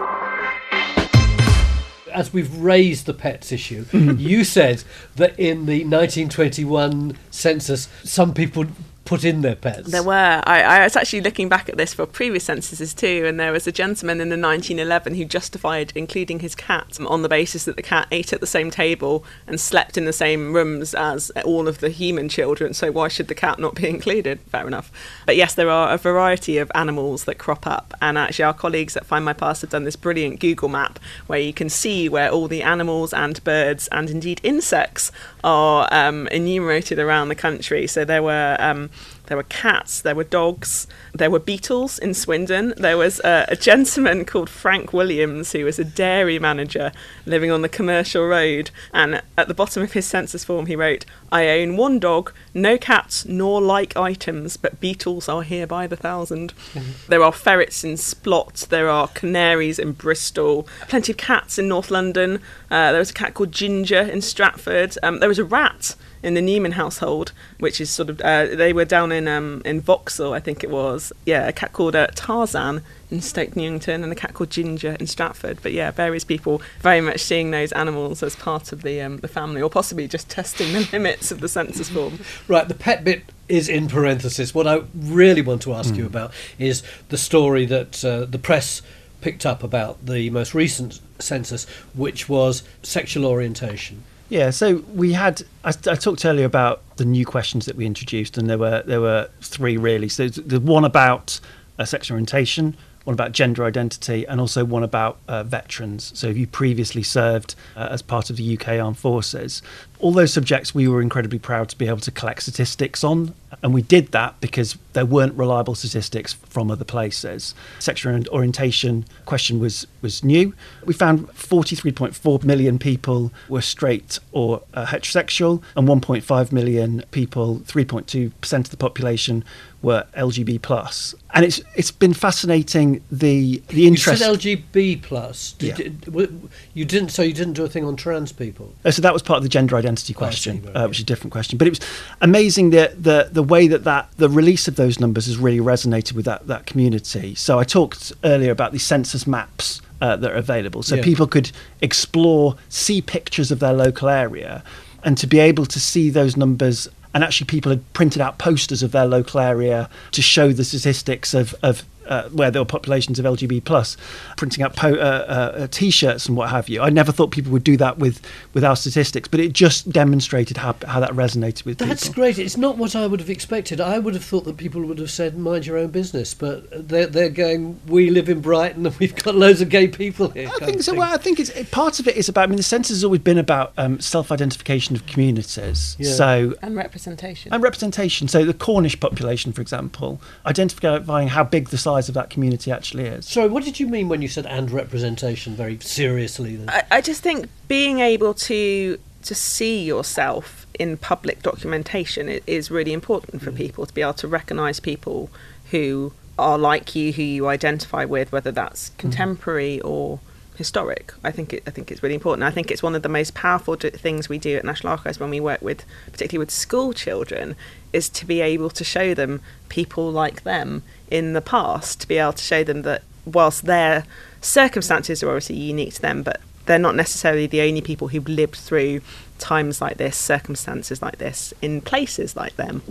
As 2.14 2.32
we've 2.32 2.56
raised 2.56 3.08
the 3.08 3.14
pets 3.14 3.52
issue, 3.52 3.86
you 3.92 4.46
said 4.46 4.86
that 5.18 5.38
in 5.38 5.66
the 5.66 5.84
1921 5.84 7.18
census, 7.30 7.90
some 8.04 8.34
people 8.34 8.68
put 9.14 9.24
in 9.24 9.42
their 9.42 9.56
pets. 9.56 9.92
There 9.92 10.02
were. 10.02 10.42
I, 10.44 10.64
I 10.64 10.84
was 10.84 10.96
actually 10.96 11.22
looking 11.22 11.48
back 11.48 11.70
at 11.70 11.78
this 11.78 11.94
for 11.94 12.08
previous 12.08 12.46
censuses 12.46 12.96
too, 12.96 13.26
and 13.28 13.40
there 13.40 13.52
was 13.52 13.68
a 13.68 13.72
gentleman 13.72 14.20
in 14.20 14.30
the 14.30 14.38
1911 14.38 15.14
who 15.14 15.24
justified 15.24 15.94
including 15.94 16.40
his 16.40 16.56
cat 16.56 16.98
on 17.00 17.22
the 17.22 17.30
basis 17.30 17.66
that 17.66 17.76
the 17.76 17.84
cat 17.84 18.08
ate 18.10 18.34
at 18.34 18.40
the 18.40 18.48
same 18.48 18.72
table 18.72 19.24
and 19.46 19.62
slept 19.62 20.00
in 20.00 20.06
the 20.06 20.14
same 20.14 20.52
rooms 20.52 20.96
as 20.96 21.30
all 21.46 21.68
of 21.68 21.78
the 21.78 21.90
human 21.90 22.28
children. 22.28 22.74
So 22.74 22.92
why 22.92 23.08
should 23.08 23.28
the 23.28 23.36
cat 23.36 23.60
not 23.60 23.76
be 23.76 23.88
included? 23.96 24.40
Fair 24.48 24.66
enough. 24.66 24.92
But 25.28 25.36
yes, 25.36 25.54
there 25.54 25.70
are 25.70 25.94
a 25.94 25.98
variety 25.98 26.58
of 26.58 26.72
animals 26.74 27.26
that 27.26 27.38
crop 27.38 27.68
up, 27.68 27.94
and 28.02 28.18
actually 28.18 28.46
our 28.46 28.54
colleagues 28.54 28.98
at 28.98 29.06
Find 29.06 29.24
My 29.24 29.34
Past 29.34 29.62
have 29.62 29.70
done 29.70 29.84
this 29.84 29.96
brilliant 29.96 30.40
Google 30.40 30.70
map 30.70 30.98
where 31.28 31.40
you 31.40 31.54
can 31.54 31.70
see 31.70 32.10
where 32.10 32.32
all 32.32 32.48
the 32.48 32.64
animals 32.64 33.14
and 33.14 33.44
birds 33.44 33.88
and 33.90 34.10
indeed 34.10 34.42
insects 34.42 35.12
are 35.44 35.88
um, 35.92 36.28
enumerated 36.28 37.00
around 37.00 37.30
the 37.30 37.36
country. 37.36 37.88
So 37.88 38.06
there 38.06 38.24
were 38.24 38.56
um, 38.60 38.90
there 39.28 39.38
were 39.38 39.44
cats, 39.44 40.02
there 40.02 40.16
were 40.16 40.24
dogs, 40.24 40.88
there 41.14 41.30
were 41.30 41.40
beetles 41.40 42.00
in 42.00 42.14
Swindon. 42.14 42.74
There 42.76 42.98
was 42.98 43.20
a, 43.24 43.46
a, 43.50 43.56
gentleman 43.56 44.26
called 44.26 44.50
Frank 44.50 44.94
Williams 44.94 45.52
who 45.52 45.64
was 45.64 45.78
a 45.78 45.84
dairy 45.84 46.40
manager 46.40 46.92
living 47.26 47.52
on 47.52 47.62
the 47.62 47.70
commercial 47.70 48.26
road. 48.26 48.72
And 48.94 49.22
at 49.38 49.48
the 49.48 49.54
bottom 49.54 49.84
of 49.84 49.94
his 49.94 50.08
census 50.08 50.44
form, 50.44 50.66
he 50.66 50.76
wrote, 50.76 51.06
I 51.32 51.48
own 51.50 51.78
one 51.78 52.00
dog, 52.00 52.34
no 52.54 52.78
cats 52.78 53.26
nor 53.26 53.62
like 53.62 53.96
items, 53.96 54.58
but 54.58 54.80
beetles 54.80 55.30
are 55.30 55.44
here 55.44 55.68
by 55.68 55.86
the 55.86 55.96
1000 55.96 56.54
mm-hmm. 56.54 56.92
There 57.08 57.24
are 57.24 57.32
ferrets 57.32 57.84
in 57.84 57.94
Splot, 57.94 58.68
there 58.68 58.90
are 58.90 59.08
canaries 59.10 59.78
in 59.78 59.92
Bristol, 59.92 60.68
plenty 60.88 61.12
of 61.12 61.18
cats 61.18 61.60
in 61.60 61.68
North 61.68 61.92
London. 61.92 62.40
Uh, 62.72 62.92
there 62.92 63.00
was 63.00 63.12
a 63.12 63.14
cat 63.14 63.36
called 63.36 63.52
Ginger 63.52 64.02
in 64.02 64.22
Stratford. 64.22 64.98
Um, 65.04 65.20
there 65.20 65.30
was 65.30 65.40
a 65.40 65.46
rat 65.46 65.96
in 66.24 66.34
the 66.34 66.42
Newman 66.42 66.72
household, 66.72 67.34
which 67.60 67.82
is 67.82 67.90
sort 67.90 68.10
of 68.10 68.22
uh, 68.22 68.48
they 68.48 68.72
were 68.72 68.86
down 68.86 69.12
in 69.12 69.28
um, 69.28 69.62
in 69.66 69.82
Vauxhall, 69.82 70.34
I 70.34 70.40
think 70.40 70.64
it 70.64 70.70
was. 70.70 71.03
Yeah, 71.26 71.48
a 71.48 71.52
cat 71.52 71.74
called 71.74 71.96
uh, 71.96 72.08
Tarzan 72.16 72.84
in 73.12 73.22
Stoke 73.22 73.56
Newington 73.56 74.04
and 74.04 74.12
a 74.12 74.16
cat 74.16 74.34
called 74.34 74.50
Ginger 74.50 74.96
in 75.00 75.08
Stratford. 75.08 75.60
But 75.62 75.72
yeah, 75.74 75.92
various 75.92 76.24
people 76.24 76.62
very 76.80 77.02
much 77.02 77.20
seeing 77.20 77.52
those 77.52 77.72
animals 77.74 78.24
as 78.24 78.36
part 78.36 78.72
of 78.72 78.84
the 78.84 79.02
um, 79.02 79.18
the 79.18 79.28
family, 79.28 79.62
or 79.62 79.70
possibly 79.70 80.08
just 80.08 80.30
testing 80.30 80.74
the 80.74 80.88
limits 80.94 81.32
of 81.32 81.40
the 81.40 81.48
census 81.48 81.90
form. 81.90 82.20
Right, 82.48 82.68
the 82.68 82.74
pet 82.74 83.04
bit 83.04 83.24
is 83.50 83.70
in 83.70 83.88
parenthesis. 83.88 84.54
What 84.54 84.68
I 84.68 84.84
really 84.96 85.42
want 85.42 85.62
to 85.64 85.74
ask 85.74 85.94
mm. 85.94 85.98
you 85.98 86.04
hmm. 86.04 86.08
about 86.08 86.32
is 86.58 86.84
the 87.10 87.18
story 87.18 87.66
that 87.66 88.04
uh, 88.04 88.26
the 88.26 88.40
press 88.40 88.82
picked 89.22 89.46
up 89.46 89.64
about 89.64 90.06
the 90.06 90.30
most 90.30 90.54
recent 90.54 91.00
census, 91.20 91.66
which 91.94 92.28
was 92.28 92.64
sexual 92.82 93.26
orientation. 93.26 94.04
Yeah, 94.34 94.50
so 94.50 94.78
we 94.96 95.14
had. 95.14 95.44
I, 95.64 95.70
I, 95.70 95.94
talked 95.94 96.26
earlier 96.26 96.48
about 96.48 96.82
the 96.98 97.06
new 97.06 97.24
questions 97.24 97.68
that 97.68 97.76
we 97.76 97.86
introduced, 97.86 98.36
and 98.36 98.50
there 98.50 98.58
were 98.58 98.82
there 98.82 99.00
were 99.00 99.30
three 99.42 99.78
really. 99.78 100.10
So 100.10 100.28
the 100.28 100.60
one 100.60 100.84
about 100.84 101.40
uh, 101.78 101.86
sexual 101.86 102.16
orientation, 102.16 102.76
one 103.04 103.14
about 103.14 103.32
gender 103.32 103.64
identity, 103.64 104.26
and 104.26 104.42
also 104.42 104.66
one 104.66 104.82
about 104.82 105.20
uh, 105.28 105.44
veterans. 105.44 106.12
So, 106.16 106.30
if 106.30 106.36
you 106.36 106.48
previously 106.48 107.04
served 107.04 107.54
uh, 107.76 107.90
as 107.92 108.02
part 108.02 108.32
of 108.32 108.38
the 108.38 108.58
UK 108.58 108.70
Armed 108.80 108.98
Forces, 108.98 109.62
all 110.04 110.12
those 110.12 110.34
subjects 110.34 110.76
we 110.76 110.86
were 110.86 111.02
incredibly 111.02 111.40
proud 111.40 111.70
to 111.70 111.78
be 111.78 111.88
able 111.88 112.00
to 112.00 112.12
collect 112.12 112.44
statistics 112.44 113.06
on. 113.06 113.34
And 113.62 113.74
we 113.74 113.82
did 113.82 114.12
that 114.12 114.36
because 114.42 114.78
there 114.92 115.06
weren't 115.06 115.34
reliable 115.38 115.76
statistics 115.76 116.34
from 116.34 116.70
other 116.70 116.84
places. 116.84 117.56
Sexual 117.80 118.28
orientation 118.28 119.06
question 119.26 119.62
was, 119.62 119.88
was 120.02 120.22
new. 120.22 120.54
We 120.84 120.94
found 120.94 121.30
43.4 121.30 122.44
million 122.44 122.80
people 122.80 123.32
were 123.48 123.62
straight 123.62 124.20
or 124.34 124.64
uh, 124.74 124.88
heterosexual, 124.88 125.64
and 125.78 125.88
1.5 125.88 126.52
million 126.52 127.06
people, 127.12 127.60
3.2% 127.60 128.54
of 128.54 128.70
the 128.70 128.78
population, 128.78 129.46
were 129.84 130.08
LGB 130.18 130.62
plus, 130.62 131.14
and 131.34 131.44
it's 131.44 131.62
it's 131.76 131.92
been 131.92 132.14
fascinating 132.14 133.04
the 133.12 133.62
the 133.68 133.86
interest. 133.86 134.22
You 134.22 134.26
said 134.26 134.40
LGB 134.40 135.02
plus. 135.02 135.52
Did 135.54 135.78
yeah. 135.78 135.90
you, 136.08 136.50
you, 136.74 136.86
didn't. 136.86 137.10
So 137.10 137.22
you 137.22 137.34
didn't 137.34 137.54
do 137.54 137.66
a 137.66 137.70
thing 137.70 137.84
on 137.84 137.98
trans 137.98 138.32
people. 138.32 138.74
Uh, 138.86 138.92
so 138.92 139.02
that 139.02 139.12
was 139.12 139.22
part 139.22 139.38
of 139.38 139.44
the 139.44 139.50
gender 139.50 139.76
identity 139.76 139.93
question, 140.16 140.70
uh, 140.76 140.88
which 140.88 140.98
is 140.98 141.04
a 141.04 141.06
different 141.06 141.32
question. 141.32 141.58
But 141.58 141.68
it 141.68 141.72
was 141.72 141.80
amazing 142.22 142.70
the 142.72 142.94
the 142.98 143.30
the 143.32 143.44
way 143.44 143.68
that 143.68 143.84
that 143.84 144.10
the 144.18 144.30
release 144.30 144.68
of 144.68 144.76
those 144.76 145.00
numbers 145.00 145.26
has 145.28 145.38
really 145.38 145.60
resonated 145.60 146.14
with 146.14 146.26
that 146.26 146.48
that 146.48 146.66
community. 146.66 147.36
So 147.36 147.60
I 147.60 147.64
talked 147.64 148.12
earlier 148.24 148.52
about 148.52 148.72
the 148.72 148.80
census 148.80 149.28
maps 149.28 149.82
uh, 150.02 150.16
that 150.18 150.32
are 150.32 150.36
available, 150.36 150.84
so 150.84 150.96
yeah. 150.96 151.04
people 151.04 151.28
could 151.28 151.52
explore, 151.82 152.56
see 152.70 153.02
pictures 153.02 153.52
of 153.52 153.60
their 153.60 153.74
local 153.74 154.10
area, 154.10 154.64
and 155.04 155.18
to 155.18 155.28
be 155.28 155.40
able 155.40 155.66
to 155.66 155.80
see 155.80 156.10
those 156.10 156.36
numbers 156.38 156.88
and 157.14 157.24
actually 157.24 157.46
people 157.46 157.70
had 157.70 157.94
printed 157.94 158.22
out 158.22 158.38
posters 158.38 158.82
of 158.82 158.92
their 158.92 159.06
local 159.06 159.40
area 159.40 159.90
to 160.12 160.22
show 160.22 160.52
the 160.52 160.64
statistics 160.64 161.34
of, 161.34 161.54
of 161.62 161.84
uh, 162.08 162.30
where 162.30 162.52
there 162.52 162.62
were 162.62 162.66
populations 162.66 163.20
of 163.20 163.26
LGBT 163.26 163.64
plus, 163.64 163.98
printing 164.38 164.64
out 164.64 164.76
po- 164.76 164.96
uh, 164.96 165.26
uh, 165.28 165.62
uh, 165.62 165.68
t-shirts 165.68 166.28
and 166.28 166.38
what 166.38 166.50
have 166.50 166.70
you. 166.70 166.82
I 166.82 166.90
never 166.90 167.12
thought 167.12 167.32
people 167.32 167.52
would 167.52 167.64
do 167.64 167.78
that 167.78 167.98
with, 167.98 168.22
with 168.54 168.64
our 168.64 168.76
statistics, 168.76 169.28
but 169.28 169.40
it 169.40 169.54
just 169.54 169.92
demonstrated 169.92 170.58
how, 170.58 170.76
how 170.86 171.00
that 171.00 171.12
resonated 171.12 171.66
with 171.66 171.78
people. 171.78 171.88
That's 171.88 172.08
people. 172.08 172.24
great. 172.24 172.40
It's 172.40 172.58
not 172.58 172.78
what 172.78 172.96
I 172.96 173.08
would 173.08 173.20
have 173.20 173.30
expected. 173.30 173.80
I 173.82 174.00
would 174.00 174.14
have 174.14 174.24
thought 174.24 174.46
that 174.46 174.58
people 174.58 174.82
would 174.86 175.00
have 175.00 175.12
said, 175.12 175.38
mind 175.38 175.66
your 175.66 175.78
own 175.78 175.90
business, 175.90 176.34
but 176.34 176.88
they're, 176.88 177.08
they're 177.08 177.30
going, 177.30 177.80
we 177.88 178.10
live 178.10 178.30
in 178.30 178.42
Brighton 178.42 178.86
and 178.86 178.96
we've 179.00 179.16
got 179.16 179.36
loads 179.36 179.62
of 179.62 179.70
gay 179.70 179.88
people 179.88 180.30
here. 180.30 180.50
I 180.50 180.66
think 180.66 180.82
so. 180.82 180.94
Well, 180.94 181.14
I 181.14 181.18
think 181.18 181.40
it's 181.40 181.52
part 181.72 182.00
of 182.00 182.08
it 182.08 182.16
is 182.16 182.30
about, 182.30 182.44
I 182.44 182.48
mean, 182.48 182.58
the 182.58 182.64
census 182.64 182.98
has 182.98 183.04
always 183.04 183.22
been 183.22 183.38
about 183.38 183.74
um, 183.78 184.00
self-identification 184.00 184.96
of 184.96 185.06
communities. 185.06 185.96
Yeah. 186.00 186.12
So 186.12 186.54
And 186.62 186.76
representation. 186.76 187.54
And 187.54 187.64
representation. 187.64 188.28
So 188.28 188.46
the 188.46 188.54
Cornish 188.54 189.00
population, 189.00 189.52
for 189.54 189.62
example, 189.62 190.22
identifying 190.46 191.30
how 191.30 191.44
big 191.44 191.70
the 191.70 191.78
size 191.94 192.04
size 192.04 192.10
of 192.10 192.16
that 192.16 192.30
community 192.30 192.72
actually 192.72 193.06
is. 193.06 193.26
Sorry, 193.26 193.50
what 193.50 193.64
did 193.64 193.80
you 193.80 193.88
mean 193.88 194.10
when 194.10 194.22
you 194.22 194.28
said 194.28 194.46
and 194.46 194.70
representation 194.72 195.56
very 195.56 195.80
seriously? 195.80 196.56
Then? 196.56 196.70
I, 196.70 196.84
I 196.98 197.02
just 197.02 197.22
think 197.22 197.48
being 197.68 198.00
able 198.00 198.34
to 198.50 199.00
to 199.24 199.36
see 199.36 199.82
yourself 199.86 200.68
in 200.78 200.98
public 200.98 201.42
documentation 201.42 202.28
is 202.46 202.70
really 202.70 202.92
important 202.92 203.42
for 203.42 203.52
mm. 203.52 203.56
people 203.56 203.86
to 203.86 203.94
be 203.94 204.02
able 204.02 204.14
to 204.14 204.28
recognise 204.28 204.82
people 204.82 205.30
who 205.72 206.12
are 206.38 206.58
like 206.58 206.94
you, 206.94 207.14
who 207.14 207.24
you 207.24 207.48
identify 207.48 208.04
with, 208.04 208.34
whether 208.34 208.52
that's 208.52 208.90
mm. 208.90 208.98
contemporary 208.98 209.80
mm. 209.82 209.90
or 209.90 210.20
historic. 210.58 211.14
I 211.24 211.32
think 211.32 211.54
it, 211.54 211.64
I 211.66 211.72
think 211.72 211.90
it's 211.90 212.04
really 212.04 212.16
important. 212.16 212.44
I 212.44 212.52
think 212.52 212.70
it's 212.70 212.84
one 212.84 212.96
of 212.96 213.02
the 213.02 213.10
most 213.10 213.34
powerful 213.34 213.76
things 213.76 214.28
we 214.28 214.38
do 214.38 214.58
at 214.58 214.66
National 214.66 214.92
Archives 214.92 215.20
when 215.22 215.30
we 215.30 215.40
work 215.40 215.62
with, 215.62 215.86
particularly 216.12 216.44
with 216.46 216.52
school 216.52 216.92
children, 216.92 217.56
is 217.94 218.10
to 218.10 218.26
be 218.26 218.42
able 218.42 218.72
to 218.72 218.84
show 218.84 219.14
them 219.14 219.42
people 219.70 220.12
like 220.12 220.44
them 220.44 220.84
in 221.14 221.34
the 221.34 221.42
past 221.42 222.02
to 222.02 222.08
be 222.08 222.18
able 222.18 222.34
to 222.34 222.44
show 222.44 222.64
them 222.64 222.82
that 222.82 223.04
whilst 223.24 223.66
their 223.66 224.04
circumstances 224.42 225.22
are 225.22 225.30
obviously 225.30 225.56
unique 225.56 225.94
to 225.94 226.02
them, 226.02 226.24
but 226.24 226.42
they're 226.66 226.80
not 226.80 226.96
necessarily 226.96 227.46
the 227.46 227.62
only 227.62 227.82
people 227.82 228.08
who've 228.08 228.28
lived 228.28 228.56
through 228.56 229.00
times 229.38 229.80
like 229.80 229.98
this, 229.98 230.18
circumstances 230.18 231.04
like 231.04 231.20
this, 231.20 231.54
in 231.62 231.82
places 231.82 232.36
like 232.36 232.56
them. 232.56 232.82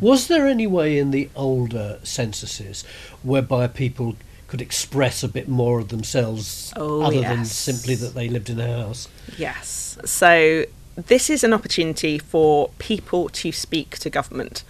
Was 0.00 0.28
there 0.28 0.46
any 0.46 0.66
way 0.66 0.98
in 0.98 1.10
the 1.10 1.28
older 1.36 1.98
censuses 2.02 2.84
whereby 3.22 3.66
people 3.66 4.16
could 4.46 4.62
express 4.62 5.22
a 5.22 5.28
bit 5.28 5.48
more 5.48 5.80
of 5.80 5.88
themselves 5.88 6.72
oh, 6.76 7.02
other 7.02 7.16
yes. 7.16 7.36
than 7.36 7.44
simply 7.44 7.94
that 7.96 8.14
they 8.14 8.30
lived 8.30 8.48
in 8.48 8.58
a 8.58 8.84
house? 8.84 9.06
Yes. 9.36 9.98
So 10.06 10.64
this 11.06 11.30
is 11.30 11.44
an 11.44 11.52
opportunity 11.52 12.18
for 12.18 12.70
people 12.78 13.28
to 13.28 13.52
speak 13.52 13.98
to 13.98 14.10
government, 14.10 14.64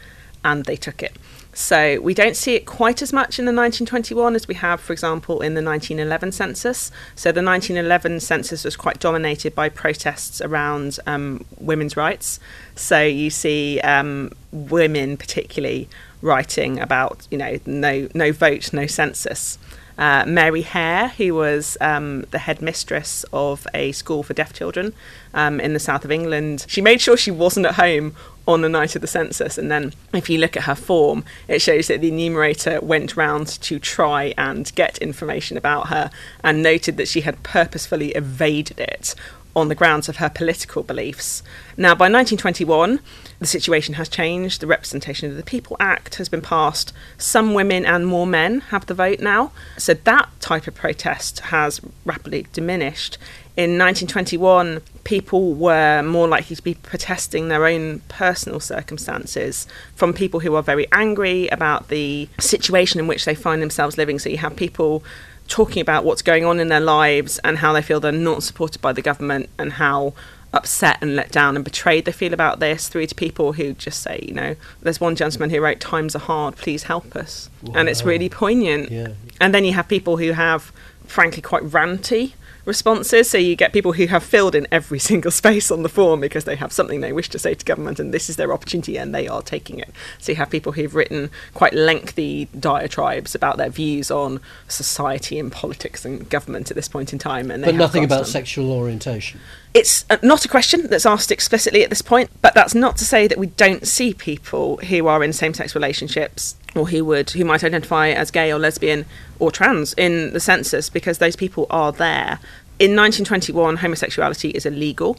and 0.44 0.66
they 0.66 0.76
took 0.76 1.02
it. 1.02 1.16
So 1.54 2.00
we 2.00 2.14
don't 2.14 2.36
see 2.36 2.54
it 2.54 2.66
quite 2.66 3.02
as 3.02 3.12
much 3.12 3.38
in 3.38 3.44
the 3.44 3.50
1921 3.50 4.36
as 4.36 4.46
we 4.46 4.54
have, 4.54 4.80
for 4.80 4.92
example, 4.92 5.40
in 5.40 5.54
the 5.54 5.62
1911 5.62 6.32
census. 6.32 6.92
So 7.16 7.32
the 7.32 7.42
1911 7.42 8.20
census 8.20 8.62
was 8.62 8.76
quite 8.76 9.00
dominated 9.00 9.54
by 9.54 9.68
protests 9.68 10.40
around 10.40 11.00
um, 11.06 11.44
women's 11.58 11.96
rights. 11.96 12.38
So 12.76 13.02
you 13.02 13.30
see 13.30 13.80
um, 13.80 14.30
women, 14.52 15.16
particularly, 15.16 15.88
writing 16.20 16.78
about, 16.78 17.26
you 17.30 17.38
know, 17.38 17.58
no 17.66 18.08
no 18.14 18.32
vote, 18.32 18.72
no 18.72 18.86
census. 18.86 19.58
Uh, 19.98 20.24
Mary 20.26 20.62
Hare, 20.62 21.08
who 21.08 21.34
was 21.34 21.76
um, 21.80 22.22
the 22.30 22.38
headmistress 22.38 23.24
of 23.32 23.66
a 23.74 23.92
school 23.92 24.22
for 24.22 24.32
deaf 24.32 24.52
children 24.52 24.94
um, 25.34 25.58
in 25.58 25.72
the 25.72 25.80
south 25.80 26.04
of 26.04 26.12
England. 26.12 26.64
She 26.68 26.80
made 26.80 27.00
sure 27.00 27.16
she 27.16 27.32
wasn't 27.32 27.66
at 27.66 27.74
home 27.74 28.14
on 28.48 28.62
the 28.62 28.68
night 28.68 28.96
of 28.96 29.02
the 29.02 29.06
census. 29.06 29.58
And 29.58 29.70
then, 29.70 29.92
if 30.14 30.30
you 30.30 30.38
look 30.38 30.56
at 30.56 30.64
her 30.64 30.74
form, 30.74 31.24
it 31.48 31.60
shows 31.60 31.88
that 31.88 32.00
the 32.00 32.08
enumerator 32.08 32.80
went 32.80 33.16
round 33.16 33.48
to 33.48 33.78
try 33.78 34.32
and 34.38 34.74
get 34.74 34.98
information 34.98 35.56
about 35.56 35.88
her 35.88 36.10
and 36.42 36.62
noted 36.62 36.96
that 36.96 37.08
she 37.08 37.20
had 37.20 37.42
purposefully 37.42 38.12
evaded 38.12 38.80
it 38.80 39.14
on 39.58 39.68
the 39.68 39.74
grounds 39.74 40.08
of 40.08 40.16
her 40.16 40.28
political 40.28 40.82
beliefs. 40.82 41.42
Now, 41.76 41.94
by 41.94 42.04
1921, 42.04 43.00
the 43.38 43.46
situation 43.46 43.94
has 43.94 44.08
changed. 44.08 44.60
The 44.60 44.66
Representation 44.66 45.30
of 45.30 45.36
the 45.36 45.42
People 45.42 45.76
Act 45.78 46.16
has 46.16 46.28
been 46.28 46.40
passed. 46.40 46.92
Some 47.18 47.54
women 47.54 47.84
and 47.84 48.06
more 48.06 48.26
men 48.26 48.60
have 48.60 48.86
the 48.86 48.94
vote 48.94 49.20
now. 49.20 49.52
So 49.76 49.94
that 49.94 50.28
type 50.40 50.66
of 50.66 50.74
protest 50.74 51.40
has 51.40 51.80
rapidly 52.04 52.46
diminished. 52.52 53.18
In 53.56 53.70
1921, 53.76 54.80
people 55.02 55.52
were 55.52 56.02
more 56.02 56.28
likely 56.28 56.54
to 56.54 56.62
be 56.62 56.74
protesting 56.74 57.48
their 57.48 57.66
own 57.66 58.00
personal 58.08 58.60
circumstances 58.60 59.66
from 59.96 60.12
people 60.12 60.40
who 60.40 60.54
are 60.54 60.62
very 60.62 60.86
angry 60.92 61.48
about 61.48 61.88
the 61.88 62.28
situation 62.38 63.00
in 63.00 63.08
which 63.08 63.24
they 63.24 63.34
find 63.34 63.60
themselves 63.60 63.98
living. 63.98 64.20
So 64.20 64.28
you 64.28 64.38
have 64.38 64.54
people 64.54 65.02
talking 65.48 65.80
about 65.80 66.04
what's 66.04 66.22
going 66.22 66.44
on 66.44 66.60
in 66.60 66.68
their 66.68 66.80
lives 66.80 67.38
and 67.42 67.58
how 67.58 67.72
they 67.72 67.82
feel 67.82 68.00
they're 68.00 68.12
not 68.12 68.42
supported 68.42 68.80
by 68.80 68.92
the 68.92 69.02
government 69.02 69.48
and 69.58 69.74
how 69.74 70.14
upset 70.52 70.98
and 71.02 71.14
let 71.14 71.30
down 71.30 71.56
and 71.56 71.64
betrayed 71.64 72.04
they 72.06 72.12
feel 72.12 72.32
about 72.32 72.58
this 72.58 72.88
through 72.88 73.06
to 73.06 73.14
people 73.14 73.52
who 73.52 73.74
just 73.74 74.02
say, 74.02 74.24
you 74.26 74.32
know, 74.32 74.56
there's 74.80 75.00
one 75.00 75.14
gentleman 75.14 75.50
who 75.50 75.60
wrote, 75.60 75.80
Times 75.80 76.14
are 76.16 76.20
hard, 76.20 76.56
please 76.56 76.84
help 76.84 77.16
us. 77.16 77.50
Wow. 77.62 77.74
And 77.76 77.88
it's 77.88 78.04
really 78.04 78.28
poignant. 78.28 78.90
Yeah. 78.90 79.08
And 79.40 79.54
then 79.54 79.64
you 79.64 79.72
have 79.72 79.88
people 79.88 80.16
who 80.16 80.32
have, 80.32 80.72
frankly, 81.06 81.42
quite 81.42 81.62
ranty 81.64 82.34
responses. 82.68 83.28
So 83.30 83.38
you 83.38 83.56
get 83.56 83.72
people 83.72 83.94
who 83.94 84.06
have 84.06 84.22
filled 84.22 84.54
in 84.54 84.68
every 84.70 84.98
single 85.10 85.30
space 85.30 85.70
on 85.70 85.82
the 85.82 85.88
form 85.88 86.20
because 86.20 86.44
they 86.44 86.56
have 86.56 86.72
something 86.72 87.00
they 87.00 87.12
wish 87.12 87.28
to 87.30 87.38
say 87.38 87.54
to 87.54 87.64
government 87.64 87.98
and 87.98 88.14
this 88.14 88.30
is 88.30 88.36
their 88.36 88.52
opportunity 88.52 88.96
and 88.96 89.14
they 89.14 89.26
are 89.26 89.42
taking 89.42 89.80
it. 89.80 89.90
So 90.18 90.32
you 90.32 90.36
have 90.36 90.50
people 90.50 90.72
who've 90.72 90.94
written 90.94 91.30
quite 91.54 91.74
lengthy 91.74 92.46
diatribes 92.58 93.34
about 93.34 93.56
their 93.56 93.70
views 93.70 94.10
on 94.10 94.40
society 94.68 95.38
and 95.38 95.50
politics 95.50 96.04
and 96.04 96.28
government 96.30 96.70
at 96.70 96.76
this 96.76 96.88
point 96.88 97.12
in 97.12 97.18
time. 97.18 97.50
And 97.50 97.64
but 97.64 97.74
nothing 97.74 98.04
about 98.04 98.18
them. 98.18 98.24
sexual 98.26 98.70
orientation. 98.70 99.40
It's 99.74 100.04
uh, 100.08 100.16
not 100.22 100.44
a 100.44 100.48
question 100.48 100.86
that's 100.88 101.06
asked 101.06 101.30
explicitly 101.30 101.82
at 101.84 101.90
this 101.90 102.02
point, 102.02 102.30
but 102.40 102.54
that's 102.54 102.74
not 102.74 102.96
to 102.98 103.04
say 103.04 103.26
that 103.26 103.38
we 103.38 103.48
don't 103.48 103.86
see 103.86 104.14
people 104.14 104.78
who 104.78 105.06
are 105.06 105.22
in 105.22 105.32
same-sex 105.32 105.74
relationships 105.74 106.56
or 106.78 106.88
who 106.88 107.04
would 107.04 107.30
who 107.30 107.44
might 107.44 107.64
identify 107.64 108.08
as 108.08 108.30
gay 108.30 108.52
or 108.52 108.58
lesbian 108.58 109.04
or 109.38 109.50
trans 109.50 109.92
in 109.94 110.32
the 110.32 110.40
census 110.40 110.88
because 110.88 111.18
those 111.18 111.36
people 111.36 111.66
are 111.70 111.92
there. 111.92 112.38
In 112.78 112.94
1921, 112.94 113.78
homosexuality 113.78 114.50
is 114.50 114.64
illegal, 114.64 115.18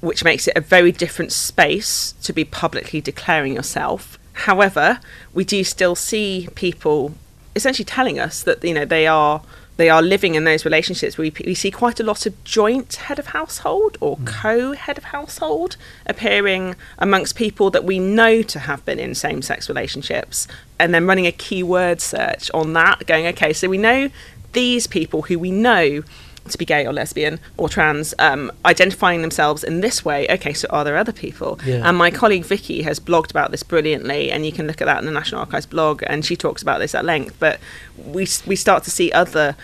which 0.00 0.22
makes 0.22 0.46
it 0.46 0.56
a 0.56 0.60
very 0.60 0.92
different 0.92 1.32
space 1.32 2.12
to 2.22 2.32
be 2.32 2.44
publicly 2.44 3.00
declaring 3.00 3.54
yourself. 3.54 4.18
However, 4.34 5.00
we 5.32 5.44
do 5.44 5.64
still 5.64 5.94
see 5.94 6.48
people 6.54 7.14
essentially 7.56 7.84
telling 7.84 8.18
us 8.18 8.42
that 8.42 8.62
you 8.62 8.74
know 8.74 8.84
they 8.84 9.06
are 9.06 9.40
they 9.76 9.90
are 9.90 10.02
living 10.02 10.34
in 10.34 10.44
those 10.44 10.64
relationships. 10.64 11.18
We, 11.18 11.32
we 11.44 11.54
see 11.54 11.70
quite 11.70 11.98
a 11.98 12.04
lot 12.04 12.26
of 12.26 12.44
joint 12.44 12.94
head 12.94 13.18
of 13.18 13.28
household 13.28 13.98
or 14.00 14.16
mm. 14.16 14.26
co 14.26 14.72
head 14.72 14.98
of 14.98 15.04
household 15.04 15.76
appearing 16.06 16.76
amongst 16.98 17.34
people 17.34 17.70
that 17.70 17.84
we 17.84 17.98
know 17.98 18.42
to 18.42 18.58
have 18.60 18.84
been 18.84 18.98
in 18.98 19.14
same 19.14 19.42
sex 19.42 19.68
relationships, 19.68 20.46
and 20.78 20.94
then 20.94 21.06
running 21.06 21.26
a 21.26 21.32
keyword 21.32 22.00
search 22.00 22.50
on 22.52 22.72
that, 22.74 23.06
going, 23.06 23.26
okay, 23.28 23.52
so 23.52 23.68
we 23.68 23.78
know 23.78 24.10
these 24.52 24.86
people 24.86 25.22
who 25.22 25.38
we 25.38 25.50
know 25.50 26.02
to 26.48 26.58
be 26.58 26.64
gay 26.64 26.86
or 26.86 26.92
lesbian 26.92 27.40
or 27.56 27.68
trans, 27.68 28.14
um, 28.18 28.52
identifying 28.64 29.22
themselves 29.22 29.64
in 29.64 29.80
this 29.80 30.04
way. 30.04 30.26
Okay, 30.28 30.52
so 30.52 30.68
are 30.70 30.84
there 30.84 30.96
other 30.96 31.12
people? 31.12 31.58
Yeah. 31.64 31.88
And 31.88 31.96
my 31.96 32.10
colleague 32.10 32.44
Vicky 32.44 32.82
has 32.82 33.00
blogged 33.00 33.30
about 33.30 33.50
this 33.50 33.62
brilliantly, 33.62 34.30
and 34.30 34.44
you 34.44 34.52
can 34.52 34.66
look 34.66 34.80
at 34.80 34.86
that 34.86 34.98
in 34.98 35.06
the 35.06 35.12
National 35.12 35.40
Archives 35.40 35.66
blog, 35.66 36.02
and 36.06 36.24
she 36.24 36.36
talks 36.36 36.62
about 36.62 36.78
this 36.78 36.94
at 36.94 37.04
length. 37.04 37.36
But 37.38 37.60
we 37.96 38.26
we 38.46 38.56
start 38.56 38.84
to 38.84 38.90
see 38.90 39.10
other 39.12 39.56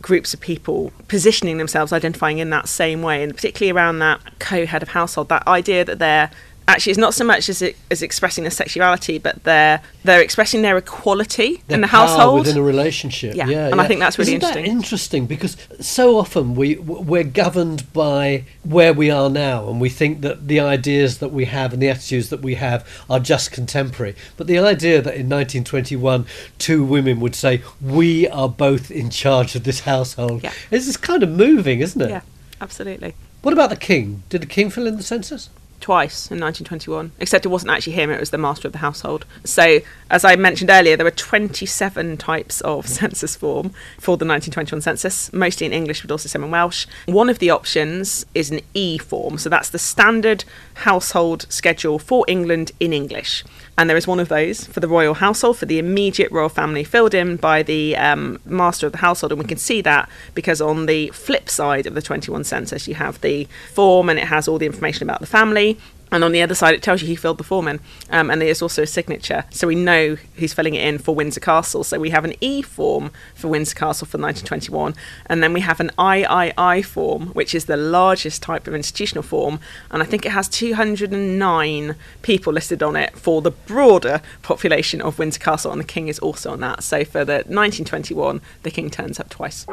groups 0.00 0.32
of 0.32 0.40
people 0.40 0.92
positioning 1.08 1.58
themselves, 1.58 1.92
identifying 1.92 2.38
in 2.38 2.50
that 2.50 2.68
same 2.68 3.02
way, 3.02 3.22
and 3.22 3.34
particularly 3.34 3.76
around 3.76 3.98
that 3.98 4.20
co-head 4.38 4.82
of 4.82 4.90
household, 4.90 5.28
that 5.28 5.46
idea 5.48 5.84
that 5.84 5.98
they're 5.98 6.30
actually 6.68 6.90
it's 6.90 6.98
not 6.98 7.14
so 7.14 7.24
much 7.24 7.48
as, 7.48 7.62
it, 7.62 7.76
as 7.90 8.02
expressing 8.02 8.44
their 8.44 8.50
sexuality, 8.50 9.18
but 9.18 9.42
they're 9.44 9.80
they're 10.04 10.20
expressing 10.20 10.62
their 10.62 10.76
equality 10.76 11.62
their 11.66 11.76
in 11.76 11.80
the 11.80 11.86
household 11.86 12.40
within 12.40 12.58
a 12.58 12.62
relationship. 12.62 13.34
Yeah, 13.34 13.48
yeah 13.48 13.66
and 13.66 13.76
yeah. 13.76 13.82
I 13.82 13.88
think 13.88 14.00
that's 14.00 14.18
really 14.18 14.34
Isn't 14.34 14.42
interesting. 14.42 14.64
That 14.64 14.70
interesting 14.70 15.26
because 15.26 15.56
so 15.80 16.18
often 16.18 16.54
we 16.54 16.76
we're 16.76 17.24
governed 17.24 17.92
by 17.92 18.44
where 18.62 18.92
we 18.92 19.10
are 19.10 19.30
now, 19.30 19.68
and 19.68 19.80
we 19.80 19.88
think 19.88 20.20
that 20.20 20.46
the 20.46 20.60
ideas 20.60 21.18
that 21.18 21.32
we 21.32 21.46
have 21.46 21.72
and 21.72 21.82
the 21.82 21.88
attitudes 21.88 22.28
that 22.28 22.42
we 22.42 22.54
have 22.56 22.86
are 23.08 23.18
just 23.18 23.50
contemporary. 23.50 24.14
But 24.36 24.46
the 24.46 24.58
idea 24.58 25.00
that 25.02 25.14
in 25.14 25.28
1921 25.28 26.26
two 26.58 26.84
women 26.84 27.18
would 27.20 27.34
say 27.34 27.62
we 27.80 28.28
are 28.28 28.48
both 28.48 28.90
in 28.90 29.10
charge 29.10 29.56
of 29.56 29.64
this 29.64 29.80
household 29.80 30.42
yeah. 30.44 30.52
is 30.70 30.96
kind 30.98 31.22
of 31.22 31.30
moving, 31.30 31.80
isn't 31.80 32.00
it? 32.00 32.10
Yeah, 32.10 32.20
absolutely. 32.60 33.14
What 33.40 33.54
about 33.54 33.70
the 33.70 33.76
king? 33.76 34.22
Did 34.28 34.42
the 34.42 34.46
king 34.46 34.68
fill 34.68 34.86
in 34.86 34.96
the 34.96 35.02
census? 35.02 35.48
Twice 35.80 36.30
in 36.30 36.40
1921, 36.40 37.12
except 37.18 37.44
it 37.44 37.48
wasn't 37.48 37.70
actually 37.70 37.92
him, 37.94 38.10
it 38.10 38.20
was 38.20 38.30
the 38.30 38.38
master 38.38 38.66
of 38.68 38.72
the 38.72 38.78
household. 38.78 39.24
So, 39.44 39.80
as 40.10 40.24
I 40.24 40.36
mentioned 40.36 40.70
earlier, 40.70 40.96
there 40.96 41.04
were 41.04 41.10
27 41.10 42.16
types 42.16 42.60
of 42.62 42.86
census 42.98 43.36
form 43.36 43.70
for 43.98 44.16
the 44.16 44.26
1921 44.26 44.82
census, 44.82 45.32
mostly 45.32 45.66
in 45.66 45.72
English, 45.72 46.02
but 46.02 46.10
also 46.10 46.28
some 46.28 46.44
in 46.44 46.50
Welsh. 46.50 46.86
One 47.06 47.28
of 47.28 47.38
the 47.38 47.50
options 47.50 48.26
is 48.34 48.50
an 48.50 48.60
E 48.74 48.98
form, 48.98 49.38
so 49.38 49.48
that's 49.48 49.70
the 49.70 49.78
standard 49.78 50.44
household 50.78 51.46
schedule 51.48 51.98
for 51.98 52.24
England 52.28 52.72
in 52.78 52.92
English. 52.92 53.44
And 53.76 53.88
there 53.88 53.96
is 53.96 54.06
one 54.06 54.20
of 54.20 54.28
those 54.28 54.66
for 54.66 54.80
the 54.80 54.88
royal 54.88 55.14
household, 55.14 55.58
for 55.58 55.66
the 55.66 55.78
immediate 55.78 56.30
royal 56.32 56.48
family, 56.48 56.84
filled 56.84 57.14
in 57.14 57.36
by 57.36 57.62
the 57.62 57.96
um, 57.96 58.40
master 58.44 58.86
of 58.86 58.92
the 58.92 58.98
household. 58.98 59.32
And 59.32 59.40
we 59.40 59.46
can 59.46 59.58
see 59.58 59.80
that 59.82 60.08
because 60.34 60.60
on 60.60 60.86
the 60.86 61.08
flip 61.08 61.48
side 61.48 61.86
of 61.86 61.94
the 61.94 62.02
21 62.02 62.44
census, 62.44 62.88
you 62.88 62.94
have 62.94 63.20
the 63.20 63.46
form 63.72 64.08
and 64.08 64.18
it 64.18 64.26
has 64.26 64.48
all 64.48 64.58
the 64.58 64.66
information 64.66 65.02
about 65.08 65.20
the 65.20 65.26
family. 65.26 65.78
And 66.10 66.24
on 66.24 66.32
the 66.32 66.42
other 66.42 66.54
side, 66.54 66.74
it 66.74 66.82
tells 66.82 67.02
you 67.02 67.08
he 67.08 67.16
filled 67.16 67.38
the 67.38 67.44
form 67.44 67.68
in. 67.68 67.80
Um, 68.10 68.30
and 68.30 68.40
there's 68.40 68.62
also 68.62 68.82
a 68.82 68.86
signature. 68.86 69.44
So 69.50 69.66
we 69.66 69.74
know 69.74 70.16
who's 70.36 70.52
filling 70.52 70.74
it 70.74 70.86
in 70.86 70.98
for 70.98 71.14
Windsor 71.14 71.40
Castle. 71.40 71.84
So 71.84 71.98
we 71.98 72.10
have 72.10 72.24
an 72.24 72.34
E 72.40 72.62
form 72.62 73.10
for 73.34 73.48
Windsor 73.48 73.74
Castle 73.74 74.06
for 74.06 74.18
1921. 74.18 74.94
And 75.26 75.42
then 75.42 75.52
we 75.52 75.60
have 75.60 75.80
an 75.80 75.90
III 75.98 76.82
form, 76.82 77.28
which 77.28 77.54
is 77.54 77.66
the 77.66 77.76
largest 77.76 78.42
type 78.42 78.66
of 78.66 78.74
institutional 78.74 79.22
form. 79.22 79.60
And 79.90 80.02
I 80.02 80.06
think 80.06 80.24
it 80.24 80.32
has 80.32 80.48
209 80.48 81.96
people 82.22 82.52
listed 82.52 82.82
on 82.82 82.96
it 82.96 83.16
for 83.16 83.42
the 83.42 83.50
broader 83.50 84.22
population 84.42 85.00
of 85.00 85.18
Windsor 85.18 85.40
Castle. 85.40 85.72
And 85.72 85.80
the 85.80 85.86
King 85.86 86.08
is 86.08 86.18
also 86.18 86.52
on 86.52 86.60
that. 86.60 86.82
So 86.82 87.04
for 87.04 87.24
the 87.24 87.44
1921, 87.46 88.40
the 88.62 88.70
King 88.70 88.90
turns 88.90 89.20
up 89.20 89.28
twice. 89.28 89.66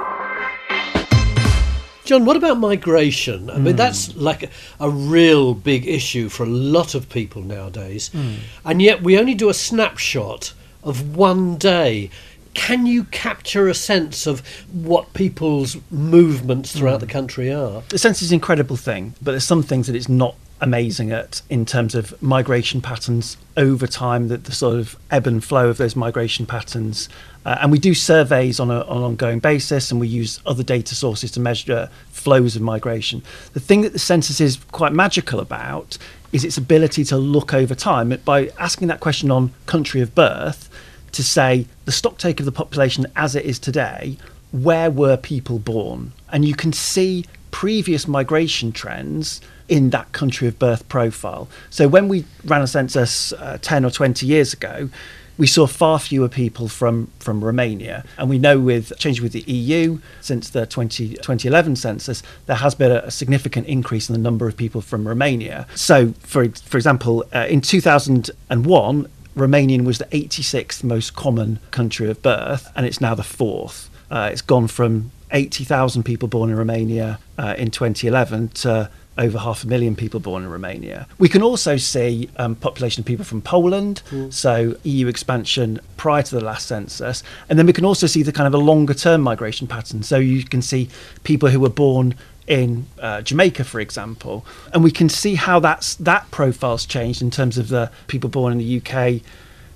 Jon, 2.06 2.24
what 2.24 2.38
about 2.38 2.60
migration? 2.60 3.50
I 3.50 3.58
mean, 3.58 3.74
Mm. 3.74 3.78
that's 3.78 4.16
like 4.16 4.44
a, 4.44 4.50
a, 4.80 4.90
real 4.90 5.54
big 5.56 5.88
issue 5.88 6.30
for 6.30 6.44
a 6.44 6.50
lot 6.50 6.94
of 6.96 7.10
people 7.10 7.42
nowadays. 7.42 8.12
Mm. 8.14 8.36
And 8.64 8.82
yet 8.82 9.02
we 9.02 9.18
only 9.18 9.34
do 9.34 9.50
a 9.50 9.54
snapshot 9.54 10.54
of 10.84 11.16
one 11.18 11.58
day. 11.58 12.12
Can 12.54 12.86
you 12.86 13.06
capture 13.06 13.68
a 13.68 13.74
sense 13.74 14.28
of 14.28 14.42
what 14.72 15.14
people's 15.14 15.78
movements 15.92 16.72
throughout 16.78 17.00
the 17.02 17.08
country 17.08 17.52
are? 17.52 17.84
The 17.90 17.98
census 17.98 18.22
is 18.24 18.32
an 18.32 18.36
incredible 18.36 18.78
thing, 18.78 19.16
but 19.22 19.32
there's 19.32 19.44
some 19.44 19.64
things 19.64 19.88
that 19.88 19.96
it's 19.96 20.08
not 20.08 20.36
amazing 20.62 21.12
at 21.12 21.42
in 21.50 21.66
terms 21.66 21.96
of 21.96 22.20
migration 22.22 22.82
patterns 22.82 23.38
over 23.58 23.88
time, 23.88 24.28
that 24.30 24.46
the 24.46 24.52
sort 24.52 24.78
of 24.78 24.98
ebb 25.12 25.28
and 25.28 25.44
flow 25.44 25.70
of 25.70 25.78
those 25.78 25.96
migration 25.96 26.46
patterns. 26.46 27.10
Uh, 27.46 27.58
and 27.62 27.72
we 27.72 27.78
do 27.78 27.94
surveys 27.94 28.60
on, 28.60 28.72
a, 28.72 28.82
on 28.86 28.98
an 28.98 29.04
ongoing 29.04 29.40
basis, 29.40 29.92
and 29.92 30.00
we 30.00 30.08
use 30.08 30.40
other 30.46 30.64
data 30.64 30.96
sources 30.96 31.32
to 31.32 31.40
measure 31.40 31.90
flows 32.10 32.56
of 32.56 32.62
migration. 32.62 33.22
The 33.54 33.60
thing 33.60 33.82
that 33.82 33.94
the 33.94 34.00
census 34.00 34.40
is 34.42 34.58
quite 34.72 34.94
magical 34.94 35.40
about 35.40 35.98
is 36.32 36.44
its 36.44 36.58
ability 36.58 37.04
to 37.06 37.18
look 37.18 37.54
over 37.54 37.76
time 37.76 38.10
by 38.26 38.50
asking 38.60 38.88
that 38.88 39.00
question 39.00 39.32
on 39.32 39.54
country 39.68 40.02
of 40.02 40.16
birth 40.16 40.70
to 41.12 41.24
say 41.24 41.66
the 41.86 41.92
stocktake 41.92 42.40
of 42.40 42.46
the 42.46 42.52
population 42.52 43.06
as 43.16 43.36
it 43.36 43.46
is 43.46 43.58
today, 43.58 44.18
where 44.52 44.92
were 44.92 45.18
people 45.18 45.60
born? 45.60 46.12
And 46.32 46.44
you 46.44 46.56
can 46.56 46.74
see 46.74 47.26
previous 47.56 48.06
migration 48.06 48.70
trends 48.74 49.40
in 49.70 49.90
that 49.90 50.12
country 50.12 50.46
of 50.46 50.60
birth 50.60 50.86
profile. 50.90 51.48
So 51.70 51.88
when 51.88 52.10
we 52.10 52.26
ran 52.44 52.62
a 52.62 52.68
census 52.68 53.32
uh, 53.32 53.58
10 53.62 53.86
or 53.86 53.92
20 53.92 54.26
years 54.26 54.52
ago, 54.52 54.90
we 55.38 55.48
saw 55.48 55.66
far 55.66 55.98
fewer 55.98 56.28
people 56.28 56.68
from, 56.68 57.10
from 57.18 57.42
Romania. 57.42 58.04
And 58.18 58.30
we 58.30 58.40
know 58.40 58.60
with 58.60 58.92
change 59.00 59.22
with 59.22 59.32
the 59.32 59.50
EU 59.50 60.00
since 60.20 60.50
the 60.50 60.66
20, 60.66 61.14
2011 61.14 61.78
census, 61.78 62.22
there 62.46 62.58
has 62.58 62.76
been 62.76 62.92
a, 62.92 63.04
a, 63.06 63.12
significant 63.12 63.68
increase 63.68 64.10
in 64.10 64.14
the 64.14 64.22
number 64.22 64.50
of 64.50 64.58
people 64.58 64.82
from 64.82 65.08
Romania. 65.08 65.66
So, 65.76 66.12
for, 66.20 66.50
for 66.50 66.76
example, 66.76 67.24
uh, 67.34 67.48
in 67.48 67.62
2001, 67.62 69.08
Romanian 69.38 69.86
was 69.86 70.00
the 70.00 70.06
86th 70.06 70.84
most 70.84 71.16
common 71.16 71.60
country 71.72 72.10
of 72.10 72.22
birth, 72.22 72.70
and 72.76 72.86
it's 72.86 73.00
now 73.00 73.16
the 73.16 73.24
fourth. 73.24 73.90
Uh, 74.12 74.30
it's 74.30 74.42
gone 74.42 74.68
from 74.68 75.12
80,000 75.36 76.04
people 76.04 76.28
born 76.30 76.50
in 76.50 76.56
Romania 76.56 77.20
uh, 77.38 77.56
in 77.58 77.70
2011 77.70 78.48
to 78.50 78.90
over 79.18 79.38
half 79.38 79.64
a 79.64 79.68
million 79.68 79.96
people 79.96 80.20
born 80.20 80.44
in 80.44 80.50
Romania. 80.50 81.08
We 81.18 81.30
can 81.30 81.42
also 81.42 81.78
see 81.78 82.30
um, 82.38 82.56
population 82.56 83.02
of 83.02 83.06
people 83.06 83.26
from 83.26 83.42
Poland, 83.42 84.02
mm. 84.10 84.32
so 84.34 84.76
EU 84.84 85.08
expansion 85.08 85.80
prior 85.98 86.24
to 86.24 86.36
the 86.36 86.44
last 86.44 86.68
census, 86.68 87.22
and 87.50 87.60
then 87.60 87.66
we 87.66 87.74
can 87.74 87.86
also 87.86 88.08
see 88.08 88.24
the 88.24 88.32
kind 88.32 88.48
of 88.48 88.54
a 88.54 88.58
longer 88.58 88.94
term 88.94 89.22
migration 89.22 89.68
pattern. 89.68 90.04
So 90.04 90.18
you 90.18 90.44
can 90.44 90.62
see 90.62 90.90
people 91.24 91.50
who 91.50 91.60
were 91.60 91.70
born 91.70 92.16
in 92.48 92.86
uh, 93.00 93.22
Jamaica, 93.22 93.64
for 93.66 93.80
example, 93.80 94.46
and 94.74 94.84
we 94.84 94.92
can 94.92 95.10
see 95.10 95.36
how 95.36 95.60
that's 95.60 95.96
that 95.96 96.30
profile's 96.32 96.86
changed 96.86 97.22
in 97.22 97.32
terms 97.32 97.58
of 97.58 97.70
the 97.70 97.92
people 98.08 98.30
born 98.30 98.54
in 98.54 98.60
the 98.60 98.82
UK. 98.82 99.22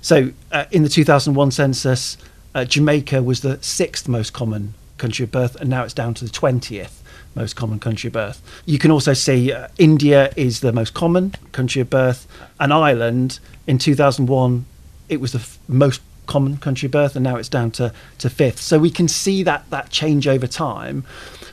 So 0.01 0.32
uh, 0.51 0.66
in 0.72 0.84
the 0.84 0.89
2001 0.89 1.51
census, 1.51 2.18
uh, 2.55 2.66
Jamaica 2.66 3.22
was 3.24 3.41
the 3.41 3.62
sixth 3.62 4.07
most 4.07 4.32
common 4.34 4.74
country 4.99 5.23
of 5.23 5.31
birth, 5.31 5.55
and 5.55 5.69
now 5.69 5.83
it's 5.83 5.93
down 5.93 6.13
to 6.15 6.25
the 6.25 6.31
20th 6.31 7.01
most 7.35 7.55
common 7.55 7.79
country 7.79 8.07
of 8.07 8.13
birth. 8.13 8.41
You 8.65 8.79
can 8.79 8.91
also 8.91 9.13
see 9.13 9.51
uh, 9.51 9.67
India 9.77 10.31
is 10.35 10.59
the 10.61 10.73
most 10.73 10.93
common 10.93 11.35
country 11.51 11.81
of 11.81 11.89
birth, 11.89 12.27
and 12.59 12.73
Ireland 12.73 13.39
in 13.67 13.77
2001 13.77 14.65
it 15.07 15.19
was 15.19 15.31
the 15.31 15.39
f- 15.39 15.57
most 15.67 16.01
common 16.27 16.57
country 16.57 16.85
of 16.85 16.91
birth, 16.91 17.15
and 17.15 17.23
now 17.23 17.35
it's 17.35 17.49
down 17.49 17.71
to, 17.71 17.91
to 18.19 18.29
fifth. 18.29 18.61
So 18.61 18.77
we 18.77 18.91
can 18.91 19.07
see 19.07 19.43
that 19.43 19.69
that 19.71 19.89
change 19.89 20.27
over 20.27 20.47
time. 20.47 21.03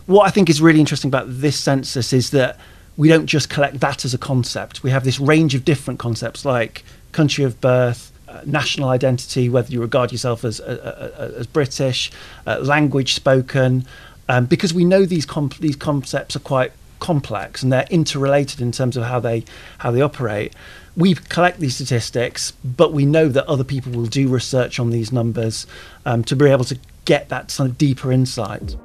What 0.06 0.26
I 0.26 0.30
think 0.30 0.48
is 0.50 0.60
really 0.60 0.80
interesting 0.80 1.08
about 1.08 1.26
this 1.28 1.58
census 1.58 2.12
is 2.12 2.30
that 2.30 2.58
we 2.96 3.08
don't 3.08 3.26
just 3.26 3.50
collect 3.50 3.80
that 3.80 4.04
as 4.04 4.14
a 4.14 4.18
concept. 4.18 4.82
We 4.82 4.90
have 4.90 5.04
this 5.04 5.18
range 5.18 5.54
of 5.54 5.64
different 5.64 5.98
concepts 5.98 6.44
like 6.44 6.84
country 7.12 7.44
of 7.44 7.60
birth, 7.60 8.12
national 8.44 8.88
identity, 8.88 9.48
whether 9.48 9.70
you 9.72 9.80
regard 9.80 10.12
yourself 10.12 10.44
as 10.44 10.60
uh, 10.60 11.10
uh, 11.18 11.38
as 11.38 11.46
British, 11.46 12.10
uh, 12.46 12.58
language 12.60 13.14
spoken, 13.14 13.86
um, 14.28 14.46
because 14.46 14.74
we 14.74 14.84
know 14.84 15.04
these 15.04 15.26
these 15.60 15.76
concepts 15.76 16.36
are 16.36 16.40
quite 16.40 16.72
complex 16.98 17.62
and 17.62 17.70
they're 17.70 17.86
interrelated 17.90 18.60
in 18.60 18.72
terms 18.72 18.96
of 18.96 19.04
how 19.04 19.20
they 19.20 19.44
how 19.78 19.90
they 19.90 20.00
operate. 20.00 20.54
We 20.96 21.14
collect 21.14 21.60
these 21.60 21.74
statistics, 21.74 22.52
but 22.64 22.92
we 22.92 23.04
know 23.04 23.28
that 23.28 23.46
other 23.46 23.64
people 23.64 23.92
will 23.92 24.06
do 24.06 24.28
research 24.28 24.80
on 24.80 24.90
these 24.90 25.12
numbers 25.12 25.66
um, 26.06 26.24
to 26.24 26.34
be 26.34 26.46
able 26.46 26.64
to 26.64 26.78
get 27.04 27.28
that 27.28 27.50
sort 27.50 27.68
of 27.68 27.76
deeper 27.76 28.10
insight. 28.10 28.76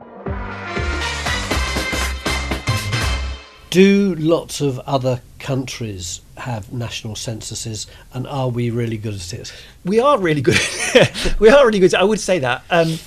Do 3.71 4.15
lots 4.15 4.59
of 4.59 4.79
other 4.79 5.21
countries 5.39 6.19
have 6.35 6.73
national 6.73 7.15
censuses, 7.15 7.87
and 8.13 8.27
are 8.27 8.49
we 8.49 8.69
really 8.69 8.97
good 8.97 9.13
at 9.13 9.33
it? 9.33 9.53
We 9.85 9.97
are 9.97 10.19
really 10.19 10.41
good. 10.41 10.59
we 11.39 11.47
are 11.47 11.65
really 11.65 11.79
good. 11.79 11.95
I 11.95 12.03
would 12.03 12.19
say 12.19 12.39
that. 12.39 12.65
Um, 12.69 12.99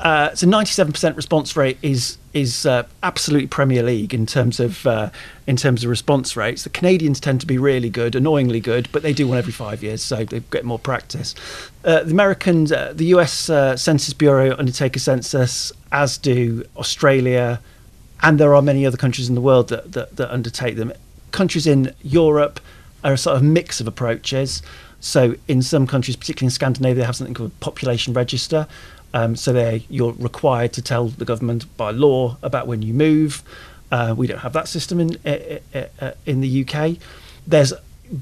uh, 0.00 0.34
so, 0.34 0.48
ninety-seven 0.48 0.92
percent 0.92 1.14
response 1.16 1.56
rate 1.56 1.78
is 1.80 2.18
is 2.32 2.66
uh, 2.66 2.88
absolutely 3.04 3.46
Premier 3.46 3.84
League 3.84 4.12
in 4.12 4.26
terms 4.26 4.58
of 4.58 4.84
uh, 4.84 5.10
in 5.46 5.54
terms 5.54 5.84
of 5.84 5.90
response 5.90 6.36
rates. 6.36 6.64
The 6.64 6.70
Canadians 6.70 7.20
tend 7.20 7.40
to 7.42 7.46
be 7.46 7.56
really 7.56 7.88
good, 7.88 8.16
annoyingly 8.16 8.58
good, 8.58 8.88
but 8.90 9.04
they 9.04 9.12
do 9.12 9.28
one 9.28 9.38
every 9.38 9.52
five 9.52 9.80
years, 9.80 10.02
so 10.02 10.24
they 10.24 10.40
get 10.40 10.64
more 10.64 10.80
practice. 10.80 11.36
Uh, 11.84 12.02
the 12.02 12.10
Americans, 12.10 12.72
uh, 12.72 12.92
the 12.96 13.06
U.S. 13.06 13.48
Uh, 13.48 13.76
Census 13.76 14.12
Bureau 14.12 14.56
undertake 14.58 14.96
a 14.96 14.98
census, 14.98 15.72
as 15.92 16.18
do 16.18 16.64
Australia, 16.76 17.60
and 18.22 18.38
there 18.38 18.54
are 18.54 18.62
many 18.62 18.86
other 18.86 18.96
countries 18.96 19.28
in 19.28 19.34
the 19.34 19.40
world 19.40 19.68
that, 19.68 19.92
that, 19.92 20.16
that 20.16 20.30
undertake 20.30 20.76
them. 20.76 20.92
Countries 21.30 21.66
in 21.66 21.94
Europe 22.02 22.60
are 23.02 23.14
a 23.14 23.18
sort 23.18 23.36
of 23.36 23.42
mix 23.42 23.80
of 23.80 23.86
approaches. 23.86 24.62
So 25.00 25.36
in 25.48 25.62
some 25.62 25.86
countries, 25.86 26.16
particularly 26.16 26.48
in 26.48 26.50
Scandinavia, 26.50 27.02
they 27.02 27.06
have 27.06 27.16
something 27.16 27.34
called 27.34 27.58
population 27.60 28.12
register. 28.12 28.66
Um, 29.14 29.34
so 29.34 29.80
you're 29.88 30.12
required 30.12 30.72
to 30.74 30.82
tell 30.82 31.08
the 31.08 31.24
government 31.24 31.64
by 31.76 31.90
law 31.90 32.36
about 32.42 32.66
when 32.66 32.82
you 32.82 32.94
move. 32.94 33.42
Uh, 33.90 34.14
we 34.16 34.26
don't 34.26 34.38
have 34.38 34.52
that 34.52 34.68
system 34.68 35.00
in 35.00 35.16
uh, 35.26 35.58
uh, 36.00 36.12
in 36.26 36.40
the 36.40 36.64
UK. 36.64 36.96
There's 37.46 37.72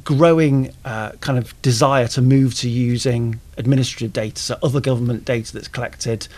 growing 0.05 0.73
uh, 0.85 1.13
kind 1.21 1.39
of 1.39 1.61
desire 1.61 2.09
to 2.09 2.23
move 2.23 2.55
to 2.57 2.69
using 2.69 3.41
administrative 3.59 4.13
data, 4.13 4.41
so 4.41 4.59
other 4.63 4.81
government 4.81 5.25
data 5.25 5.53
that's 5.53 5.69
collected 5.69 6.29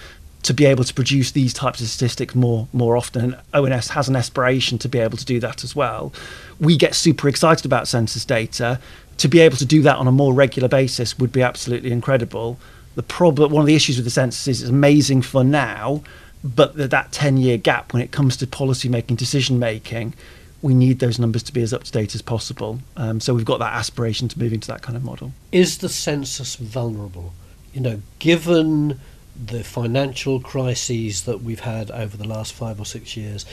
to 0.42 0.54
be 0.54 0.64
able 0.64 0.84
to 0.84 0.94
produce 0.94 1.32
these 1.32 1.52
types 1.52 1.80
of 1.80 1.88
statistics 1.88 2.34
more 2.34 2.68
more 2.72 2.96
often. 2.96 3.36
ONS 3.52 3.88
has 3.88 4.08
an 4.08 4.16
aspiration 4.16 4.78
to 4.78 4.88
be 4.88 4.98
able 4.98 5.18
to 5.18 5.24
do 5.24 5.40
that 5.40 5.64
as 5.64 5.76
well. 5.76 6.12
We 6.58 6.76
get 6.76 6.94
super 6.94 7.28
excited 7.28 7.66
about 7.66 7.88
census 7.88 8.24
data. 8.24 8.80
To 9.18 9.28
be 9.28 9.40
able 9.40 9.58
to 9.58 9.66
do 9.66 9.82
that 9.82 9.96
on 9.96 10.06
a 10.06 10.12
more 10.12 10.32
regular 10.32 10.68
basis 10.68 11.18
would 11.18 11.32
be 11.32 11.42
absolutely 11.42 11.92
incredible. 11.92 12.58
The 12.94 13.02
problem, 13.02 13.52
one 13.52 13.60
of 13.60 13.66
the 13.66 13.74
issues 13.74 13.96
with 13.96 14.04
the 14.04 14.10
census 14.10 14.48
is 14.48 14.62
it's 14.62 14.70
amazing 14.70 15.22
for 15.22 15.44
now, 15.44 16.02
but 16.42 16.76
that, 16.76 16.90
that 16.90 17.12
10 17.12 17.36
year 17.36 17.58
gap 17.58 17.92
when 17.92 18.02
it 18.02 18.12
comes 18.12 18.36
to 18.38 18.46
policy 18.46 18.88
making, 18.88 19.16
decision 19.16 19.58
making, 19.58 20.14
we 20.62 20.74
need 20.74 20.98
those 20.98 21.18
numbers 21.18 21.42
to 21.44 21.52
be 21.52 21.62
as 21.62 21.72
up 21.72 21.84
to 21.84 21.92
date 21.92 22.14
as 22.14 22.22
possible. 22.22 22.80
Um, 22.96 23.20
so 23.20 23.34
we've 23.34 23.44
got 23.44 23.58
that 23.58 23.74
aspiration 23.74 24.28
to 24.28 24.38
move 24.38 24.52
into 24.52 24.68
that 24.68 24.82
kind 24.82 24.96
of 24.96 25.04
model. 25.04 25.32
Is 25.52 25.78
the 25.78 25.88
census 25.88 26.56
vulnerable? 26.56 27.32
You 27.72 27.80
know, 27.80 28.02
given 28.18 29.00
the 29.46 29.64
financial 29.64 30.40
crises 30.40 31.22
that 31.22 31.42
we've 31.42 31.60
had 31.60 31.90
over 31.90 32.16
the 32.16 32.26
last 32.26 32.52
five 32.52 32.80
or 32.80 32.84
six 32.84 33.16
years, 33.16 33.46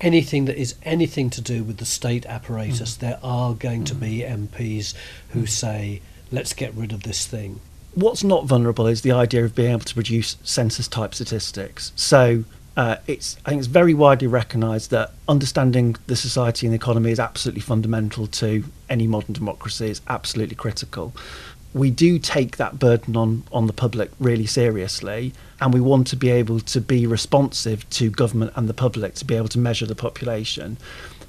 anything 0.00 0.44
that 0.46 0.56
is 0.56 0.74
anything 0.82 1.30
to 1.30 1.40
do 1.40 1.64
with 1.64 1.78
the 1.78 1.84
state 1.84 2.26
apparatus, 2.26 2.96
mm. 2.96 2.98
there 2.98 3.18
are 3.22 3.54
going 3.54 3.82
mm. 3.82 3.86
to 3.86 3.94
be 3.94 4.20
MPs 4.20 4.94
who 5.30 5.46
say, 5.46 6.00
let's 6.30 6.52
get 6.52 6.74
rid 6.74 6.92
of 6.92 7.02
this 7.02 7.26
thing. 7.26 7.60
What's 7.94 8.22
not 8.22 8.44
vulnerable 8.44 8.86
is 8.86 9.02
the 9.02 9.12
idea 9.12 9.44
of 9.44 9.54
being 9.54 9.72
able 9.72 9.80
to 9.80 9.94
produce 9.94 10.36
census 10.44 10.86
type 10.86 11.14
statistics. 11.14 11.92
So 11.96 12.44
uh, 12.76 12.96
it's 13.08 13.36
I 13.44 13.50
think 13.50 13.58
it's 13.58 13.66
very 13.66 13.94
widely 13.94 14.28
recognised 14.28 14.90
that 14.90 15.12
understanding 15.28 15.96
the 16.06 16.14
society 16.14 16.66
and 16.66 16.72
the 16.72 16.76
economy 16.76 17.10
is 17.10 17.18
absolutely 17.18 17.62
fundamental 17.62 18.28
to 18.28 18.64
any 18.88 19.08
modern 19.08 19.32
democracy. 19.32 19.86
It's 19.86 20.02
absolutely 20.08 20.54
critical 20.54 21.12
we 21.72 21.90
do 21.90 22.18
take 22.18 22.56
that 22.56 22.78
burden 22.78 23.16
on, 23.16 23.44
on 23.52 23.66
the 23.66 23.72
public 23.72 24.10
really 24.18 24.46
seriously, 24.46 25.32
and 25.60 25.72
we 25.72 25.80
want 25.80 26.06
to 26.08 26.16
be 26.16 26.30
able 26.30 26.60
to 26.60 26.80
be 26.80 27.06
responsive 27.06 27.88
to 27.90 28.10
government 28.10 28.52
and 28.56 28.68
the 28.68 28.74
public 28.74 29.14
to 29.16 29.24
be 29.24 29.36
able 29.36 29.48
to 29.48 29.58
measure 29.58 29.86
the 29.86 29.94
population. 29.94 30.76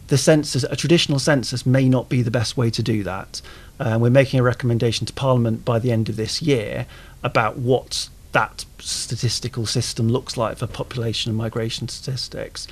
The 0.08 0.18
census, 0.18 0.64
a 0.64 0.76
traditional 0.76 1.20
census, 1.20 1.66
may 1.66 1.88
not 1.88 2.10
be 2.10 2.22
the 2.22 2.32
best 2.32 2.58
way 2.58 2.70
to 2.72 2.84
do 2.84 3.04
that. 3.04 3.42
Uh, 3.80 3.98
we're 4.02 4.10
making 4.10 4.39
a 4.39 4.44
recommendation 4.44 5.06
to 5.06 5.14
Parliament 5.14 5.64
by 5.64 5.80
the 5.80 5.92
end 5.92 6.10
of 6.10 6.16
this 6.16 6.42
year 6.42 6.86
about 7.24 7.58
what 7.58 8.10
that 8.32 8.66
statistical 8.80 9.66
system 9.66 10.08
looks 10.08 10.38
like 10.38 10.58
for 10.58 10.68
population 10.68 11.30
and 11.30 11.38
migration 11.38 11.88
statistics. 11.88 12.68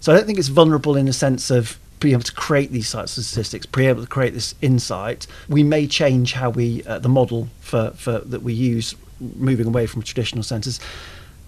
So 0.00 0.12
I 0.12 0.16
don't 0.16 0.26
think 0.26 0.38
it's 0.38 0.48
vulnerable 0.48 0.96
in 0.96 1.06
the 1.06 1.12
sense 1.12 1.50
of 1.50 1.78
be 2.00 2.12
able 2.12 2.22
to 2.22 2.32
create 2.32 2.70
these 2.70 2.90
types 2.90 3.16
of 3.18 3.24
statistics, 3.24 3.66
be 3.66 3.86
able 3.86 4.02
to 4.02 4.08
create 4.08 4.34
this 4.34 4.54
insight, 4.60 5.26
we 5.48 5.62
may 5.62 5.86
change 5.86 6.34
how 6.34 6.50
we 6.50 6.82
uh, 6.84 6.98
the 6.98 7.08
model 7.08 7.48
for, 7.60 7.90
for 7.90 8.18
that 8.20 8.42
we 8.42 8.52
use, 8.52 8.94
moving 9.20 9.66
away 9.66 9.86
from 9.86 10.02
traditional 10.02 10.42
centres. 10.42 10.80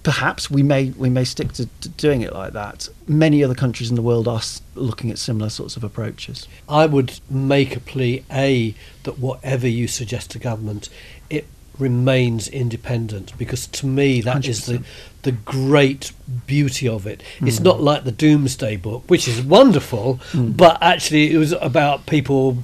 Perhaps 0.02 0.50
we 0.50 0.62
may 0.62 0.90
we 0.90 1.10
may 1.10 1.24
stick 1.24 1.52
to, 1.52 1.66
to, 1.82 1.88
doing 1.90 2.22
it 2.22 2.32
like 2.32 2.54
that. 2.54 2.88
Many 3.06 3.44
other 3.44 3.54
countries 3.54 3.90
in 3.90 3.96
the 3.96 4.02
world 4.02 4.26
are 4.26 4.40
looking 4.74 5.10
at 5.10 5.18
similar 5.18 5.50
sorts 5.50 5.76
of 5.76 5.84
approaches. 5.84 6.48
I 6.68 6.86
would 6.86 7.20
make 7.28 7.76
a 7.76 7.80
plea: 7.80 8.24
a 8.30 8.74
that 9.02 9.18
whatever 9.18 9.68
you 9.68 9.88
suggest 9.88 10.30
to 10.30 10.38
government, 10.38 10.88
it 11.28 11.46
remains 11.78 12.46
independent 12.48 13.36
because 13.38 13.66
to 13.66 13.86
me 13.86 14.20
that 14.20 14.42
100%. 14.42 14.48
is 14.48 14.66
the 14.66 14.82
the 15.22 15.32
great 15.32 16.12
beauty 16.46 16.88
of 16.88 17.06
it. 17.06 17.22
Mm. 17.38 17.48
It's 17.48 17.60
not 17.60 17.80
like 17.80 18.04
the 18.04 18.12
Domesday 18.12 18.76
Book, 18.76 19.04
which 19.08 19.26
is 19.28 19.42
wonderful, 19.42 20.20
mm. 20.32 20.56
but 20.56 20.78
actually 20.80 21.32
it 21.32 21.36
was 21.36 21.52
about 21.52 22.06
people 22.06 22.58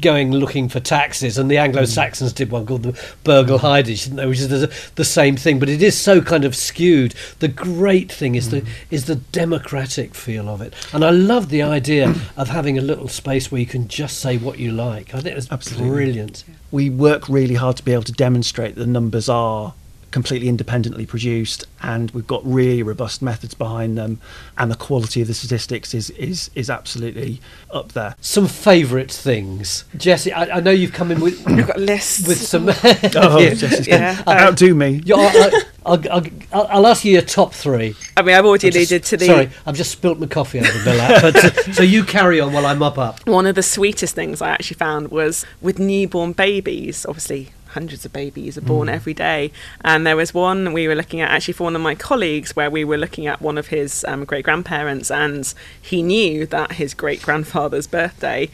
going 0.00 0.32
looking 0.32 0.68
for 0.68 0.80
taxes, 0.80 1.38
and 1.38 1.50
the 1.50 1.58
Anglo 1.58 1.84
Saxons 1.84 2.32
mm. 2.32 2.36
did 2.36 2.50
one 2.50 2.66
called 2.66 2.82
the 2.82 2.92
Burghal 3.24 3.60
Hidage, 3.60 4.28
which 4.28 4.40
is 4.40 4.48
the, 4.48 4.72
the, 4.96 5.04
same 5.04 5.36
thing, 5.36 5.58
but 5.58 5.68
it 5.68 5.82
is 5.82 5.96
so 5.96 6.20
kind 6.20 6.44
of 6.44 6.54
skewed. 6.56 7.14
The 7.38 7.48
great 7.48 8.10
thing 8.10 8.34
is 8.34 8.50
the 8.50 8.62
mm. 8.62 8.68
is 8.90 9.06
the 9.06 9.16
democratic 9.16 10.14
feel 10.14 10.48
of 10.48 10.60
it, 10.60 10.74
and 10.92 11.04
I 11.04 11.10
love 11.10 11.48
the 11.48 11.62
idea 11.62 12.14
of 12.36 12.48
having 12.48 12.78
a 12.78 12.82
little 12.82 13.08
space 13.08 13.50
where 13.50 13.60
you 13.60 13.66
can 13.66 13.88
just 13.88 14.18
say 14.18 14.36
what 14.36 14.58
you 14.58 14.72
like. 14.72 15.14
I 15.14 15.20
think 15.20 15.36
it's 15.36 15.50
Absolutely. 15.50 15.88
brilliant. 15.88 16.44
We 16.70 16.88
work 16.90 17.28
really 17.28 17.54
hard 17.54 17.76
to 17.76 17.84
be 17.84 17.92
able 17.92 18.04
to 18.04 18.12
demonstrate 18.12 18.76
the 18.76 18.86
numbers 18.86 19.28
are 19.28 19.74
completely 20.12 20.48
independently 20.48 21.06
produced 21.06 21.66
and 21.82 22.10
we've 22.12 22.26
got 22.26 22.42
really 22.44 22.82
robust 22.82 23.22
methods 23.22 23.54
behind 23.54 23.96
them 23.98 24.20
and 24.58 24.70
the 24.70 24.76
quality 24.76 25.22
of 25.22 25.26
the 25.26 25.34
statistics 25.34 25.94
is 25.94 26.10
is 26.10 26.50
is 26.54 26.70
absolutely 26.70 27.40
up 27.72 27.92
there. 27.92 28.14
Some 28.20 28.46
favorite 28.46 29.10
things. 29.10 29.84
Jesse. 29.96 30.32
I, 30.32 30.58
I, 30.58 30.60
know 30.60 30.70
you've 30.70 30.92
come 30.92 31.10
in 31.10 31.20
with 31.20 31.48
you've 31.48 31.66
got 31.66 31.78
lists. 31.78 32.28
with 32.28 32.38
some 32.38 32.68
oh 32.68 33.38
yeah, 33.38 33.54
Jessie's 33.54 33.88
yeah. 33.88 34.22
outdo 34.28 34.74
me. 34.74 35.02
I'll, 35.12 35.50
I'll, 35.84 36.00
I'll, 36.12 36.26
I'll, 36.52 36.86
ask 36.86 37.04
you 37.04 37.12
your 37.12 37.22
top 37.22 37.54
three. 37.54 37.96
I 38.16 38.22
mean 38.22 38.36
I've 38.36 38.44
already 38.44 38.68
alluded 38.68 39.02
to 39.04 39.16
the 39.16 39.26
sorry 39.26 39.50
I've 39.66 39.76
just 39.76 39.90
spilt 39.90 40.20
my 40.20 40.26
coffee 40.26 40.60
over 40.60 40.78
the 40.78 40.94
lap 40.94 41.22
but 41.22 41.36
uh, 41.36 41.50
so 41.72 41.82
you 41.82 42.04
carry 42.04 42.38
on 42.38 42.52
while 42.52 42.66
I 42.66 42.74
mop 42.74 42.98
up. 42.98 43.26
One 43.26 43.46
of 43.46 43.54
the 43.54 43.62
sweetest 43.62 44.14
things 44.14 44.42
I 44.42 44.50
actually 44.50 44.76
found 44.76 45.08
was 45.08 45.46
with 45.62 45.78
newborn 45.78 46.32
babies 46.32 47.06
obviously 47.06 47.50
hundreds 47.72 48.04
of 48.04 48.12
babies 48.12 48.56
are 48.56 48.62
born 48.62 48.88
mm. 48.88 48.92
every 48.92 49.14
day. 49.14 49.52
And 49.82 50.06
there 50.06 50.16
was 50.16 50.32
one 50.32 50.72
we 50.72 50.88
were 50.88 50.94
looking 50.94 51.20
at 51.20 51.30
actually 51.30 51.54
for 51.54 51.64
one 51.64 51.76
of 51.76 51.82
my 51.82 51.94
colleagues 51.94 52.56
where 52.56 52.70
we 52.70 52.84
were 52.84 52.98
looking 52.98 53.26
at 53.26 53.42
one 53.42 53.58
of 53.58 53.68
his 53.68 54.04
um, 54.04 54.24
great 54.24 54.44
grandparents, 54.44 55.10
and 55.10 55.52
he 55.80 56.02
knew 56.02 56.46
that 56.46 56.72
his 56.72 56.94
great 56.94 57.22
grandfather's 57.22 57.86
birthday 57.86 58.48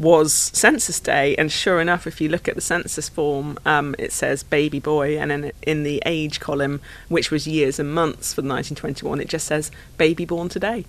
was 0.00 0.32
Census 0.32 0.98
Day, 0.98 1.36
and 1.36 1.52
sure 1.52 1.78
enough, 1.78 2.06
if 2.06 2.22
you 2.22 2.30
look 2.30 2.48
at 2.48 2.54
the 2.54 2.62
census 2.62 3.10
form, 3.10 3.58
um, 3.66 3.94
it 3.98 4.12
says 4.12 4.42
baby 4.42 4.80
boy, 4.80 5.18
and 5.18 5.30
then 5.30 5.52
in 5.60 5.82
the 5.82 6.02
age 6.06 6.40
column, 6.40 6.80
which 7.08 7.30
was 7.30 7.46
years 7.46 7.78
and 7.78 7.92
months 7.92 8.32
for 8.32 8.40
1921, 8.40 9.20
it 9.20 9.28
just 9.28 9.46
says 9.46 9.70
baby 9.98 10.24
born 10.24 10.48
today, 10.48 10.86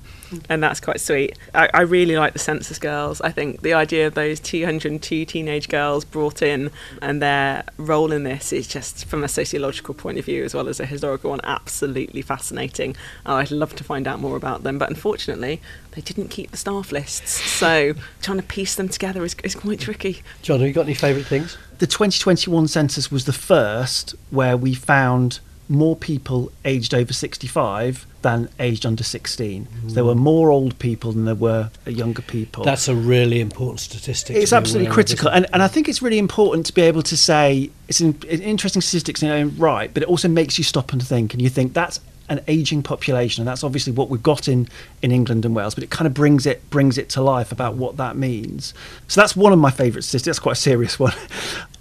and 0.48 0.64
that's 0.64 0.80
quite 0.80 1.02
sweet. 1.02 1.38
I, 1.54 1.70
I 1.74 1.82
really 1.82 2.16
like 2.16 2.32
the 2.32 2.40
census 2.40 2.80
girls. 2.80 3.20
I 3.20 3.32
think 3.32 3.62
the 3.62 3.74
idea 3.74 4.08
of 4.08 4.14
those 4.14 4.40
202 4.40 5.26
teenage 5.26 5.68
girls 5.68 6.06
brought 6.06 6.42
in 6.42 6.72
and 7.02 7.22
their 7.22 7.66
role 7.76 8.14
in 8.14 8.24
this 8.24 8.54
is 8.54 8.66
just, 8.66 9.04
from 9.04 9.26
a 9.26 9.28
sociological 9.28 9.94
point 9.94 10.20
of 10.20 10.26
view 10.26 10.46
as 10.46 10.56
well 10.56 10.70
as 10.70 10.80
a 10.80 10.86
historical 10.86 11.32
one, 11.32 11.42
absolutely 11.44 12.22
fascinating. 12.22 12.96
Oh, 13.26 13.36
I'd 13.36 13.52
love 13.52 13.76
to 13.76 13.84
find 13.84 14.08
out 14.08 14.22
more 14.22 14.38
about 14.38 14.64
them, 14.64 14.78
but 14.78 14.90
unfortunately, 14.90 15.60
they 15.92 16.02
didn't 16.02 16.30
keep 16.30 16.52
the 16.52 16.58
staff 16.58 16.92
lists, 16.92 17.32
so 17.32 17.94
trying 18.22 18.38
to 18.38 18.44
piece 18.44 18.76
them 18.76 18.90
together 18.90 19.24
is, 19.24 19.36
is 19.44 19.56
quite 19.56 19.80
tricky. 19.80 20.22
Jon, 20.42 20.60
have 20.60 20.68
you 20.68 20.74
got 20.74 20.86
any 20.86 20.94
favourite 20.94 21.26
things? 21.26 21.58
The 21.80 21.88
2021 21.88 22.68
census 22.68 23.12
was 23.12 23.26
the 23.26 23.34
first 23.34 24.16
where 24.30 24.56
we 24.56 24.74
found 24.74 25.40
more 25.72 25.96
people 25.96 26.52
aged 26.66 26.94
over 26.94 27.14
65 27.14 28.06
than 28.22 28.50
aged 28.60 28.86
under 28.86 29.04
16. 29.04 29.68
So 29.88 29.94
there 29.94 30.04
were 30.04 30.14
mm. 30.14 30.20
more 30.20 30.52
old 30.52 30.78
people 30.80 31.14
than 31.14 31.26
there 31.26 31.34
were 31.34 31.72
younger 31.88 32.22
people. 32.22 32.66
That's 32.66 32.90
a 32.90 32.94
really 32.94 33.40
important 33.40 33.80
statistic. 33.80 34.36
It's 34.36 34.54
absolutely 34.54 34.92
critical, 34.92 35.30
and, 35.30 35.48
and 35.54 35.64
I 35.64 35.68
think 35.70 35.88
it's 35.88 36.02
really 36.02 36.20
important 36.20 36.66
to 36.68 36.74
be 36.74 36.82
able 36.82 37.02
to 37.04 37.16
say 37.16 37.72
it's 37.88 38.02
an, 38.02 38.18
an 38.30 38.42
interesting 38.42 38.82
statistics 38.82 39.24
in 39.24 39.30
its 39.30 39.42
own 39.42 39.58
right, 39.58 39.92
but 39.94 40.04
it 40.04 40.10
also 40.10 40.28
makes 40.28 40.58
you 40.58 40.64
stop 40.64 40.92
and 40.92 41.02
think, 41.02 41.34
and 41.34 41.42
you 41.42 41.50
think 41.50 41.74
that's 41.74 42.02
an 42.32 42.40
aging 42.48 42.82
population, 42.82 43.42
and 43.42 43.48
that's 43.48 43.64
obviously 43.64 43.92
what 43.92 44.10
we've 44.10 44.24
got 44.24 44.48
in, 44.48 44.68
in 45.02 45.12
England 45.12 45.46
and 45.46 45.54
Wales, 45.54 45.76
but 45.76 45.84
it 45.84 45.90
kind 45.90 46.08
of 46.08 46.14
brings 46.14 46.46
it 46.46 46.68
brings 46.70 46.98
it 46.98 47.10
to 47.10 47.22
life 47.22 47.52
about 47.52 47.76
what 47.76 47.98
that 47.98 48.16
means. 48.16 48.74
So 49.10 49.20
that's 49.20 49.36
one 49.36 49.52
of 49.52 49.60
my 49.60 49.70
favourite 49.70 50.04
statistics. 50.04 50.38
That's 50.38 50.40
quite 50.40 50.54
a 50.54 50.56
serious 50.56 50.98
one. 51.08 51.14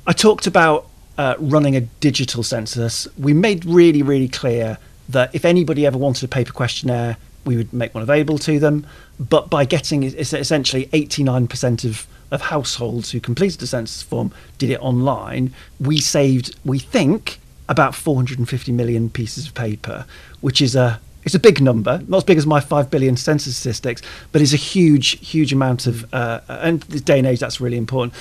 I 0.07 0.13
talked 0.13 0.47
about 0.49 0.89
uh, 1.17 1.37
running 1.39 1.77
a 1.77 1.81
digital 1.81 2.43
census. 2.43 3.07
We 3.17 3.33
made 3.33 3.65
really 3.65 4.03
really 4.03 4.29
clear 4.29 4.79
that 5.09 5.35
if 5.35 5.45
anybody 5.45 5.87
ever 5.87 5.99
wanted 5.99 6.25
a 6.25 6.29
paper 6.29 6.53
questionnaire, 6.53 7.17
we 7.45 7.57
would 7.57 7.73
make 7.73 7.95
one 7.95 8.03
available 8.03 8.39
to 8.39 8.59
them. 8.59 8.87
But 9.19 9.51
by 9.51 9.65
getting 9.65 10.05
es- 10.05 10.33
essentially 10.33 10.87
89% 10.87 11.85
of, 11.85 12.07
of 12.31 12.43
households 12.43 13.11
who 13.11 13.21
completed 13.21 13.61
the 13.61 13.67
census 13.67 14.03
form 14.03 14.33
did 14.59 14.71
it 14.71 14.81
online, 14.81 15.53
we 15.79 16.01
saved, 16.01 16.57
we 16.65 16.79
think, 16.79 17.41
about 17.71 17.95
450 17.95 18.73
million 18.73 19.09
pieces 19.09 19.47
of 19.47 19.55
paper, 19.55 20.05
which 20.41 20.61
is 20.61 20.75
a 20.75 21.01
it's 21.23 21.35
a 21.35 21.39
big 21.39 21.61
number, 21.61 22.03
not 22.09 22.19
as 22.19 22.25
big 22.25 22.39
as 22.39 22.47
my 22.47 22.61
five 22.61 22.91
billion 22.91 23.17
census 23.17 23.57
statistics, 23.57 24.01
but 24.33 24.41
it's 24.41 24.55
a 24.55 24.57
huge, 24.57 25.19
huge 25.27 25.53
amount 25.53 25.87
of. 25.87 26.13
Uh, 26.15 26.41
and 26.49 26.81
this 26.85 27.03
day 27.03 27.19
and 27.19 27.27
age, 27.27 27.41
that's 27.41 27.61
really 27.61 27.77
important. 27.77 28.15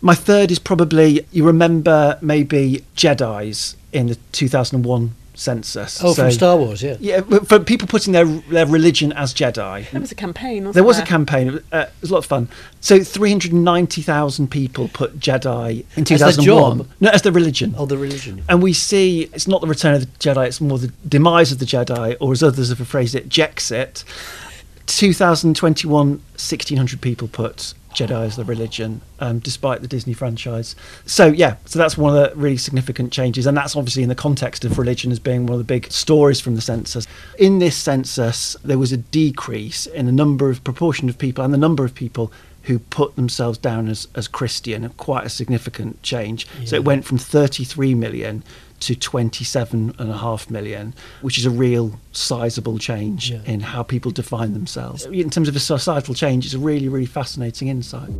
My 0.00 0.14
third 0.14 0.52
is 0.52 0.60
probably 0.60 1.26
you 1.32 1.44
remember 1.44 2.18
maybe 2.20 2.84
Jedi's 2.94 3.76
in 3.92 4.06
the 4.06 4.14
2001 4.32 5.14
census. 5.38 6.02
Oh, 6.02 6.14
from 6.14 6.30
Star 6.32 6.56
Wars, 6.56 6.82
yeah. 6.82 6.96
Yeah, 7.00 7.20
for 7.20 7.60
people 7.60 7.86
putting 7.86 8.12
their 8.12 8.24
their 8.24 8.66
religion 8.66 9.12
as 9.12 9.32
Jedi. 9.32 9.90
There 9.90 10.00
was 10.00 10.12
a 10.12 10.14
campaign, 10.14 10.64
wasn't 10.64 10.74
There 10.74 10.84
was 10.84 10.96
a 10.96 11.00
there? 11.00 11.06
campaign. 11.06 11.60
Uh, 11.72 11.78
it 11.86 11.92
was 12.00 12.10
a 12.10 12.12
lot 12.14 12.18
of 12.20 12.26
fun. 12.26 12.48
So 12.80 13.02
390,000 13.02 14.50
people 14.50 14.88
put 14.88 15.18
Jedi 15.18 15.84
in 15.96 16.04
their 16.04 16.18
2001. 16.18 16.78
job? 16.78 16.88
No, 17.00 17.10
as 17.10 17.22
the 17.22 17.32
religion. 17.32 17.74
Oh, 17.78 17.86
the 17.86 17.98
religion. 17.98 18.42
And 18.48 18.62
we 18.62 18.72
see 18.72 19.28
it's 19.32 19.48
not 19.48 19.60
the 19.60 19.66
return 19.66 19.94
of 19.94 20.00
the 20.00 20.06
Jedi, 20.18 20.46
it's 20.46 20.60
more 20.60 20.78
the 20.78 20.92
demise 21.08 21.52
of 21.52 21.58
the 21.58 21.64
Jedi, 21.66 22.16
or 22.20 22.32
as 22.32 22.42
others 22.42 22.68
have 22.70 22.86
phrased 22.86 23.14
it, 23.14 23.28
Jexit. 23.28 24.04
2021, 24.86 26.08
1,600 26.08 27.00
people 27.00 27.28
put 27.28 27.74
Jedi 27.98 28.26
as 28.26 28.36
the 28.36 28.44
religion, 28.44 29.00
um, 29.18 29.40
despite 29.40 29.82
the 29.82 29.88
Disney 29.88 30.12
franchise. 30.12 30.76
So, 31.04 31.26
yeah, 31.26 31.56
so 31.64 31.78
that's 31.78 31.98
one 31.98 32.16
of 32.16 32.30
the 32.30 32.36
really 32.36 32.56
significant 32.56 33.12
changes. 33.12 33.46
And 33.46 33.56
that's 33.56 33.74
obviously 33.74 34.02
in 34.02 34.08
the 34.08 34.14
context 34.14 34.64
of 34.64 34.78
religion 34.78 35.10
as 35.10 35.18
being 35.18 35.46
one 35.46 35.54
of 35.54 35.58
the 35.58 35.64
big 35.64 35.90
stories 35.90 36.40
from 36.40 36.54
the 36.54 36.60
census. 36.60 37.06
In 37.38 37.58
this 37.58 37.76
census, 37.76 38.56
there 38.64 38.78
was 38.78 38.92
a 38.92 38.96
decrease 38.96 39.86
in 39.86 40.06
the 40.06 40.12
number 40.12 40.50
of 40.50 40.62
proportion 40.62 41.08
of 41.08 41.18
people 41.18 41.44
and 41.44 41.52
the 41.52 41.58
number 41.58 41.84
of 41.84 41.94
people 41.94 42.32
who 42.64 42.78
put 42.78 43.16
themselves 43.16 43.56
down 43.56 43.88
as, 43.88 44.08
as 44.14 44.28
Christian, 44.28 44.86
quite 44.90 45.24
a 45.24 45.30
significant 45.30 46.02
change. 46.02 46.46
So 46.66 46.76
it 46.76 46.84
went 46.84 47.06
from 47.06 47.16
33 47.16 47.94
million 47.94 48.44
to 48.80 48.94
27.5 48.94 50.50
million, 50.50 50.94
which 51.22 51.38
is 51.38 51.46
a 51.46 51.50
real 51.50 51.98
sizable 52.12 52.78
change 52.78 53.30
Yeah. 53.30 53.40
in 53.44 53.60
how 53.60 53.82
people 53.82 54.10
define 54.10 54.52
themselves. 54.52 55.06
In 55.06 55.30
terms 55.30 55.48
of 55.48 55.56
a 55.56 55.60
societal 55.60 56.14
change, 56.14 56.44
it's 56.44 56.54
a 56.54 56.58
really, 56.58 56.88
really 56.88 57.06
fascinating 57.06 57.68
insight. 57.68 58.10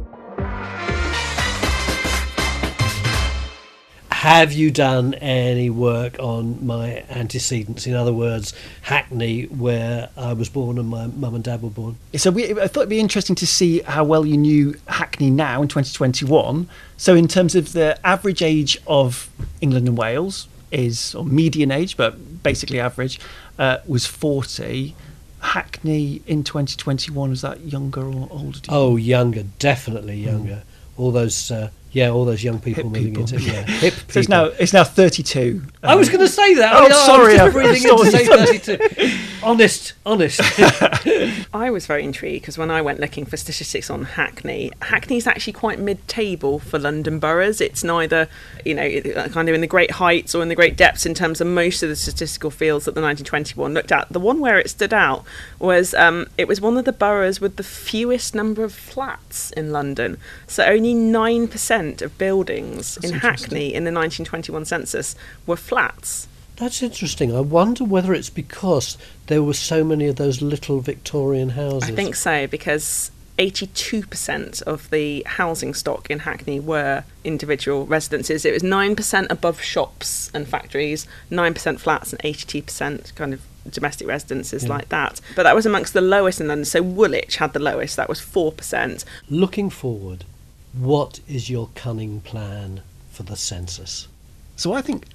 Have 4.19 4.53
you 4.53 4.73
done 4.73 5.15
any 5.15 5.71
work 5.71 6.19
on 6.19 6.67
my 6.67 7.05
antecedents? 7.09 7.87
In 7.87 7.95
other 7.95 8.13
words, 8.13 8.53
Hackney, 8.83 9.45
where 9.45 10.09
I 10.17 10.33
was 10.33 10.49
born 10.49 10.77
and 10.77 10.89
my 10.89 11.07
mum 11.07 11.37
and 11.37 11.45
dad 11.45 11.63
were 11.63 11.71
born. 11.71 11.99
So 12.17 12.33
we, 12.33 12.51
I 12.51 12.67
thought 12.67 12.81
it'd 12.81 12.89
be 12.89 12.99
interesting 12.99 13.37
to 13.37 13.47
see 13.47 13.79
how 13.83 14.03
well 14.03 14.27
you 14.27 14.37
knew 14.37 14.75
Hackney 14.89 15.31
now 15.31 15.63
in 15.63 15.69
2021. 15.69 16.69
So 16.97 17.15
in 17.15 17.29
terms 17.29 17.55
of 17.55 17.75
the 17.75 17.97
average 18.05 18.43
age 18.43 18.77
of 18.89 19.31
England 19.61 19.87
and 19.87 19.97
Wales 19.97 20.49
is, 20.73 21.15
or 21.15 21.25
median 21.25 21.71
age, 21.71 21.97
but 21.97 22.43
basically 22.43 22.81
average, 22.81 23.21
uh, 23.57 23.79
was 23.87 24.05
40. 24.05 24.97
Hackney 25.41 26.23
in 26.27 26.43
2021 26.43 27.31
was 27.31 27.43
that 27.43 27.61
younger 27.61 28.03
or 28.03 28.27
older? 28.33 28.59
you 28.59 28.65
Oh, 28.69 28.97
younger, 28.97 29.45
definitely 29.61 30.17
younger. 30.17 30.65
All 30.97 31.13
those, 31.13 31.53
uh, 31.53 31.71
yeah, 31.93 32.11
all 32.11 32.25
those 32.25 32.43
young 32.45 32.59
people 32.61 32.85
Hip 32.85 32.93
moving 32.93 33.15
people. 33.15 33.23
into 33.23 33.41
yeah, 33.41 33.63
hip 33.67 33.95
people. 33.95 34.13
So 34.13 34.21
it's 34.21 34.29
now 34.29 34.45
it's 34.45 34.73
now 34.73 34.85
32. 34.85 35.63
I 35.83 35.95
was 35.95 36.09
uh, 36.09 36.13
going 36.13 36.27
to 36.27 36.33
say 36.33 36.55
that. 36.55 36.75
Oh, 36.75 36.85
I, 36.85 36.87
I 36.87 36.91
sorry, 36.91 37.33
was 37.35 37.41
I- 37.41 37.45
just 37.47 37.53
breathing 37.55 37.91
I'm 37.91 37.99
in 37.99 38.05
to 38.05 38.11
say 38.11 38.27
32. 38.59 39.19
honest, 39.43 39.95
honest. 40.05 40.41
I 41.55 41.71
was 41.71 41.87
very 41.87 42.05
intrigued 42.05 42.43
because 42.43 42.59
when 42.59 42.71
I 42.71 42.83
went 42.83 43.01
looking 43.01 43.25
for 43.25 43.37
statistics 43.37 43.91
on 43.91 44.05
Hackney, 44.05 44.71
Hackney's 44.83 45.27
actually 45.27 45.53
quite 45.53 45.79
mid-table 45.79 46.59
for 46.59 46.79
London 46.79 47.19
boroughs. 47.19 47.61
It's 47.61 47.85
neither, 47.85 48.29
you 48.65 48.75
know, 48.75 48.87
uh, 49.17 49.29
kind 49.29 49.49
of 49.49 49.55
in 49.55 49.61
the 49.61 49.67
great 49.67 49.93
heights 49.93 50.35
or 50.35 50.43
in 50.43 50.49
the 50.49 50.55
great 50.55 50.77
depths 50.77 51.07
in 51.07 51.15
terms 51.15 51.41
of 51.41 51.47
most 51.47 51.83
of 51.83 51.89
the 51.89 51.97
statistical 51.97 52.51
fields 52.51 52.85
that 52.85 52.95
the 52.95 53.01
1921 53.01 53.75
looked 53.75 53.93
at. 53.93 54.09
The 54.11 54.21
one 54.21 54.41
where 54.41 54.59
it 54.59 54.71
stood 54.71 54.93
out 54.93 55.25
was 55.59 55.95
um, 55.95 56.27
it 56.37 56.49
was 56.49 56.61
one 56.61 56.77
of 56.77 56.85
the 56.85 56.93
boroughs 56.93 57.41
with 57.41 57.57
the 57.57 57.63
fewest 57.63 58.35
number 58.35 58.65
of 58.65 58.73
flats 58.73 59.51
in 59.53 59.73
London. 59.73 60.19
So 60.47 60.65
only 60.65 60.95
nine 60.95 61.49
percent 61.49 62.03
of 62.03 62.17
buildings 62.19 62.97
in 62.99 63.15
Hackney 63.15 63.75
in 63.75 63.85
the 63.85 63.93
1921 63.93 64.65
census 64.65 65.15
were 65.47 65.57
flats. 65.57 66.29
That's 66.59 66.83
interesting. 66.83 67.35
I 67.35 67.41
wonder 67.41 67.85
whether 67.85 68.13
it's 68.13 68.31
because 68.31 68.99
there 69.29 69.43
were 69.43 69.55
so 69.55 69.85
many 69.85 70.07
of 70.07 70.17
those 70.17 70.43
little 70.43 70.81
Victorian 70.81 71.51
houses. 71.51 71.89
I 71.89 71.93
think 71.95 72.17
so 72.17 72.47
because 72.49 73.13
82% 73.39 74.63
of 74.63 74.91
the 74.91 75.23
housing 75.25 75.73
stock 75.73 76.11
in 76.11 76.21
Hackney 76.21 76.59
were 76.59 77.05
individual 77.23 77.87
residences. 77.87 78.45
It 78.45 78.53
was 78.53 78.65
9% 78.65 79.27
above 79.31 79.61
shops 79.63 80.31
and 80.35 80.49
factories, 80.49 81.07
9% 81.31 81.79
flats, 81.79 82.13
and 82.13 82.21
82% 82.23 83.15
kind 83.15 83.33
of 83.33 83.41
domestic 83.71 84.09
residences 84.09 84.65
Yeah. 84.65 84.71
like 84.71 84.89
that. 84.89 85.21
But 85.37 85.45
that 85.45 85.55
was 85.55 85.67
amongst 85.67 85.93
the 85.93 86.01
lowest 86.01 86.41
in 86.41 86.49
London. 86.49 86.65
So 86.65 86.83
Woolwich 86.83 87.37
had 87.37 87.53
the 87.53 87.61
lowest, 87.61 87.95
that 87.97 88.09
was 88.09 88.19
4%. 88.21 89.05
Looking 89.31 89.71
forward, 89.71 90.25
what 90.73 91.21
is 91.29 91.49
your 91.49 91.69
cunning 91.77 92.21
plan 92.21 92.81
for 93.13 93.23
the 93.23 93.37
census? 93.37 94.09
So 94.57 94.73
I 94.73 94.83
think 94.83 95.07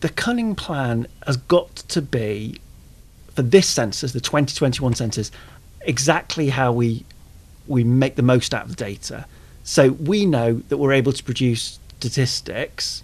the 0.00 0.08
cunning 0.08 0.54
plan 0.54 1.06
has 1.26 1.36
got 1.36 1.74
to 1.76 2.02
be 2.02 2.60
for 3.34 3.42
this 3.42 3.68
census, 3.68 4.12
the 4.12 4.20
2021 4.20 4.94
census, 4.94 5.30
exactly 5.82 6.48
how 6.48 6.72
we 6.72 7.04
we 7.66 7.82
make 7.82 8.14
the 8.14 8.22
most 8.22 8.54
out 8.54 8.62
of 8.62 8.68
the 8.68 8.76
data. 8.76 9.26
So 9.64 9.92
we 9.92 10.24
know 10.24 10.54
that 10.68 10.76
we're 10.76 10.92
able 10.92 11.12
to 11.12 11.24
produce 11.24 11.80
statistics, 11.98 13.02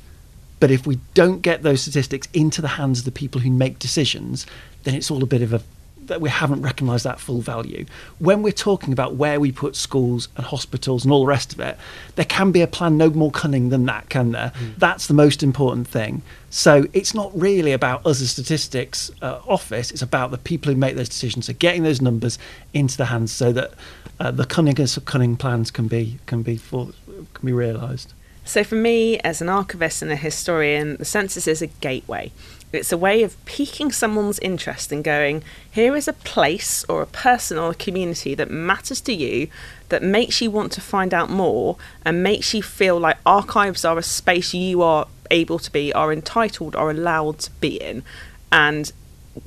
but 0.61 0.71
if 0.71 0.87
we 0.87 1.01
don't 1.15 1.43
get 1.43 1.63
those 1.63 1.83
statistics 1.83 2.29
into 2.33 2.63
the 2.63 2.69
hands 2.69 3.01
of 3.01 3.05
the 3.05 3.11
people 3.11 3.41
who 3.41 3.51
make 3.51 3.81
decisions, 3.81 4.47
then 4.85 4.95
it's 4.95 5.11
all 5.11 5.23
a 5.23 5.27
bit 5.27 5.43
of 5.43 5.53
a 5.53 5.61
that 6.07 6.21
we 6.21 6.29
haven't 6.29 6.63
recognised 6.63 7.05
that 7.05 7.21
full 7.21 7.41
value. 7.41 7.87
When 8.19 8.43
we're 8.43 8.53
talking 8.53 8.93
about 8.93 9.15
where 9.15 9.39
we 9.41 9.53
put 9.53 9.77
schools 9.77 10.29
and 10.37 10.45
hospitals 10.45 11.05
and 11.05 11.13
all 11.13 11.21
the 11.21 11.27
rest 11.27 11.53
of 11.53 11.61
it, 11.61 11.77
there 12.17 12.25
can 12.25 12.53
be 12.53 12.61
a 12.61 12.67
plan 12.67 12.97
no 12.97 13.11
more 13.11 13.31
cunning 13.31 13.69
than 13.69 13.87
that, 13.87 14.09
can 14.09 14.33
there? 14.33 14.53
That's 14.79 15.07
the 15.07 15.15
most 15.15 15.43
important 15.43 15.89
thing. 15.89 16.23
So 16.51 16.87
it's 16.93 17.15
not 17.15 17.31
really 17.39 17.73
about 17.73 18.05
us 18.05 18.21
as 18.21 18.31
statistics 18.31 19.11
uh, 19.23 19.41
office. 19.47 19.91
It's 19.91 20.03
about 20.03 20.31
the 20.31 20.39
people 20.39 20.73
who 20.73 20.79
make 20.79 20.97
those 20.97 21.09
decisions. 21.09 21.47
So 21.47 21.53
getting 21.55 21.83
those 21.83 22.01
numbers 22.01 22.39
into 22.75 22.97
the 22.97 23.07
hands 23.07 23.33
so 23.33 23.53
that 23.53 23.73
uh, 24.21 24.31
the 24.31 24.45
cunningest 24.45 24.97
of 24.97 25.05
cunning 25.05 25.37
plans 25.37 25.71
can 25.71 25.89
be 25.89 26.19
can 26.27 26.43
be 26.43 26.57
for, 26.57 26.91
can 27.35 27.47
be 27.47 27.53
realised. 27.53 28.13
So, 28.45 28.65
for 28.65 28.75
me, 28.75 29.19
as 29.21 29.41
an 29.41 29.49
archivist 29.49 30.03
and 30.03 30.11
a 30.11 30.17
historian, 30.17 30.97
the 30.97 31.05
census 31.05 31.47
is 31.47 31.63
a 31.63 31.69
gateway. 31.69 32.33
It's 32.73 32.93
a 32.93 32.97
way 32.97 33.23
of 33.23 33.43
piquing 33.45 33.93
someone's 33.93 34.39
interest 34.39 34.93
and 34.93 35.05
going, 35.05 35.45
here 35.71 35.95
is 35.95 36.09
a 36.09 36.13
place 36.13 36.85
or 36.89 37.03
a 37.03 37.07
person 37.07 37.59
or 37.59 37.71
a 37.71 37.75
community 37.75 38.35
that 38.35 38.51
matters 38.51 39.01
to 39.03 39.13
you, 39.13 39.49
that 39.91 40.03
makes 40.03 40.41
you 40.41 40.51
want 40.51 40.73
to 40.73 40.81
find 40.81 41.13
out 41.13 41.29
more, 41.29 41.77
and 42.05 42.23
makes 42.23 42.55
you 42.55 42.63
feel 42.63 42.99
like 42.99 43.19
archives 43.27 43.85
are 43.85 43.99
a 43.99 44.03
space 44.03 44.55
you 44.55 44.81
are 44.81 45.07
able 45.31 45.59
to 45.59 45.71
be, 45.71 45.93
are 45.93 46.13
entitled, 46.13 46.75
are 46.75 46.91
allowed 46.91 47.39
to 47.41 47.51
be 47.53 47.77
in. 47.77 48.03
And 48.51 48.93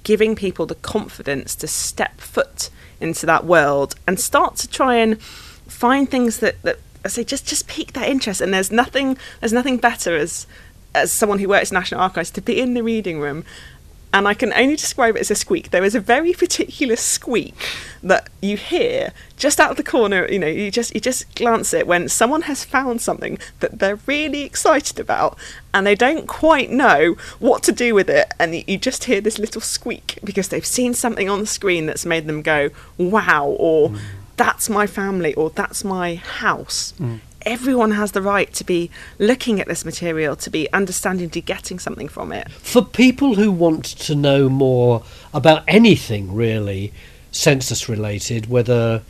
giving 0.03 0.36
people 0.36 0.65
the 0.65 0.76
confidence 0.76 1.55
to 1.55 1.67
step 1.67 2.19
foot 2.19 2.69
into 2.99 3.26
that 3.26 3.45
world 3.45 3.95
and 4.07 4.19
start 4.19 4.55
to 4.57 4.67
try 4.67 4.95
and 4.95 5.21
find 5.21 6.09
things 6.09 6.39
that, 6.39 6.61
that 6.63 6.80
I 7.03 7.07
say 7.07 7.23
just 7.23 7.45
just 7.45 7.67
pique 7.67 7.93
that 7.93 8.09
interest. 8.09 8.41
And 8.41 8.53
there's 8.53 8.71
nothing 8.71 9.17
there's 9.39 9.53
nothing 9.53 9.78
better 9.78 10.15
as 10.15 10.47
as 10.96 11.12
someone 11.12 11.39
who 11.39 11.50
works 11.50 11.72
National 11.72 12.02
Archives 12.02 12.32
to 12.32 12.41
be 12.41 12.60
in 12.60 12.74
the 12.74 12.84
reading 12.84 13.20
room. 13.20 13.43
And 14.14 14.30
I 14.30 14.34
can 14.34 14.54
only 14.54 14.78
describe 14.78 15.18
it 15.18 15.20
as 15.20 15.30
a 15.30 15.36
squeak. 15.36 15.72
There 15.72 15.84
is 15.84 15.93
a 15.93 16.00
very 16.00 16.32
particular 16.32 16.96
squeak 16.96 17.68
that 18.02 18.30
you 18.41 18.56
hear 18.56 19.12
just 19.36 19.60
out 19.60 19.72
of 19.72 19.78
the 19.78 19.84
corner. 19.84 20.26
You 20.32 20.39
know, 20.39 20.48
you 20.48 20.72
just 20.72 20.96
you 20.96 21.02
just 21.02 21.36
glance 21.36 21.74
at 21.74 21.82
it 21.82 21.88
when 21.88 22.08
someone 22.08 22.43
has 22.43 22.64
found 22.64 23.02
something 23.02 23.38
that 23.60 23.80
they're 23.80 24.00
really 24.08 24.43
excited 24.43 25.02
about, 25.02 25.38
and 25.74 25.86
they 25.86 25.96
don't 25.96 26.28
quite 26.28 26.72
know 26.72 27.18
what 27.39 27.62
to 27.64 27.74
do 27.74 27.93
with 27.93 28.10
it, 28.10 28.34
and 28.39 28.56
you 28.56 28.78
just 28.78 29.04
hear 29.04 29.20
this 29.20 29.38
little 29.38 29.60
squeak 29.60 30.18
because 30.24 30.48
they've 30.48 30.66
seen 30.66 30.93
something 30.93 31.30
on 31.30 31.41
the 31.41 31.46
screen 31.46 31.86
that's 31.86 32.06
made 32.06 32.26
them 32.26 32.41
go, 32.41 32.70
"Wow!" 32.98 33.48
or 33.60 33.89
mm 33.89 34.00
that's 34.38 34.70
my 34.70 34.88
family 34.88 35.34
or 35.36 35.50
that's 35.50 35.84
my 35.84 36.16
house. 36.16 36.93
Mm. 37.00 37.20
Everyone 37.46 37.91
has 37.91 38.12
the 38.12 38.22
right 38.22 38.52
to 38.54 38.64
be 38.64 38.89
looking 39.20 39.60
at 39.60 39.68
this 39.68 39.86
material, 39.86 40.36
to 40.38 40.50
be 40.50 40.72
understanding, 40.74 41.30
to 41.32 41.41
getting 41.41 41.80
something 41.80 42.08
from 42.08 42.32
it. 42.32 42.52
For 42.52 42.84
people 42.84 43.36
who 43.36 43.52
want 43.52 43.86
to 43.86 44.16
know 44.16 44.50
more 44.50 45.04
about 45.34 45.64
anything 45.68 46.34
really 46.34 46.91
census 47.32 47.88
related, 47.88 48.50
whether 48.50 49.04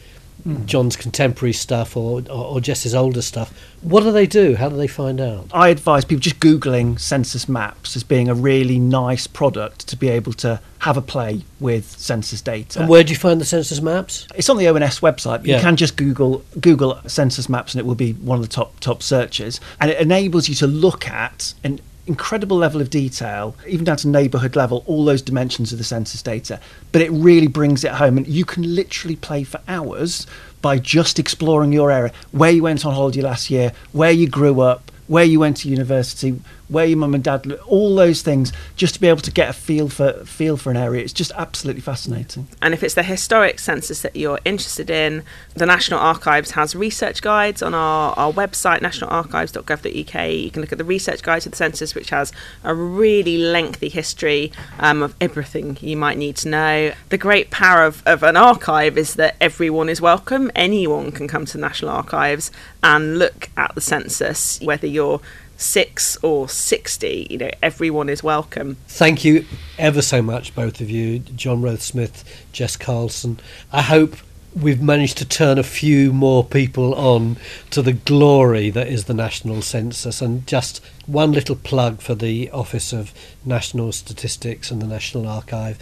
mm. 0.45 0.65
Jon's 0.65 0.95
contemporary 0.95 1.53
stuff 1.53 1.97
or, 1.97 2.21
or, 2.29 2.45
or 2.45 2.61
his 2.61 2.95
older 2.95 3.21
stuff. 3.21 3.53
What 3.81 4.03
do 4.03 4.11
they 4.11 4.25
do? 4.25 4.55
How 4.55 4.69
do 4.69 4.75
they 4.75 4.87
find 4.87 5.19
out? 5.21 5.47
I 5.53 5.69
advise 5.69 6.05
people 6.05 6.21
just 6.21 6.39
Googling 6.39 6.99
census 6.99 7.47
maps 7.47 7.95
as 7.95 8.03
being 8.03 8.29
a 8.29 8.33
really 8.33 8.79
nice 8.79 9.27
product 9.27 9.87
to 9.87 9.95
be 9.95 10.09
able 10.09 10.33
to 10.33 10.59
have 10.79 10.97
a 10.97 11.01
play 11.01 11.41
with 11.59 11.85
census 11.85 12.41
data. 12.41 12.81
And 12.81 12.89
where 12.89 13.03
do 13.03 13.11
you 13.11 13.17
find 13.17 13.41
the 13.41 13.45
census 13.45 13.81
maps? 13.81 14.27
It's 14.35 14.49
on 14.49 14.57
the 14.57 14.67
ONS 14.67 14.99
website. 14.99 15.45
Yeah. 15.45 15.57
You 15.57 15.61
can 15.61 15.75
just 15.75 15.95
Google 15.95 16.43
Google 16.59 16.99
census 17.07 17.49
maps 17.49 17.73
and 17.73 17.79
it 17.79 17.85
will 17.85 17.95
be 17.95 18.13
one 18.13 18.37
of 18.37 18.43
the 18.43 18.53
top 18.53 18.79
top 18.79 19.01
searches. 19.01 19.59
And 19.79 19.91
it 19.91 19.99
enables 19.99 20.47
you 20.49 20.55
to 20.55 20.67
look 20.67 21.07
at 21.07 21.53
and 21.63 21.81
incredible 22.07 22.57
level 22.57 22.81
of 22.81 22.89
detail, 22.89 23.55
even 23.67 23.85
down 23.85 23.97
to 23.97 24.07
neighbourhood 24.07 24.55
level, 24.55 24.83
all 24.85 25.05
those 25.05 25.21
dimensions 25.21 25.71
of 25.71 25.77
the 25.77 25.83
census 25.83 26.21
data. 26.21 26.59
But 26.91 27.01
it 27.01 27.09
really 27.11 27.47
brings 27.47 27.83
it 27.83 27.91
home, 27.91 28.17
and 28.17 28.27
you 28.27 28.45
can 28.45 28.75
literally 28.75 29.15
play 29.15 29.43
for 29.43 29.59
hours 29.67 30.27
by 30.61 30.79
just 30.79 31.19
exploring 31.19 31.73
your 31.73 31.91
area, 31.91 32.11
where 32.31 32.51
you 32.51 32.63
went 32.63 32.85
on 32.85 32.93
holiday 32.93 33.21
last 33.21 33.49
year, 33.49 33.71
where 33.91 34.11
you 34.11 34.27
grew 34.27 34.61
up, 34.61 34.91
where 35.07 35.23
you 35.23 35.39
went 35.39 35.57
to 35.57 35.69
university, 35.69 36.39
where 36.67 36.85
your 36.85 36.97
mum 36.97 37.13
and 37.13 37.23
dad, 37.23 37.51
all 37.67 37.95
those 37.95 38.21
things, 38.21 38.51
just 38.75 38.95
to 38.95 39.01
be 39.01 39.07
able 39.07 39.21
to 39.21 39.31
get 39.31 39.49
a 39.49 39.53
feel 39.53 39.89
for 39.89 40.13
feel 40.25 40.57
for 40.57 40.71
an 40.71 40.77
area. 40.77 41.03
It's 41.03 41.13
just 41.13 41.31
absolutely 41.35 41.81
fascinating. 41.81 42.47
And 42.61 42.73
if 42.73 42.83
it's 42.83 42.95
the 42.95 43.03
historic 43.03 43.59
census 43.59 44.01
that 44.01 44.15
you're 44.15 44.39
interested 44.45 44.89
in, 44.89 45.23
the 45.53 45.65
National 45.65 45.99
Archives 45.99 46.51
has 46.51 46.75
research 46.75 47.21
guides 47.21 47.61
on 47.61 47.73
our, 47.73 48.13
our 48.17 48.31
website, 48.31 48.79
nationalarchives.gov.uk. 48.79 50.31
You 50.31 50.51
can 50.51 50.61
look 50.61 50.71
at 50.71 50.77
the 50.77 50.83
research 50.83 51.21
guide 51.21 51.43
to 51.43 51.49
the 51.49 51.55
census, 51.55 51.95
which 51.95 52.09
has 52.09 52.31
a 52.63 52.73
really 52.73 53.37
lengthy 53.37 53.89
history 53.89 54.51
um, 54.79 55.03
of 55.03 55.15
everything 55.21 55.77
you 55.81 55.97
might 55.97 56.17
need 56.17 56.35
to 56.37 56.49
know. 56.49 56.93
The 57.09 57.17
great 57.17 57.51
power 57.51 57.83
of, 57.83 58.01
of 58.05 58.23
an 58.23 58.37
archive 58.37 58.97
is 58.97 59.15
that 59.15 59.35
everyone 59.39 59.89
is 59.89 60.01
welcome. 60.01 60.51
Anyone 60.55 61.11
can 61.11 61.27
come 61.27 61.45
to 61.45 61.53
the 61.53 61.61
National 61.61 61.91
Archives 61.91 62.51
and 62.83 63.19
look 63.19 63.49
at 63.57 63.73
the 63.75 63.81
census, 63.81 64.59
whether 64.61 64.87
you're 64.87 65.21
six 65.57 66.17
or 66.21 66.49
60, 66.49 67.27
you 67.29 67.37
know, 67.37 67.51
everyone 67.61 68.09
is 68.09 68.23
welcome. 68.23 68.77
Thank 68.87 69.23
you 69.23 69.45
ever 69.77 70.01
so 70.01 70.21
much, 70.21 70.55
both 70.55 70.81
of 70.81 70.89
you, 70.89 71.19
Jon 71.19 71.61
Wroth-Smith, 71.61 72.47
Jess 72.51 72.75
Carlson. 72.75 73.39
I 73.71 73.81
hope 73.81 74.17
we've 74.55 74.81
managed 74.81 75.17
to 75.17 75.25
turn 75.25 75.57
a 75.57 75.63
few 75.63 76.13
more 76.13 76.43
people 76.43 76.95
on 76.95 77.35
to 77.69 77.81
the 77.81 77.91
glory 77.91 78.69
that 78.69 78.87
is 78.87 79.03
the 79.03 79.13
national 79.13 79.61
census 79.61 80.21
and 80.21 80.47
just 80.47 80.83
one 81.05 81.33
little 81.33 81.57
plug 81.57 81.99
for 81.99 82.15
the 82.15 82.49
office 82.51 82.93
of 82.93 83.13
national 83.43 83.91
statistics 83.91 84.71
and 84.71 84.81
the 84.81 84.87
national 84.87 85.27
archive 85.27 85.77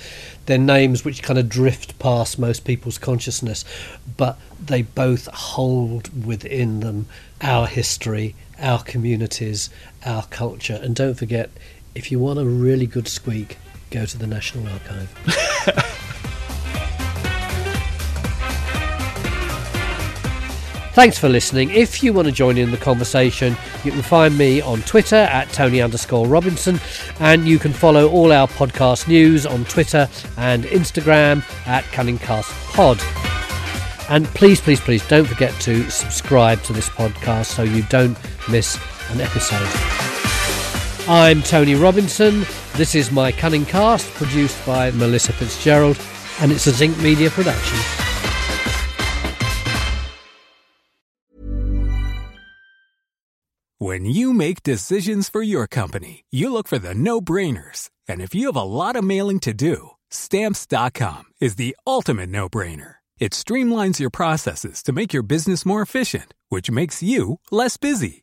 they're 0.48 0.58
names 0.58 1.06
which 1.06 1.22
kind 1.22 1.38
of 1.38 1.48
drift 1.48 1.98
past 2.00 2.40
most 2.40 2.66
people's 2.66 2.98
consciousness 2.98 3.64
but 4.18 4.40
they 4.60 4.82
both 4.82 5.28
hold 5.28 6.26
within 6.26 6.80
them 6.80 7.06
our 7.42 7.68
history 7.68 8.34
our 8.64 8.82
communities, 8.82 9.70
our 10.06 10.24
culture. 10.24 10.80
And 10.82 10.96
don't 10.96 11.16
forget, 11.16 11.52
if 11.94 12.12
you 12.12 12.18
want 12.18 12.40
a 12.40 12.46
really 12.46 12.88
good 12.88 13.08
squeak, 13.08 13.58
go 13.92 14.06
to 14.06 14.18
the 14.18 14.26
National 14.26 14.68
Archive. 14.68 15.90
Thanks 20.94 21.18
for 21.18 21.28
listening. 21.28 21.72
If 21.72 22.04
you 22.04 22.14
want 22.14 22.28
to 22.28 22.32
join 22.32 22.56
in 22.56 22.70
the 22.70 22.78
conversation, 22.78 23.58
you 23.84 23.92
can 23.92 24.04
find 24.04 24.38
me 24.38 24.62
on 24.62 24.82
Twitter 24.84 25.16
at 25.16 25.50
Tony 25.50 25.82
underscore 25.82 26.28
Robinson, 26.28 26.80
and 27.20 27.48
you 27.48 27.58
can 27.58 27.74
follow 27.74 28.08
all 28.10 28.32
our 28.32 28.48
podcast 28.48 29.08
news 29.08 29.48
on 29.48 29.66
Twitter 29.66 30.08
and 30.38 30.66
Instagram 30.66 31.44
at 31.66 31.84
Cunningcast 31.86 32.76
Pod. 32.76 33.02
And 34.08 34.28
please, 34.36 34.62
please, 34.62 34.80
please 34.80 35.04
don't 35.08 35.26
forget 35.26 35.60
to 35.62 35.90
subscribe 35.90 36.62
to 36.64 36.74
this 36.74 36.90
podcast 36.90 37.46
so 37.48 37.64
you 37.64 37.82
don't 37.84 38.16
miss 38.50 38.78
an 39.10 39.22
episode. 39.22 39.68
I'm 41.08 41.42
Tony 41.44 41.76
Robinson. 41.76 42.46
This 42.76 42.96
is 42.96 43.12
my 43.12 43.32
Cunning 43.32 43.66
Cast, 43.66 44.10
produced 44.14 44.66
by 44.66 44.92
Melissa 44.92 45.34
FitzGerald, 45.34 46.00
and 46.42 46.52
it's 46.52 46.66
a 46.68 46.72
Zinc 46.72 46.98
Media 47.00 47.30
production. 47.30 47.78
When 53.80 54.06
you 54.06 54.34
make 54.34 54.64
decisions 54.64 55.28
for 55.28 55.42
your 55.42 55.68
company, 55.68 56.24
you 56.32 56.54
look 56.54 56.70
for 56.70 56.80
the 56.80 56.94
no 56.96 57.20
brainers. 57.20 57.90
And 58.08 58.22
if 58.22 58.34
you 58.34 58.46
have 58.46 58.56
a 58.56 58.64
lot 58.64 58.96
of 58.96 59.04
mailing 59.04 59.40
to 59.42 59.54
do, 59.54 59.90
stamps.com 60.10 61.24
is 61.42 61.56
the 61.56 61.76
ultimate 61.86 62.30
no 62.30 62.48
brainer. 62.48 62.96
It 63.20 63.34
streamlines 63.34 64.00
your 64.00 64.10
processes 64.10 64.84
to 64.84 64.94
make 64.94 65.12
your 65.12 65.22
business 65.22 65.66
more 65.66 65.82
efficient, 65.82 66.34
which 66.48 66.72
makes 66.72 67.04
you 67.04 67.40
less 67.52 67.76
busy. 67.76 68.23